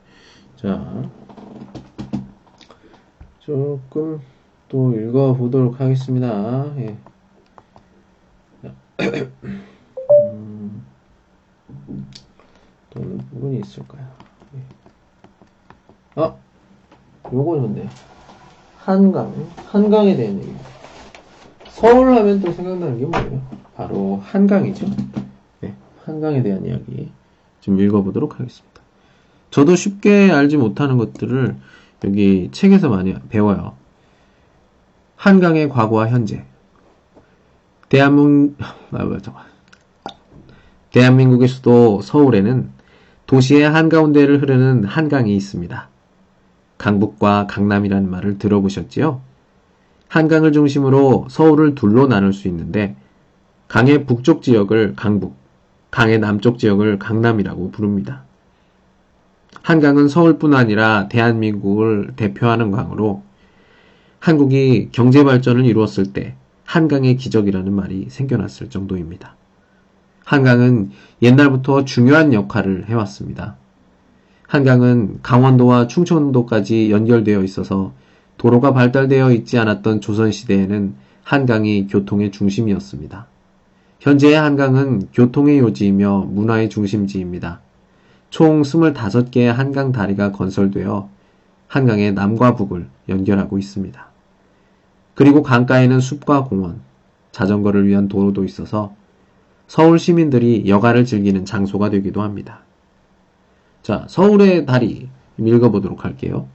[0.56, 1.10] 자,
[3.40, 4.22] 조금
[4.68, 6.74] 또 읽어보도록 하겠습니다.
[6.78, 6.98] 예.
[9.02, 10.86] 음,
[12.90, 14.27] 또 어느 부분이 있을까요?
[16.18, 16.22] 예.
[16.22, 16.36] 아,
[17.32, 17.88] 요거 좋네요.
[18.78, 19.34] 한강,
[19.68, 20.54] 한강에 대한 얘기.
[21.70, 23.42] 서울 하면 또 생각나는 게 뭐예요?
[23.76, 24.88] 바로 한강이죠.
[25.62, 27.12] 네, 한강에 대한 이야기
[27.62, 28.82] 좀 읽어보도록 하겠습니다.
[29.52, 31.56] 저도 쉽게 알지 못하는 것들을
[32.06, 33.74] 여기 책에서 많이 배워요.
[35.16, 36.46] 한강의 과거와 현재.
[37.90, 38.76] 대한민국, 아.
[40.92, 42.70] 대한민국의 수도 서울에는
[43.28, 45.90] 도시의 한가운데를 흐르는 한강이 있습니다.
[46.78, 49.22] 강북과 강남이라는 말을 들어보셨지요?
[50.08, 52.96] 한강을 중심으로 서울을 둘로 나눌 수 있는데
[53.68, 55.36] 강의 북쪽 지역을 강북,
[55.92, 58.24] 강의 남쪽 지역을 강남이라고 부릅니다.
[59.64, 63.24] 한강은 서울뿐 아니라 대한민국을 대표하는 강으로
[64.20, 69.36] 한국이 경제 발전을 이루었을 때 한강의 기적이라는 말이 생겨났을 정도입니다.
[70.26, 70.92] 한강은
[71.22, 73.56] 옛날부터 중요한 역할을 해왔습니다.
[74.48, 77.92] 한강은 강원도와 충청도까지 연결되어 있어서
[78.38, 83.28] 도로가 발달되어 있지 않았던 조선시대에는 한강이 교통의 중심이었습니다.
[84.00, 87.60] 현재의 한강은 교통의 요지이며 문화의 중심지입니다.
[88.30, 91.10] 총 25개의 한강 다리가 건설되어
[91.68, 94.08] 한강의 남과 북을 연결하고 있습니다.
[95.14, 96.80] 그리고 강가에는 숲과 공원,
[97.32, 98.96] 자전거를 위한 도로도 있어서
[99.68, 102.62] 서울 시민들이 여가를 즐기는 장소가 되기도 합니다.
[103.88, 105.08] 자, 서울의 다리
[105.38, 106.50] 읽어보도록 할게요.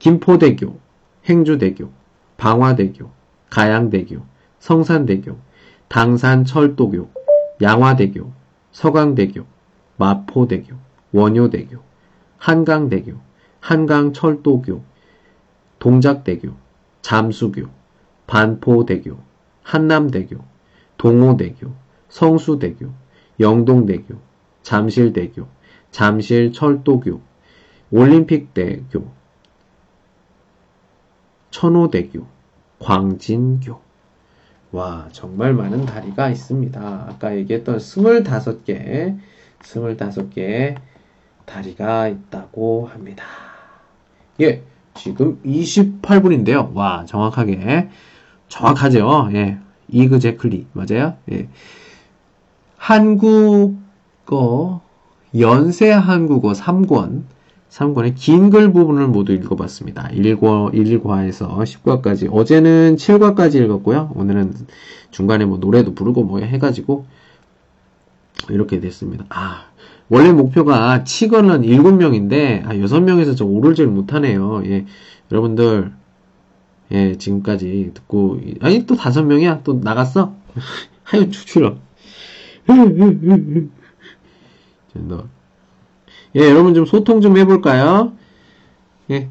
[0.00, 0.80] 김포대교,
[1.28, 1.88] 행주대교,
[2.36, 3.08] 방화대교,
[3.50, 4.20] 가양대교,
[4.58, 5.38] 성산대교,
[5.86, 7.08] 당산철도교,
[7.62, 8.32] 양화대교,
[8.72, 9.44] 서강대교,
[9.96, 10.74] 마포대교,
[11.12, 11.78] 원효대교,
[12.38, 13.12] 한강대교,
[13.60, 14.82] 한강철도교,
[15.78, 16.48] 동작대교,
[17.00, 17.68] 잠수교,
[18.26, 19.18] 반포대교,
[19.62, 20.36] 한남대교,
[20.98, 21.72] 동호대교,
[22.08, 22.90] 성수대교,
[23.38, 24.16] 영동대교,
[24.64, 25.46] 잠실대교,
[25.92, 27.20] 잠실 철도교,
[27.92, 29.06] 올림픽대교,
[31.50, 32.26] 천호대교,
[32.80, 33.80] 광진교.
[34.72, 37.06] 와, 정말 많은 다리가 있습니다.
[37.08, 39.18] 아까 얘기했던 25개,
[39.60, 40.76] 25개
[41.44, 43.24] 다리가 있다고 합니다.
[44.40, 44.62] 예,
[44.94, 46.72] 지금 28분인데요.
[46.72, 47.90] 와, 정확하게.
[48.48, 49.28] 정확하죠?
[49.34, 49.58] 예.
[49.88, 50.68] 이그 제클리.
[50.72, 51.18] 맞아요?
[51.30, 51.48] 예.
[52.78, 53.76] 한국어,
[55.38, 57.24] 연세 한국어 3권,
[57.70, 60.10] 3권의 긴 글 부분을 모두 읽어봤습니다.
[60.12, 62.28] 1과, 1과에서 10과까지.
[62.30, 64.12] 어제는 7과까지 읽었고요.
[64.14, 64.54] 오늘은
[65.10, 67.06] 중간에 뭐 노래도 부르고 뭐 해가지고,
[68.50, 69.24] 이렇게 됐습니다.
[69.30, 69.66] 아,
[70.08, 74.62] 원래 목표가 치거는 7명인데, 아, 6명에서 좀 오를 질 못하네요.
[74.66, 74.84] 예,
[75.30, 75.92] 여러분들,
[76.92, 79.64] 예, 지금까지 듣고, 아니, 또 5명이야?
[79.64, 80.34] 또 나갔어?
[81.04, 81.76] 하여 추출러.
[86.36, 88.12] 예, 여러분 좀 소통 좀 해볼까요?
[89.10, 89.28] 예,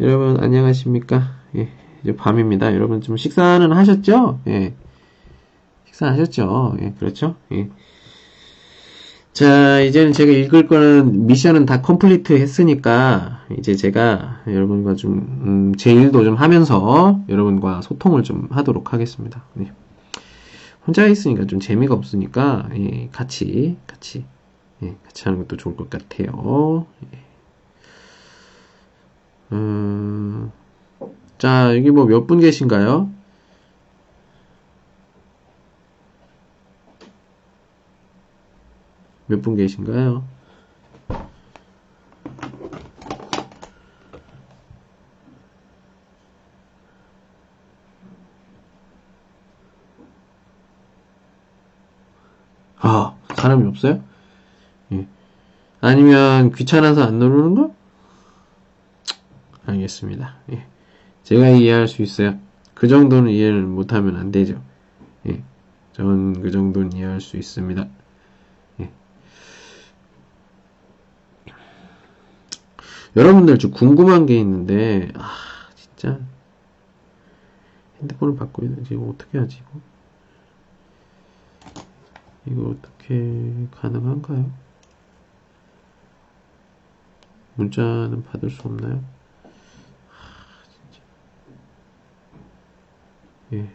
[0.00, 1.30] 여러분 안녕하십니까?
[1.56, 1.68] 예,
[2.02, 2.74] 이제 밤입니다.
[2.74, 4.40] 여러분 좀 식사는 하셨죠?
[4.48, 4.74] 예,
[5.86, 6.76] 식사하셨죠?
[6.80, 7.36] 예, 그렇죠?
[7.52, 7.68] 예.
[9.32, 15.12] 자, 이제는 제가 읽을 거는 미션은 다 complete 했으니까 이제 제가 여러분과 좀,
[15.46, 19.44] 음, 제 일도 좀 하면서 여러분과 소통을 좀 하도록 하겠습니다.
[19.54, 19.70] 네.
[20.84, 24.24] 혼자 있으니까 좀 재미가 없으니까 예, 같이 같이
[24.82, 26.86] 예, 같이 하는 것도 좋을 것 같아요.
[27.14, 27.18] 예.
[29.52, 30.52] 음,
[31.38, 33.10] 자 여기 뭐 몇 분 계신가요?
[39.26, 40.24] 몇 분 계신가요?
[52.80, 54.07] 아, 사람이 없어요?
[55.82, 55.86] 예.
[55.86, 57.74] 아니면 귀찮아서 안 누르는 거?
[59.66, 60.36] 알겠습니다.
[60.52, 60.66] 예.
[61.22, 62.38] 제가 이해할 수 있어요.
[62.74, 64.62] 그 정도는 이해를 못하면 안 되죠.
[65.26, 65.42] 예.
[65.92, 67.86] 저는 그 정도는 이해할 수 있습니다.
[68.80, 68.92] 예.
[73.16, 75.34] 여러분들 좀 궁금한 게 있는데, 아,
[75.74, 76.18] 진짜.
[78.00, 78.94] 핸드폰을 바꿔야 되지.
[78.94, 79.80] 이거 어떻게 하지, 이거?
[82.46, 84.67] 이거 어떻게 가능한가요?
[87.58, 89.04] 문자는 받을 수 없나요?
[90.06, 91.00] 하, 진짜.
[93.52, 93.68] 예.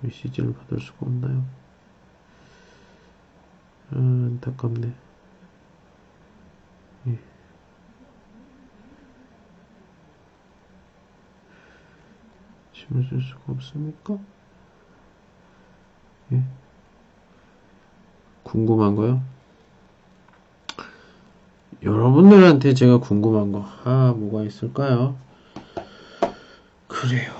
[0.00, 1.44] 메시지를 받을 수가 없나요?
[3.90, 4.94] 아, 안타깝네.
[7.06, 7.18] 예.
[12.72, 14.18] 힘을 쓸 수가 없습니까?
[16.32, 16.61] 예.
[18.42, 19.20] 궁금한 거요?
[21.82, 25.16] 여러분들한테 제가 궁금한 거, 아, 뭐가 있을까요?
[26.86, 27.32] 그래요.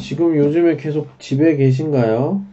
[0.00, 2.44] 지금 요즘에 계속 집에 계신가요?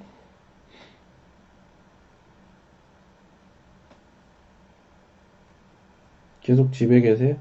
[6.42, 7.38] 계속 집에 계세요?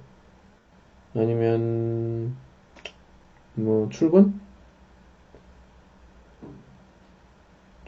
[1.15, 2.35] 아니면,
[3.55, 4.42] 뭐, 출근?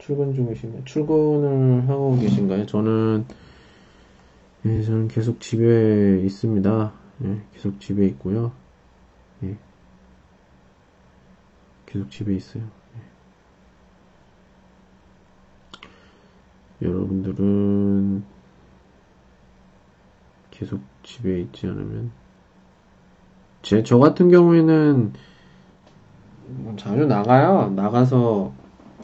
[0.05, 0.83] 출근 중이신가요?
[0.85, 2.67] 출근을 하고 계신가요?
[2.67, 3.25] 저는,
[4.65, 6.93] 예, 저는 계속 집에 있습니다.
[7.23, 8.51] 예, 계속 집에 있고요.
[9.43, 9.57] 예.
[11.87, 12.63] 계속 집에 있어요.
[16.83, 16.87] 예.
[16.87, 18.23] 여러분들은
[20.51, 22.11] 계속 집에 있지 않으면
[23.63, 25.13] 제 저 같은 경우에는
[26.77, 27.71] 자주 나가요.
[27.71, 28.53] 나가서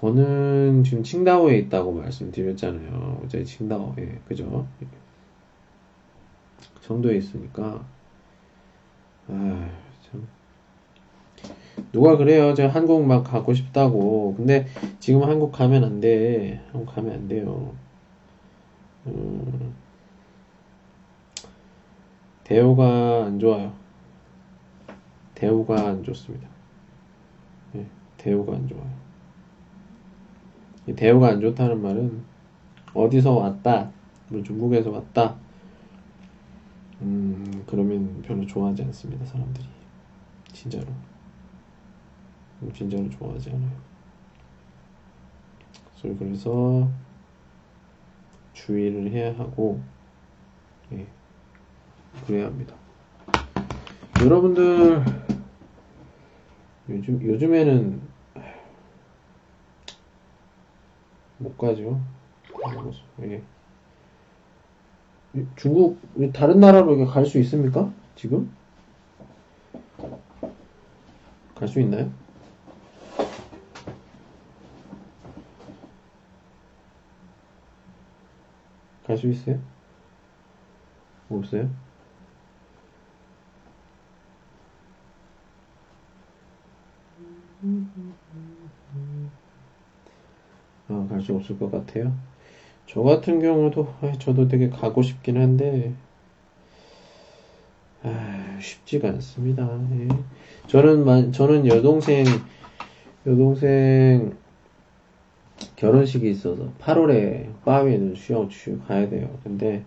[0.00, 3.22] 저는 지금 칭다오에 있다고 말씀드렸잖아요.
[3.24, 4.66] 어제 칭다오에, 그죠?
[6.82, 7.84] 성도에 있으니까,
[9.28, 9.70] 아,
[10.02, 10.26] 참.
[11.92, 12.54] 누가 그래요.
[12.54, 14.34] 제가 한국 막 가고 싶다고.
[14.36, 14.66] 근데
[15.00, 16.60] 지금 한국 가면 안 돼.
[16.72, 17.74] 한국 가면 안 돼요.
[19.06, 19.74] 음,
[22.44, 23.72] 대우가 안 좋아요.
[25.34, 26.48] 대우가 안 좋습니다.
[27.72, 27.86] 네,
[28.16, 29.05] 대우가 안 좋아요.
[30.94, 32.22] 대우가 안 좋다는 말은
[32.94, 33.90] 어디서 왔다,
[34.28, 35.36] 뭐 중국에서 왔다,
[37.02, 39.66] 음, 그러면 별로 좋아하지 않습니다, 사람들이.
[40.52, 40.86] 진짜로.
[42.72, 43.86] 진짜로 좋아하지 않아요.
[46.18, 46.88] 그래서
[48.52, 49.80] 주의를 해야 하고,
[50.92, 51.04] 예,
[52.26, 52.76] 그래야 합니다.
[54.22, 55.04] 여러분들,
[56.88, 58.00] 요즘, 요즘에는
[61.38, 62.00] 못 가죠.
[63.22, 63.42] 예.
[65.56, 65.98] 중국
[66.32, 67.90] 다른 나라로 갈 수 있습니까?
[68.14, 68.50] 지금?
[71.54, 72.10] 갈 수 있나요?
[79.06, 79.58] 갈 수 있어요?
[81.30, 81.68] 없어요?
[90.88, 92.13] 아, 갈 수 없을 것 같아요.
[92.87, 93.87] 저 같은 경우도
[94.19, 95.93] 저도 되게 가고 싶긴 한데
[98.03, 99.67] 아, 쉽지가 않습니다.
[99.91, 100.07] 예.
[100.67, 102.25] 저는 저는 여동생
[103.25, 104.35] 여동생
[105.75, 109.37] 결혼식이 있어서 8월에 파위에는 수영추 가야 돼요.
[109.43, 109.83] 근데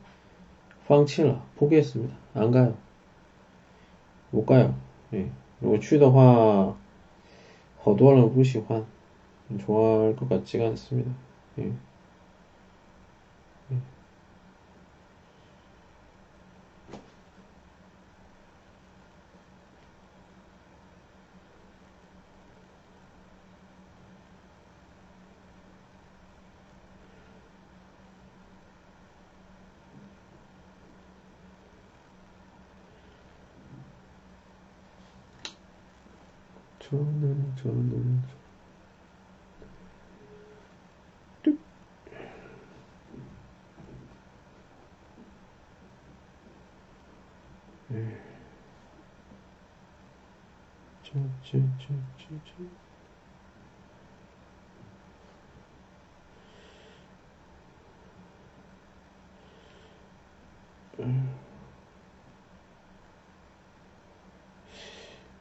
[0.86, 2.14] 황칠라 포기했습니다.
[2.34, 2.76] 안 가요.
[4.30, 4.74] 못 가요.
[5.12, 5.28] 예.
[5.60, 6.76] 我去的话，
[7.82, 8.84] 好多人不喜欢，
[9.57, 11.11] 좋아할 것 같지가 않습니다.
[11.57, 11.73] 예.
[36.89, 38.23] 저는 저는
[41.43, 41.59] 뚝.
[47.91, 48.17] 예.
[51.03, 51.19] 저, 저, 저, 저, 저.
[51.19, 51.38] 음.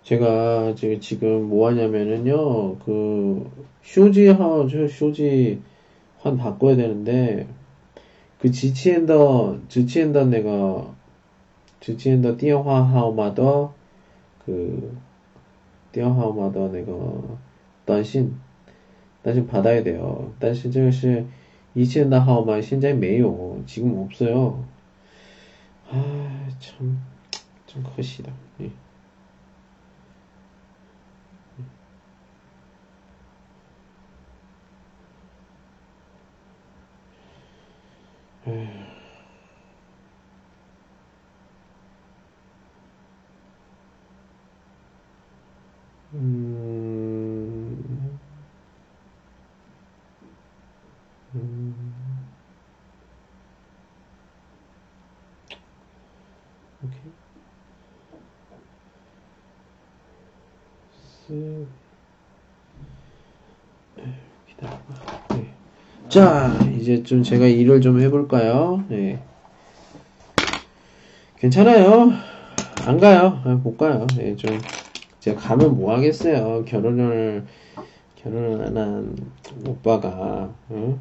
[0.02, 3.50] 제가 지금 뭐 하냐면은요, 그,
[3.82, 5.60] 쇼지 하우즈, 쇼지
[6.20, 7.46] 환 바꿔야 되는데,
[8.38, 10.94] 그 지치엔더, 지치엔더 내가,
[11.80, 13.74] 지치엔더 띠어화号码더,
[14.46, 14.96] 그,
[15.91, 16.91] 띠어화号码더 내가,
[17.85, 18.33] 短信,
[19.21, 20.31] 短信 받아야 돼요.
[20.39, 21.25] 但是这个是
[21.73, 24.65] 以前的号码现在没有, 지금 없어요.
[25.91, 26.97] 아, 참,
[27.67, 28.31] 좀可惜的.
[28.59, 28.69] 예.
[46.14, 47.84] 음,
[51.34, 51.94] 음,
[56.82, 57.12] 오케이.
[61.28, 61.66] 쓱.
[64.48, 65.28] 기다려봐.
[65.34, 65.54] 네.
[66.08, 68.84] 자, 이제 좀 제가 일을 좀 해볼까요?
[68.88, 69.22] 네.
[71.36, 72.12] 괜찮아요.
[72.86, 73.42] 안 가요.
[73.44, 74.06] 아, 못 가요.
[74.16, 74.58] 네, 좀,
[75.20, 76.64] 제가 가면 뭐 하겠어요.
[76.64, 77.44] 결혼을,
[78.16, 79.16] 결혼을 안 한
[79.66, 80.98] 오빠가, 응?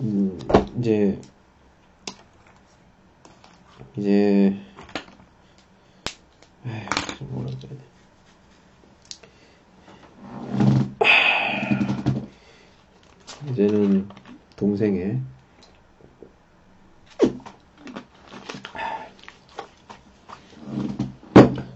[0.00, 0.38] 음,
[0.78, 1.18] 이제,
[3.96, 4.56] 이제,
[6.66, 7.84] 에휴, 좀 뭐라 그래야 돼.
[13.50, 14.08] 이제는
[14.56, 15.20] 동생의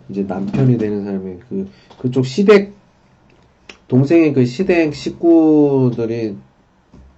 [0.09, 1.69] 이제 남편이 되는 사람의 그
[1.99, 2.73] 그쪽 시댁
[3.87, 6.35] 동생의 그 시댁 식구들이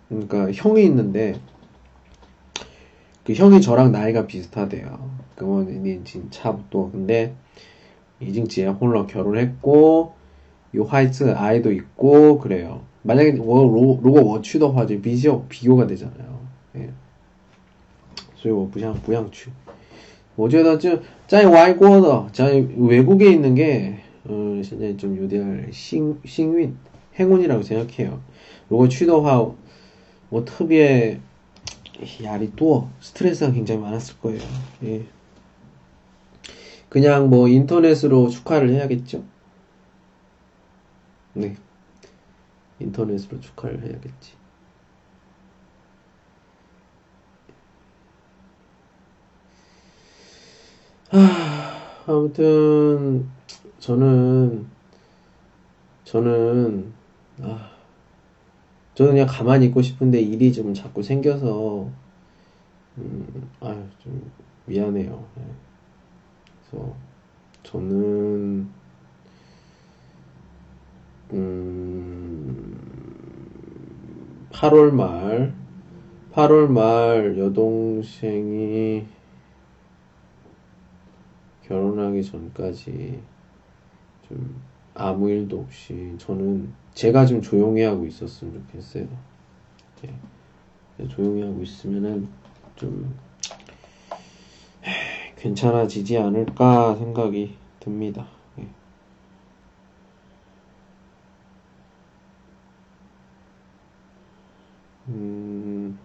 [0.09, 1.39] 그러니까 형이 있는데
[3.23, 5.09] 그 형이 저랑 나이가 비슷하대요.
[5.35, 7.33] 그거는 진짜 또 근데
[8.19, 10.13] 이징结 홀로 결혼했고
[10.75, 12.81] 요 화이트 아이도 있고 그래요.
[13.01, 16.39] 만약에 我如如果我去的话就 비교 비교가 되잖아요.
[16.75, 16.89] 예.
[18.35, 19.49] 所以我不想不想去
[20.35, 22.29] 我觉得就在外国的
[22.77, 26.75] 외국에 있는 게 어, 现在좀有点幸幸运
[27.17, 28.19] 행운이라고 생각해요.
[28.67, 29.39] 如果去的话
[30.29, 31.19] 我特别
[32.23, 34.41] 压力多 스트레스가 굉장히 많았을 거예요.
[34.83, 35.03] 예.
[36.89, 39.23] 그냥 뭐 인터넷으로 축하를 해야겠죠.
[41.33, 41.55] 네.
[42.79, 44.33] 인터넷으로 축하를 해야겠지.
[51.10, 51.18] 하,
[52.06, 53.28] 아무튼
[53.80, 54.66] 저는
[56.04, 56.92] 저는
[57.42, 57.70] 아,
[58.94, 61.88] 저는 그냥 가만히 있고 싶은데 일이 좀 자꾸 생겨서
[62.98, 64.30] 음, 아유 좀
[64.66, 65.24] 미안해요.
[65.36, 65.42] 네.
[66.70, 66.94] 그래서
[67.64, 68.68] 저는
[71.32, 72.78] 음,
[74.52, 75.54] 8월 말,
[76.32, 79.06] 8월 말 여동생이
[81.70, 83.22] 결혼하기 전까지
[84.28, 84.60] 좀
[84.92, 89.06] 아무 일도 없이 저는 제가 좀 조용히 하고 있었으면 좋겠어요.
[90.02, 91.08] 네.
[91.08, 92.28] 조용히 하고 있으면은
[92.74, 93.14] 좀
[95.36, 98.26] 괜찮아지지 않을까 생각이 듭니다.
[105.08, 105.98] 음,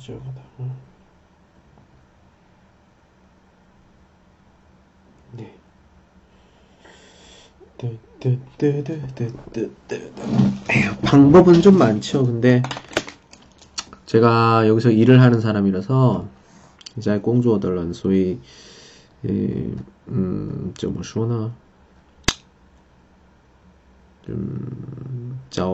[0.00, 0.42] 시작하다.
[5.32, 5.54] 네.
[11.02, 12.24] 방법은 좀 많죠.
[12.24, 12.62] 근데
[14.06, 16.26] 제가 여기서 일을 하는 사람이라서
[16.96, 18.40] 이제 공주어들은 소위
[20.08, 21.52] 음, 怎么说呢?
[24.24, 25.68] 좀, 找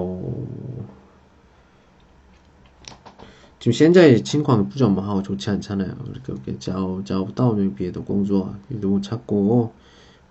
[3.59, 5.95] 지금 현재의情况 부정하고 뭐 좋지 않잖아요.
[5.95, 9.73] 그러니까 이렇게 자오 자오 다운의 비에도 공조 너무 찾고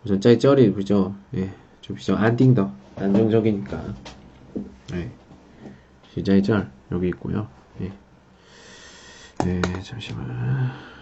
[0.05, 1.15] 우선 짜이 쩌리 그죠?
[1.35, 3.95] 예, 좀 비죠 안띵더 안정적이니까.
[4.95, 5.11] 예,
[6.15, 7.49] 시자이 쩔 여기 있고요.
[7.81, 7.93] 예,
[9.47, 10.96] 예 잠시만.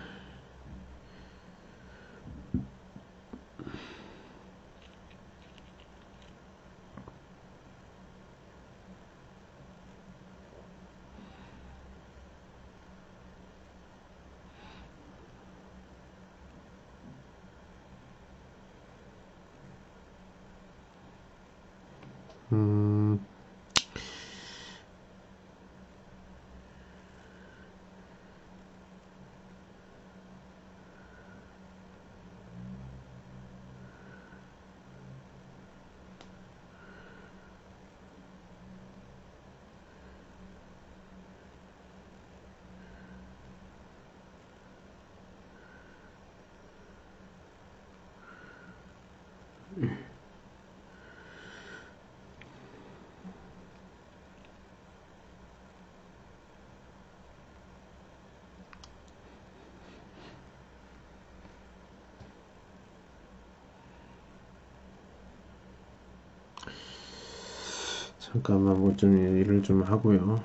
[68.19, 70.43] 잠깐만 뭐 좀 일을 좀 하고요.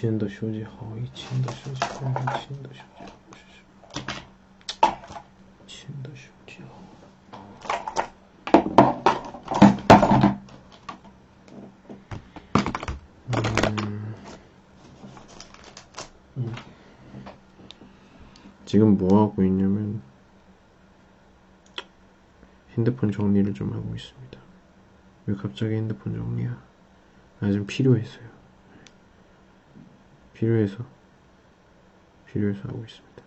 [0.00, 1.80] 쇼지 어 이치엔더 쇼지
[16.38, 16.54] 음.
[18.64, 20.00] 지금 뭐 하고 있냐면
[22.70, 24.40] 핸드폰 정리를 좀 하고 있습니다.
[25.26, 26.58] 왜 갑자기 핸드폰 정리야?
[27.40, 28.39] 아, 좀 필요했어요.
[30.40, 30.86] 필요해서
[32.24, 33.22] 필요해서 하고 있습니다.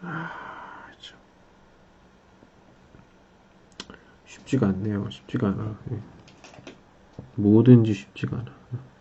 [0.00, 1.18] 아, 참.
[4.24, 5.10] 쉽지가 않네요.
[5.10, 5.78] 쉽지가 않아.
[5.90, 6.00] 네.
[7.34, 8.95] 뭐든지 쉽지가 않아.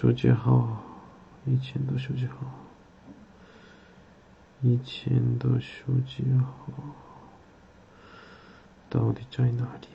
[0.00, 0.82] 手机号
[1.44, 2.38] 以前的手机号
[4.62, 6.72] 以前的手机号
[8.88, 9.88] 到底在哪里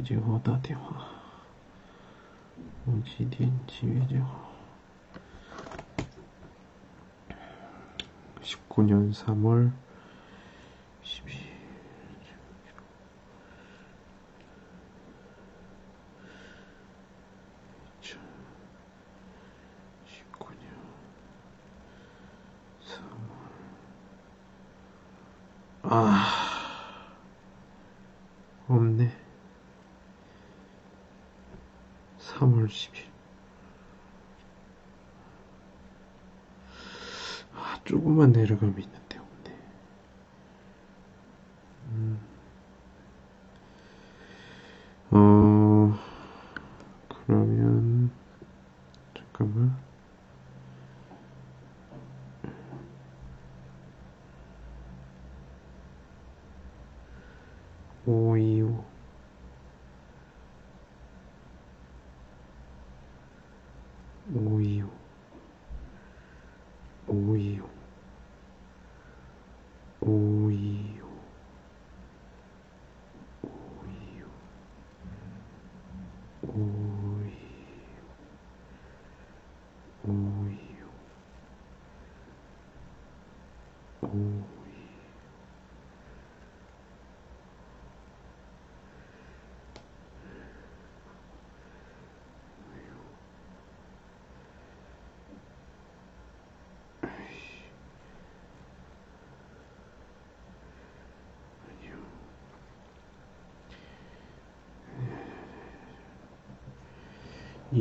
[0.00, 0.80] 지휘지호 다대화.
[2.86, 4.24] 오지딘 지휘지호.
[8.42, 9.72] 19년 3월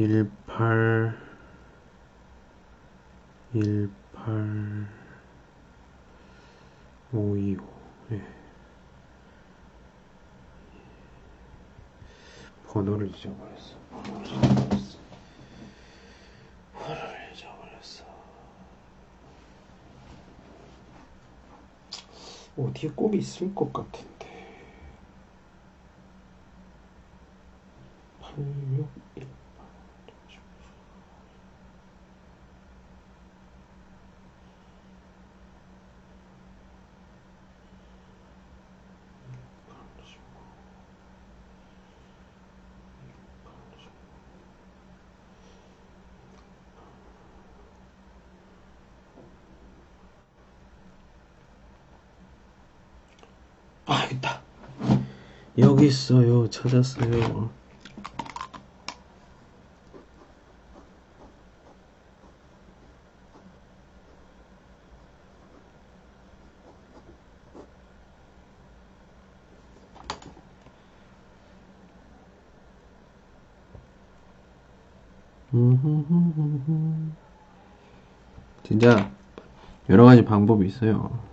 [0.09, 1.13] 18
[3.53, 4.87] 18
[7.13, 7.63] 525
[8.13, 8.21] 예.
[12.65, 13.77] 번호를 잊어버렸어.
[13.91, 14.99] 번호를 잊어버렸어.
[16.73, 18.05] 번호를 잊어버렸어.
[22.57, 24.18] 어디에 꼭 있을 것 같은데.
[55.79, 56.49] 여기 있어요.
[56.49, 57.49] 찾았어요.
[78.63, 79.09] 진짜
[79.89, 81.28] 여러 가지 방법이 있어요.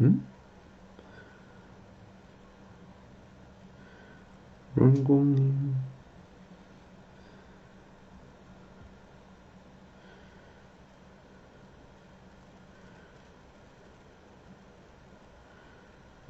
[0.00, 0.22] 응?
[4.76, 5.74] 런공님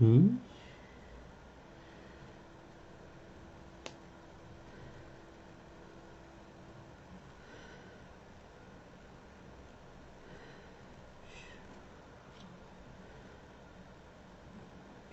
[0.00, 0.47] 응?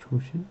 [0.08, 0.46] 조심?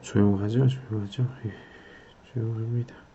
[0.00, 1.26] 조용하죠, 조용하죠.
[1.46, 1.52] 예,
[2.32, 3.11] 조용합니다.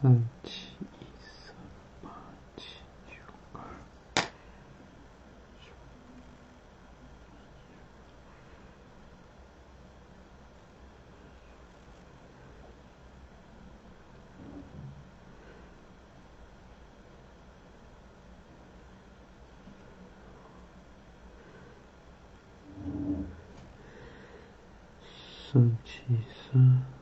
[0.00, 2.08] 삼치, 이삼,八,
[3.10, 3.64] 육, 걸.
[25.50, 26.97] 삼치, 이삼,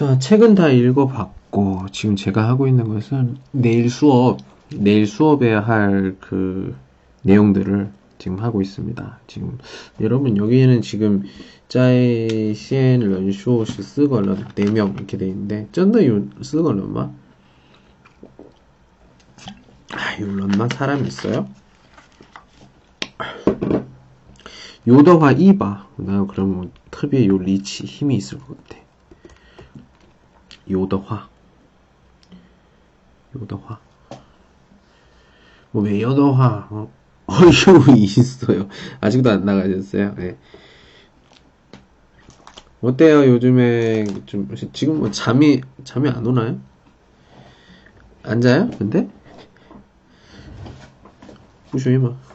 [0.00, 4.38] 자, 책은 다 읽어봤고, 지금 제가 하고 있는 것은 내일 수업,
[4.74, 6.74] 내일 수업에 할 그
[7.20, 9.20] 내용들을 지금 하고 있습니다.
[9.26, 9.58] 지금,
[10.00, 11.24] 여러분, 여기에는 지금,
[11.68, 17.10] 짜이, 시엔, 런 쇼, 시, 쓰걸런, 4명 이렇게 돼 있는데, 쩐더 요, 쓰걸런마?
[19.92, 21.46] 아, 요런마 사람 있어요?
[24.88, 25.88] 요더화 이바.
[25.98, 28.80] 나 그러면 특별히 요 리치 힘이 있을 것 같아.
[30.70, 31.28] 요더화.
[35.72, 36.68] 뭐왜 요더화?
[36.70, 36.92] 어?
[37.26, 38.68] 어휴 있어요.
[39.00, 40.14] 아직도 안 나가셨어요.
[40.16, 40.36] 네.
[42.80, 46.60] 어때요 요즘에 좀 지금 뭐 잠이 잠이 안 오나요?
[48.22, 48.74] 안 자요?
[48.78, 49.08] 근데?
[51.70, 52.29] 부쇼이마.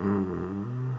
[0.00, 0.96] 음.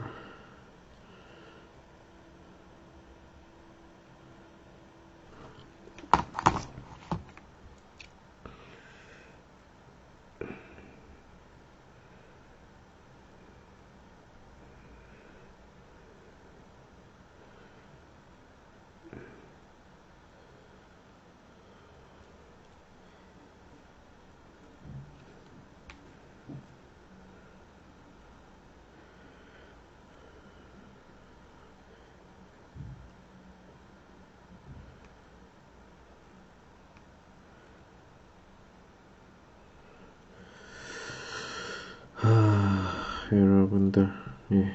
[42.21, 43.27] 아,
[43.69, 44.11] 여러분들,
[44.53, 44.71] 예.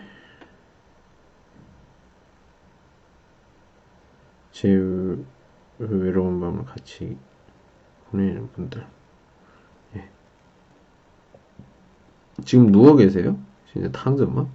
[4.52, 4.68] 제
[5.78, 7.16] 외로운 밤을 같이
[8.10, 8.86] 보내는 분들,
[9.96, 10.08] 예.
[12.44, 13.36] 지금 누워 계세요?
[13.72, 14.48] 진짜 탕점만?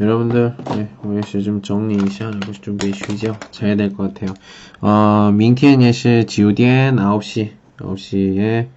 [0.00, 3.40] 여러분들, 네, 오늘 시좀 정리 一下，然后准备 쉬죠.
[3.50, 4.38] 자야 될 것 같아요.
[4.80, 8.68] 어, 明天也是 9点 9시, 9시에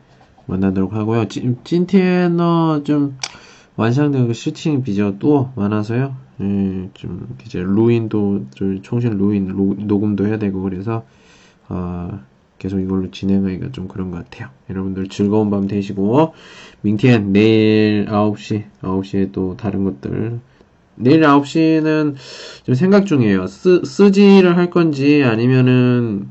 [0.47, 1.27] 만나도록 하고요.
[1.27, 3.19] 찐, 찐텐어 좀
[3.81, 6.15] 완상된 슈팅 비저도 많아서요.
[6.39, 11.03] 예, 좀, 이제, 루인도, 좀 총실 루인, 로, 녹음도 해야 되고, 그래서,
[11.67, 12.19] 어,
[12.59, 14.49] 계속 이걸로 진행하기가 좀 그런 것 같아요.
[14.69, 16.35] 여러분들 즐거운 밤 되시고,
[16.81, 20.39] 민티엔 내일 9시, 9시에 또 다른 것들,
[20.93, 22.15] 내일 9시는
[22.63, 23.47] 좀 생각 중이에요.
[23.47, 26.29] 쓰, 쓰지를 할 건지 아니면은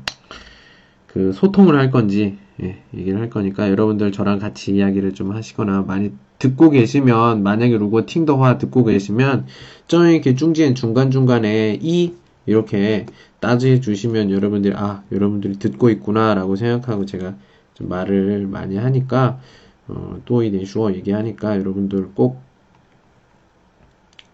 [1.05, 6.13] 그 소통을 할 건지 예, 얘기를 할 거니까 여러분들 저랑 같이 이야기를 좀 하시거나 많이
[6.41, 9.45] 듣고 계시면 만약에 루고 팅더화 듣고 계시면
[9.87, 12.13] 좀 이렇게 중지엔 중간중간에 이
[12.47, 13.05] 이렇게
[13.39, 17.35] 따지해 주시면 여러분들이 아 여러분들이 듣고 있구나라고 생각하고 제가
[17.75, 19.39] 좀 말을 많이 하니까
[19.87, 22.41] 어, 또이내슈어 얘기하니까 여러분들 꼭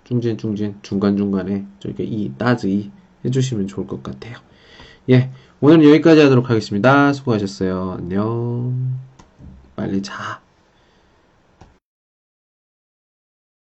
[0.05, 2.31] 중진 중진 중간 중간에 저렇게 이이
[3.25, 4.37] 해주시면 좋을 것 같아요.
[5.09, 5.29] 예,
[5.59, 7.11] 오늘은 여기까지 하도록 하겠습니다.
[7.11, 7.97] 수고하셨어요.
[7.99, 8.97] 안녕.
[9.75, 10.46] 빨리 자.